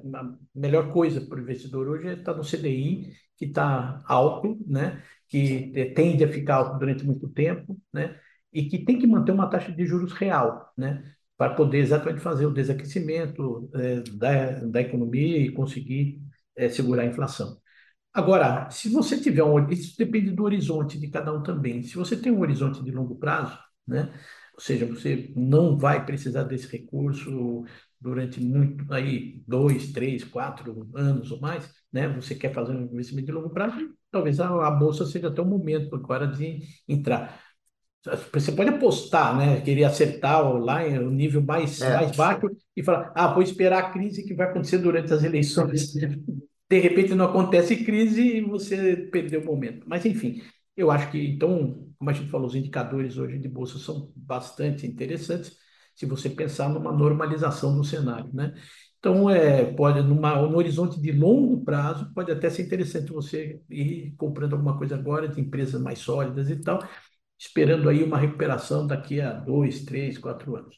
melhor 0.54 0.92
coisa 0.92 1.20
para 1.20 1.38
o 1.38 1.42
investidor 1.42 1.86
hoje 1.88 2.08
é 2.08 2.12
estar 2.14 2.34
no 2.34 2.42
CDI, 2.42 3.12
que 3.36 3.44
está 3.44 4.02
alto, 4.06 4.58
né? 4.66 5.00
que 5.28 5.92
tende 5.94 6.24
a 6.24 6.28
ficar 6.32 6.56
alto 6.56 6.78
durante 6.78 7.04
muito 7.04 7.28
tempo, 7.28 7.76
né? 7.92 8.18
e 8.52 8.64
que 8.64 8.84
tem 8.84 8.98
que 8.98 9.06
manter 9.06 9.30
uma 9.32 9.48
taxa 9.48 9.70
de 9.70 9.86
juros 9.86 10.12
real, 10.12 10.72
né? 10.76 11.04
para 11.36 11.54
poder 11.54 11.78
exatamente 11.78 12.20
fazer 12.20 12.46
o 12.46 12.52
desaquecimento 12.52 13.70
eh, 13.74 14.02
da, 14.14 14.50
da 14.64 14.80
economia 14.80 15.38
e 15.38 15.52
conseguir 15.52 16.20
eh, 16.56 16.68
segurar 16.68 17.02
a 17.04 17.06
inflação. 17.06 17.58
Agora, 18.18 18.68
se 18.70 18.88
você 18.88 19.20
tiver 19.20 19.44
um, 19.44 19.68
isso 19.70 19.96
depende 19.96 20.32
do 20.32 20.42
horizonte 20.42 20.98
de 20.98 21.08
cada 21.08 21.32
um 21.32 21.40
também. 21.40 21.84
Se 21.84 21.94
você 21.94 22.16
tem 22.16 22.32
um 22.32 22.40
horizonte 22.40 22.82
de 22.82 22.90
longo 22.90 23.14
prazo, 23.14 23.56
né? 23.86 24.12
Ou 24.54 24.60
seja, 24.60 24.86
você 24.86 25.32
não 25.36 25.78
vai 25.78 26.04
precisar 26.04 26.42
desse 26.42 26.66
recurso 26.76 27.64
durante 28.00 28.40
muito 28.40 28.92
aí 28.92 29.40
dois, 29.46 29.92
três, 29.92 30.24
quatro 30.24 30.88
anos 30.96 31.30
ou 31.30 31.40
mais, 31.40 31.70
né? 31.92 32.08
Você 32.08 32.34
quer 32.34 32.52
fazer 32.52 32.72
um 32.72 32.82
investimento 32.92 33.26
de 33.26 33.32
longo 33.32 33.50
prazo, 33.50 33.76
talvez 34.10 34.40
a, 34.40 34.48
a 34.66 34.70
bolsa 34.72 35.06
seja 35.06 35.28
até 35.28 35.40
o 35.40 35.44
momento 35.46 35.94
agora 35.94 36.26
de 36.26 36.58
entrar. 36.88 37.40
Você 38.32 38.50
pode 38.52 38.70
apostar, 38.70 39.36
né? 39.36 39.60
Querer 39.60 39.84
acertar 39.84 40.42
lá 40.58 40.86
em- 40.86 40.98
o 40.98 41.10
nível 41.10 41.42
mais, 41.42 41.80
É. 41.80 41.94
mais 41.94 42.16
baixo 42.16 42.50
e 42.76 42.82
falar, 42.82 43.12
ah, 43.14 43.32
vou 43.32 43.42
esperar 43.42 43.78
a 43.84 43.90
crise 43.90 44.24
que 44.24 44.34
vai 44.34 44.48
acontecer 44.48 44.78
durante 44.78 45.12
as 45.12 45.22
eleições. 45.22 45.94
De 46.70 46.78
repente 46.78 47.14
não 47.14 47.26
acontece 47.26 47.84
crise 47.84 48.20
e 48.38 48.40
você 48.42 48.96
perdeu 49.10 49.40
o 49.40 49.44
momento. 49.44 49.86
Mas, 49.88 50.04
enfim, 50.04 50.42
eu 50.76 50.90
acho 50.90 51.10
que, 51.10 51.18
então, 51.18 51.88
como 51.98 52.10
a 52.10 52.12
gente 52.12 52.30
falou, 52.30 52.46
os 52.46 52.54
indicadores 52.54 53.16
hoje 53.16 53.38
de 53.38 53.48
bolsa 53.48 53.78
são 53.78 54.12
bastante 54.14 54.86
interessantes 54.86 55.56
se 55.94 56.06
você 56.06 56.30
pensar 56.30 56.68
numa 56.68 56.92
normalização 56.92 57.74
do 57.76 57.82
cenário, 57.84 58.30
né? 58.32 58.54
Então, 58.98 59.30
é, 59.30 59.64
pode, 59.74 60.02
numa, 60.02 60.36
no 60.42 60.56
horizonte 60.56 61.00
de 61.00 61.12
longo 61.12 61.64
prazo, 61.64 62.12
pode 62.14 62.30
até 62.32 62.50
ser 62.50 62.62
interessante 62.64 63.12
você 63.12 63.60
ir 63.70 64.14
comprando 64.16 64.54
alguma 64.54 64.76
coisa 64.76 64.96
agora 64.96 65.28
de 65.28 65.40
empresas 65.40 65.80
mais 65.80 65.98
sólidas 66.00 66.50
e 66.50 66.56
tal, 66.60 66.80
esperando 67.38 67.88
aí 67.88 68.02
uma 68.04 68.18
recuperação 68.18 68.86
daqui 68.86 69.20
a 69.20 69.32
dois, 69.32 69.84
três, 69.84 70.18
quatro 70.18 70.56
anos. 70.56 70.76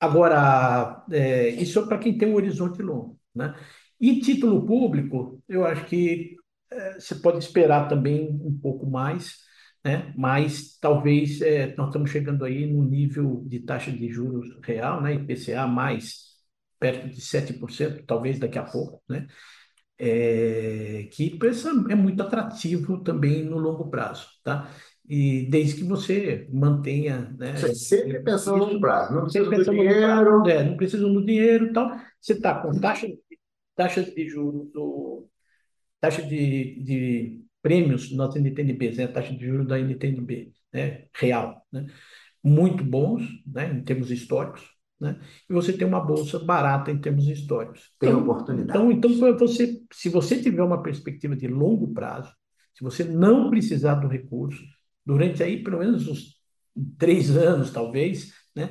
Agora, 0.00 1.04
é, 1.10 1.48
isso 1.50 1.80
é 1.80 1.86
para 1.86 1.98
quem 1.98 2.16
tem 2.16 2.28
um 2.28 2.36
horizonte 2.36 2.82
longo, 2.82 3.18
né? 3.34 3.54
E 4.00 4.20
título 4.20 4.64
público, 4.64 5.42
eu 5.48 5.64
acho 5.64 5.86
que 5.86 6.36
é, 6.70 7.00
você 7.00 7.14
pode 7.16 7.38
esperar 7.38 7.88
também 7.88 8.28
um 8.42 8.56
pouco 8.56 8.86
mais, 8.86 9.36
né? 9.84 10.12
Mas 10.16 10.78
talvez 10.78 11.40
é, 11.40 11.74
nós 11.76 11.88
estamos 11.88 12.10
chegando 12.10 12.44
aí 12.44 12.66
no 12.66 12.84
nível 12.84 13.42
de 13.46 13.60
taxa 13.60 13.90
de 13.90 14.08
juros 14.08 14.48
real, 14.62 15.02
né? 15.02 15.14
IPCA 15.14 15.66
mais 15.66 16.28
perto 16.78 17.08
de 17.08 17.20
7%, 17.20 18.04
talvez 18.06 18.38
daqui 18.38 18.58
a 18.58 18.62
pouco, 18.62 19.02
né? 19.08 19.26
É, 20.00 21.08
que 21.10 21.36
é 21.90 21.94
muito 21.96 22.22
atrativo 22.22 23.02
também 23.02 23.42
no 23.42 23.58
longo 23.58 23.90
prazo, 23.90 24.28
tá? 24.44 24.70
E 25.08 25.48
desde 25.50 25.76
que 25.76 25.84
você 25.84 26.46
mantenha, 26.52 27.34
né? 27.36 27.56
Você 27.56 27.74
sempre 27.74 28.20
pensando 28.22 28.58
no 28.58 28.64
longo 28.66 28.80
prazo, 28.80 29.14
não 29.14 29.22
precisa 29.22 29.44
do 29.50 29.64
dinheiro. 29.64 30.00
prazo, 30.00 30.48
é, 30.50 30.64
não 30.64 30.76
precisam 30.76 31.12
do 31.12 31.24
dinheiro 31.24 31.66
e 31.66 31.72
tal. 31.72 31.90
Você 32.20 32.34
está 32.34 32.60
com 32.60 32.78
taxa, 32.78 33.08
taxas 33.78 34.14
de 34.14 34.28
juros, 34.28 34.70
do, 34.72 35.28
taxa 36.00 36.22
de, 36.22 36.82
de 36.84 37.44
prêmios 37.62 38.12
nas 38.16 38.36
NTNBs, 38.36 38.96
né? 38.98 39.04
A 39.04 39.12
taxa 39.12 39.34
de 39.34 39.46
juros 39.46 39.66
da 39.68 39.78
NTNB, 39.78 40.52
né? 40.72 41.06
Real, 41.14 41.62
né? 41.72 41.86
Muito 42.42 42.84
bons, 42.84 43.22
né? 43.46 43.72
Em 43.72 43.84
termos 43.84 44.10
históricos, 44.10 44.62
né? 45.00 45.20
E 45.48 45.52
você 45.52 45.72
tem 45.72 45.86
uma 45.86 46.00
bolsa 46.00 46.38
barata 46.38 46.90
em 46.90 47.00
termos 47.00 47.28
históricos. 47.28 47.92
Tem 48.00 48.12
Então, 48.12 48.22
oportunidade. 48.22 48.90
então, 48.92 48.92
então 48.92 49.38
você, 49.38 49.80
se 49.92 50.08
você 50.08 50.40
tiver 50.42 50.62
uma 50.62 50.82
perspectiva 50.82 51.36
de 51.36 51.48
longo 51.48 51.92
prazo, 51.94 52.32
se 52.74 52.84
você 52.84 53.04
não 53.04 53.50
precisar 53.50 53.96
do 53.96 54.08
recurso, 54.08 54.62
durante 55.04 55.42
aí 55.42 55.62
pelo 55.62 55.78
menos 55.78 56.06
uns 56.08 56.38
três 56.98 57.36
anos, 57.36 57.70
talvez, 57.72 58.32
né? 58.54 58.70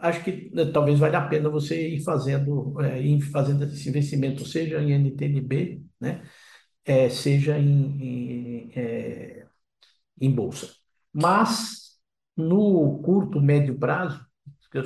Acho 0.00 0.24
que 0.24 0.50
né, 0.54 0.66
talvez 0.72 0.98
valha 0.98 1.18
a 1.18 1.28
pena 1.28 1.48
você 1.48 1.88
ir 1.96 2.02
fazendo, 2.04 2.80
é, 2.82 3.00
ir 3.02 3.20
fazendo 3.22 3.64
esse 3.64 3.88
investimento, 3.88 4.44
seja 4.46 4.80
em 4.82 4.92
NTNB, 4.92 5.82
né? 6.00 6.22
É, 6.84 7.08
seja 7.10 7.58
em, 7.58 8.68
em, 8.68 9.44
em 10.20 10.30
bolsa. 10.34 10.74
Mas 11.12 11.98
no 12.36 13.00
curto, 13.02 13.40
médio 13.40 13.78
prazo, 13.78 14.24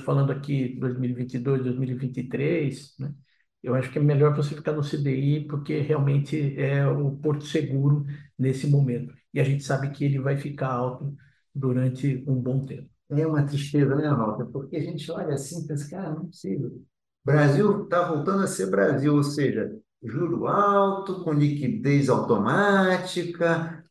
falando 0.05 0.31
aqui 0.33 0.79
2022, 0.79 1.63
2023, 1.65 2.95
né? 2.99 3.15
Eu 3.63 3.75
acho 3.75 3.91
que 3.93 3.99
é 3.99 4.03
melhor 4.03 4.35
você 4.35 4.55
ficar 4.55 4.73
no 4.73 4.83
CDI 4.83 5.47
porque 5.47 5.81
realmente 5.81 6.57
é 6.59 6.87
o 6.89 7.17
porto 7.19 7.45
seguro 7.45 8.07
nesse 8.39 8.67
momento. 8.67 9.15
E 9.35 9.41
a 9.41 9.45
gente 9.45 9.63
sabe 9.65 9.91
que 9.91 10.05
ele 10.05 10.19
vai 10.19 10.37
ficar 10.39 10.69
alto 10.73 11.15
durante 11.55 12.25
um 12.27 12.37
bom 12.41 12.65
tempo. 12.65 12.89
É 13.11 13.27
uma 13.27 13.45
tristeza, 13.45 13.95
né, 13.95 14.09
Walter? 14.09 14.47
Porque 14.47 14.77
a 14.77 14.81
gente 14.81 15.11
olha 15.11 15.35
assim 15.35 15.65
e 15.65 15.67
pensa, 15.67 15.91
cara, 15.91 16.11
não 16.11 16.23
é 16.23 16.27
possível. 16.27 16.83
Brasil 17.25 17.85
está 17.85 18.09
voltando 18.09 18.45
a 18.45 18.47
ser 18.47 18.71
Brasil, 18.71 19.15
ou 19.15 19.23
seja, 19.23 19.77
juro 20.03 20.47
alto, 20.47 21.23
com 21.23 21.33
liquidez 21.33 22.09
automática, 22.09 23.85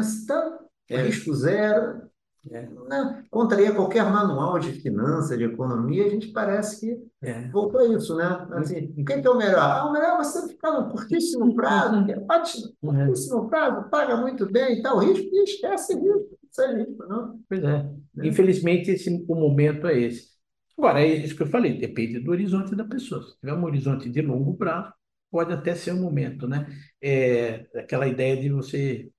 está, 0.00 0.58
é. 0.88 1.02
risco 1.02 1.34
zero. 1.34 2.04
É. 2.50 2.68
Não, 2.88 3.22
contraria 3.30 3.72
qualquer 3.72 4.04
manual 4.04 4.58
de 4.58 4.72
finanças, 4.72 5.38
de 5.38 5.44
economia, 5.44 6.04
a 6.04 6.10
gente 6.10 6.28
parece 6.28 6.80
que 6.80 7.06
é. 7.22 7.48
voltou 7.48 7.80
a 7.80 7.86
isso, 7.86 8.14
né? 8.14 8.46
Assim, 8.52 8.94
o 8.98 9.04
que 9.04 9.14
é, 9.14 9.30
o 9.30 9.36
melhor? 9.36 9.60
Ah, 9.60 9.86
o 9.86 9.92
melhor 9.92 10.14
é 10.14 10.16
você 10.18 10.46
ficar 10.48 10.72
no 10.72 10.90
curtíssimo 10.90 11.54
prazo, 11.56 12.04
é 12.10 12.20
curtíssimo 12.82 13.48
prazo, 13.48 13.88
paga 13.88 14.18
muito 14.18 14.44
bem 14.50 14.78
e 14.78 14.82
tal, 14.82 14.98
risco, 14.98 15.26
e 15.32 15.42
esquece 15.42 15.94
risco, 15.94 16.33
isso 16.62 17.02
é 17.04 17.08
não? 17.08 17.40
Pois 17.48 17.62
é. 17.62 17.90
é. 18.18 18.26
Infelizmente, 18.26 18.90
esse, 18.90 19.10
o 19.28 19.34
momento 19.34 19.86
é 19.86 19.98
esse. 19.98 20.34
Agora, 20.76 21.00
é 21.00 21.06
isso 21.06 21.36
que 21.36 21.42
eu 21.42 21.46
falei, 21.46 21.78
depende 21.78 22.18
do 22.20 22.30
horizonte 22.30 22.74
da 22.74 22.84
pessoa. 22.84 23.22
Se 23.22 23.38
tiver 23.38 23.54
um 23.54 23.64
horizonte 23.64 24.08
de 24.08 24.20
longo 24.22 24.56
prazo, 24.56 24.92
pode 25.30 25.52
até 25.52 25.74
ser 25.74 25.92
um 25.92 26.02
momento, 26.02 26.48
né? 26.48 26.66
É, 27.02 27.66
aquela 27.76 28.06
ideia 28.06 28.36
de 28.36 28.48
você 28.50 29.10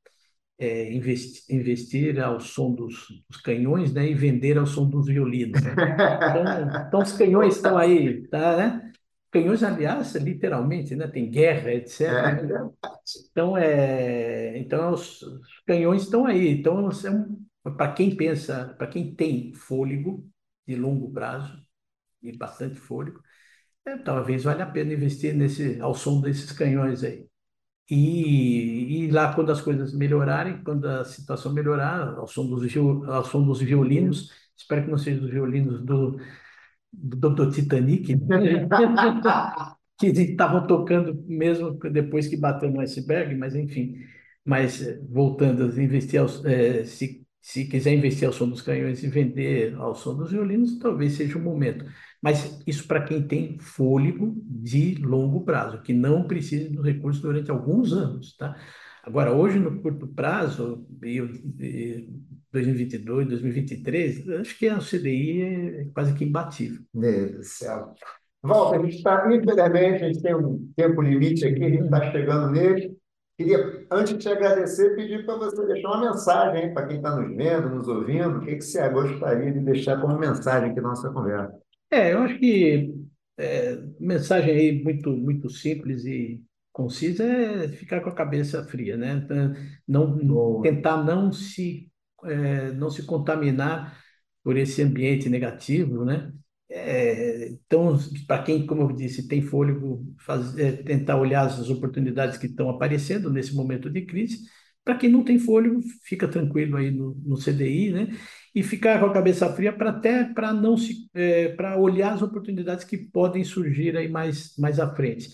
é, 0.57 0.93
investir, 0.93 1.43
investir 1.55 2.19
ao 2.19 2.39
som 2.39 2.73
dos, 2.73 3.07
dos, 3.29 3.41
canhões, 3.41 3.93
né? 3.93 4.09
E 4.09 4.13
vender 4.13 4.57
ao 4.57 4.65
som 4.65 4.87
dos 4.89 5.07
violinos. 5.07 5.61
Né? 5.61 5.75
Então, 6.29 6.87
então, 6.87 6.99
os 7.01 7.11
canhões 7.13 7.55
estão 7.55 7.77
aí, 7.77 8.27
tá, 8.27 8.57
né? 8.57 8.91
Canhões, 9.35 9.63
aliás, 9.63 10.15
literalmente, 10.15 10.95
né? 10.95 11.07
Tem 11.07 11.29
guerra, 11.29 11.73
etc. 11.73 12.01
É. 12.01 12.43
Né? 12.43 12.69
Então, 13.29 13.57
é, 13.57 14.57
então 14.57 14.93
os, 14.93 15.21
os 15.23 15.59
canhões 15.67 16.03
estão 16.03 16.25
aí. 16.25 16.47
Então, 16.51 16.89
é 16.89 17.69
para 17.71 17.91
quem 17.91 18.15
pensa, 18.15 18.73
para 18.77 18.87
quem 18.87 19.13
tem 19.13 19.53
fôlego, 19.53 20.25
de 20.65 20.77
longo 20.77 21.11
prazo 21.11 21.61
e 22.23 22.31
bastante 22.37 22.79
fôlego, 22.79 23.19
é, 23.85 23.97
talvez 23.97 24.45
valha 24.45 24.63
a 24.63 24.71
pena 24.71 24.93
investir 24.93 25.35
nesse, 25.35 25.81
ao 25.81 25.93
som 25.93 26.21
desses 26.21 26.53
canhões 26.53 27.03
aí. 27.03 27.27
E, 27.89 29.03
e 29.05 29.11
lá, 29.11 29.35
quando 29.35 29.51
as 29.51 29.59
coisas 29.61 29.93
melhorarem, 29.93 30.63
quando 30.63 30.85
a 30.85 31.03
situação 31.03 31.51
melhorar, 31.51 32.17
ao 32.17 32.25
som 32.25 32.47
dos, 32.47 32.63
ao 33.07 33.25
som 33.25 33.45
dos 33.45 33.59
violinos, 33.59 34.31
espero 34.55 34.85
que 34.85 34.91
não 34.91 34.97
seja 34.97 35.19
dos 35.19 35.29
violinos 35.29 35.83
do, 35.83 36.17
do, 36.97 37.29
do 37.29 37.51
Titanic, 37.51 38.15
né? 38.15 38.67
que 39.97 40.07
estavam 40.07 40.67
tocando 40.67 41.23
mesmo 41.25 41.71
depois 41.91 42.27
que 42.27 42.35
bateu 42.35 42.69
no 42.69 42.81
iceberg, 42.81 43.35
mas 43.35 43.55
enfim. 43.55 43.95
Mas 44.43 44.83
voltando 45.09 45.63
a 45.63 45.83
investir, 45.83 46.19
aos, 46.19 46.43
é, 46.45 46.83
se 46.83 47.25
se 47.45 47.63
quiser 47.65 47.93
investir 47.93 48.25
ao 48.25 48.33
som 48.33 48.49
dos 48.49 48.63
canhões 48.63 49.03
e 49.03 49.07
vender 49.07 49.75
ao 49.75 49.93
som 49.93 50.15
dos 50.15 50.31
violinos, 50.31 50.79
talvez 50.79 51.13
seja 51.13 51.37
o 51.37 51.41
momento. 51.41 51.85
Mas 52.19 52.59
isso 52.65 52.87
para 52.87 53.03
quem 53.03 53.21
tem 53.21 53.59
fôlego 53.59 54.35
de 54.43 54.95
longo 54.95 55.45
prazo, 55.45 55.79
que 55.83 55.93
não 55.93 56.25
precisa 56.25 56.67
dos 56.71 56.83
recursos 56.83 57.21
durante 57.21 57.51
alguns 57.51 57.93
anos, 57.93 58.35
tá? 58.35 58.55
Agora, 59.03 59.31
hoje, 59.31 59.59
no 59.59 59.79
curto 59.79 60.07
prazo, 60.07 60.87
2022, 62.55 63.27
2023, 63.27 64.29
acho 64.29 64.57
que 64.57 64.67
a 64.67 64.79
CDI 64.79 65.41
é 65.41 65.85
quase 65.93 66.13
que 66.13 66.23
imbatível. 66.23 66.81
Meu 66.93 67.11
Deus 67.11 67.31
do 67.31 67.43
céu. 67.43 67.93
Volta, 68.41 68.77
a 68.77 68.83
gente 68.83 68.97
está, 68.97 69.25
infelizmente, 69.27 70.03
a 70.03 70.07
gente 70.07 70.21
tem 70.21 70.35
um 70.35 70.71
tempo 70.75 71.01
limite 71.01 71.45
aqui, 71.45 71.63
a 71.63 71.69
gente 71.69 71.83
está 71.83 72.11
chegando 72.11 72.51
nele. 72.51 72.95
Queria, 73.37 73.85
antes 73.91 74.13
de 74.13 74.19
te 74.19 74.29
agradecer, 74.29 74.95
pedir 74.95 75.25
para 75.25 75.35
você 75.35 75.65
deixar 75.65 75.89
uma 75.89 76.11
mensagem 76.11 76.73
para 76.73 76.87
quem 76.87 76.97
está 76.97 77.15
nos 77.15 77.35
vendo, 77.35 77.69
nos 77.69 77.87
ouvindo. 77.87 78.37
O 78.37 78.41
que, 78.41 78.55
que 78.55 78.61
você 78.61 78.87
gostaria 78.87 79.51
de 79.51 79.59
deixar 79.59 79.99
como 79.99 80.17
mensagem 80.17 80.71
aqui 80.71 80.79
na 80.79 80.89
nossa 80.89 81.09
conversa? 81.09 81.53
É, 81.91 82.13
eu 82.13 82.19
acho 82.19 82.39
que 82.39 82.93
é, 83.37 83.77
mensagem 83.99 84.55
aí 84.55 84.83
muito, 84.83 85.09
muito 85.11 85.49
simples 85.49 86.05
e 86.05 86.41
concisa 86.71 87.23
é 87.23 87.67
ficar 87.69 88.01
com 88.01 88.09
a 88.09 88.15
cabeça 88.15 88.63
fria, 88.65 88.97
né? 88.97 89.23
Então, 89.23 89.53
não, 89.87 90.61
tentar 90.61 91.03
não 91.03 91.31
se, 91.31 91.89
é, 92.25 92.71
não 92.73 92.89
se 92.89 93.03
contaminar 93.05 93.97
por 94.43 94.57
esse 94.57 94.81
ambiente 94.81 95.29
negativo, 95.29 96.05
né? 96.05 96.31
É, 96.69 97.49
então, 97.49 97.97
para 98.27 98.43
quem, 98.43 98.65
como 98.65 98.81
eu 98.83 98.91
disse, 98.93 99.27
tem 99.27 99.41
fôlego, 99.41 100.05
faz, 100.25 100.57
é, 100.57 100.71
tentar 100.71 101.17
olhar 101.17 101.45
as 101.45 101.69
oportunidades 101.69 102.37
que 102.37 102.47
estão 102.47 102.69
aparecendo 102.69 103.29
nesse 103.31 103.53
momento 103.55 103.89
de 103.89 104.05
crise. 104.05 104.39
Para 104.83 104.97
quem 104.97 105.09
não 105.09 105.23
tem 105.23 105.39
fôlego, 105.39 105.81
fica 106.03 106.27
tranquilo 106.27 106.77
aí 106.77 106.91
no, 106.91 107.15
no 107.25 107.37
CDI, 107.37 107.91
né? 107.91 108.07
E 108.53 108.63
ficar 108.63 108.99
com 108.99 109.07
a 109.07 109.13
cabeça 109.13 109.51
fria 109.53 109.73
para 109.73 109.89
até 109.91 110.23
para 110.25 110.53
não 110.53 110.77
se 110.77 111.09
é, 111.13 111.49
para 111.49 111.77
olhar 111.77 112.13
as 112.13 112.21
oportunidades 112.21 112.83
que 112.85 112.97
podem 112.97 113.43
surgir 113.43 113.97
aí 113.97 114.07
mais 114.07 114.55
mais 114.57 114.79
à 114.79 114.93
frente. 114.95 115.29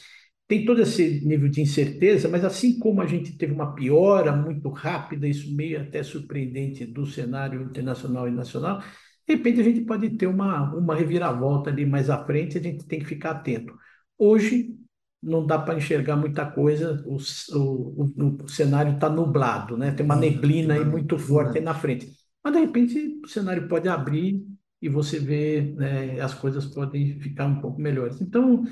Tem 0.51 0.65
todo 0.65 0.81
esse 0.81 1.25
nível 1.25 1.47
de 1.47 1.61
incerteza, 1.61 2.27
mas 2.27 2.43
assim 2.43 2.77
como 2.77 3.01
a 3.01 3.05
gente 3.05 3.37
teve 3.37 3.53
uma 3.53 3.73
piora 3.73 4.35
muito 4.35 4.67
rápida, 4.67 5.25
isso 5.25 5.55
meio 5.55 5.79
até 5.79 6.03
surpreendente 6.03 6.85
do 6.85 7.05
cenário 7.05 7.61
internacional 7.61 8.27
e 8.27 8.31
nacional, 8.31 8.79
de 9.25 9.33
repente 9.33 9.61
a 9.61 9.63
gente 9.63 9.79
pode 9.85 10.09
ter 10.17 10.27
uma, 10.27 10.75
uma 10.75 10.93
reviravolta 10.93 11.69
ali 11.69 11.85
mais 11.85 12.09
à 12.09 12.25
frente, 12.25 12.57
a 12.57 12.61
gente 12.61 12.85
tem 12.85 12.99
que 12.99 13.05
ficar 13.05 13.31
atento. 13.31 13.73
Hoje 14.17 14.75
não 15.23 15.47
dá 15.47 15.57
para 15.57 15.77
enxergar 15.77 16.17
muita 16.17 16.45
coisa, 16.45 17.01
o, 17.05 17.15
o, 17.15 18.43
o 18.43 18.47
cenário 18.49 18.95
está 18.95 19.09
nublado, 19.09 19.77
né? 19.77 19.91
tem 19.91 20.05
uma 20.05 20.17
neblina 20.17 20.73
aí 20.73 20.83
muito 20.83 21.17
forte 21.17 21.59
aí 21.59 21.63
na 21.63 21.75
frente. 21.75 22.11
Mas 22.43 22.51
de 22.51 22.59
repente 22.59 23.21
o 23.23 23.27
cenário 23.29 23.69
pode 23.69 23.87
abrir 23.87 24.45
e 24.81 24.89
você 24.89 25.17
vê 25.17 25.73
né, 25.77 26.19
as 26.19 26.33
coisas 26.33 26.65
podem 26.65 27.17
ficar 27.21 27.45
um 27.45 27.61
pouco 27.61 27.79
melhores. 27.79 28.19
Então, 28.19 28.65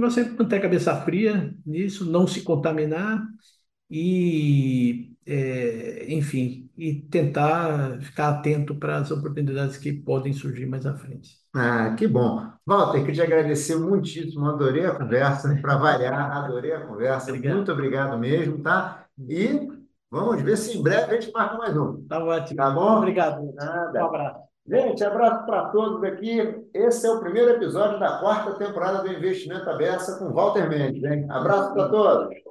você 0.00 0.24
manter 0.24 0.56
a 0.56 0.60
cabeça 0.62 0.94
fria 1.02 1.54
nisso, 1.64 2.10
não 2.10 2.26
se 2.26 2.42
contaminar 2.42 3.22
e 3.90 5.14
é, 5.26 6.12
enfim, 6.12 6.70
e 6.76 7.02
tentar 7.02 8.00
ficar 8.00 8.28
atento 8.28 8.74
para 8.74 8.98
as 8.98 9.10
oportunidades 9.10 9.76
que 9.76 9.92
podem 9.92 10.32
surgir 10.32 10.66
mais 10.66 10.86
à 10.86 10.94
frente. 10.94 11.36
Ah, 11.54 11.94
que 11.96 12.06
bom. 12.06 12.52
Walter, 12.66 13.00
queria 13.00 13.14
te 13.14 13.22
agradecer 13.22 13.76
muitíssimo, 13.76 14.46
adorei 14.46 14.84
a 14.84 14.94
conversa, 14.94 15.56
para 15.60 15.76
variar, 15.78 16.36
adorei 16.44 16.72
a 16.72 16.86
conversa. 16.86 17.30
Obrigado. 17.30 17.56
Muito 17.56 17.72
obrigado 17.72 18.18
mesmo, 18.18 18.62
tá? 18.62 19.06
E 19.28 19.66
vamos 20.10 20.42
ver 20.42 20.56
se 20.56 20.76
em 20.76 20.82
breve 20.82 21.16
a 21.16 21.20
gente 21.20 21.32
marca 21.32 21.56
mais 21.56 21.76
um. 21.76 22.06
Tá 22.06 22.22
ótimo. 22.22 22.56
Tá 22.56 22.70
bom? 22.70 22.98
Obrigado. 22.98 23.52
Nada. 23.54 24.02
Um 24.02 24.06
abraço. 24.06 24.55
Gente, 24.68 25.04
abraço 25.04 25.46
para 25.46 25.66
todos 25.66 26.02
aqui. 26.02 26.66
Esse 26.74 27.06
é 27.06 27.10
o 27.10 27.20
primeiro 27.20 27.50
episódio 27.50 28.00
da 28.00 28.18
quarta 28.18 28.52
temporada 28.54 29.02
do 29.02 29.12
Investimento 29.12 29.68
Aberta 29.70 30.16
com 30.18 30.32
Walter 30.32 30.68
Mendes. 30.68 31.04
Hein? 31.04 31.26
Abraço 31.30 31.72
para 31.72 31.88
todos. 31.88 32.46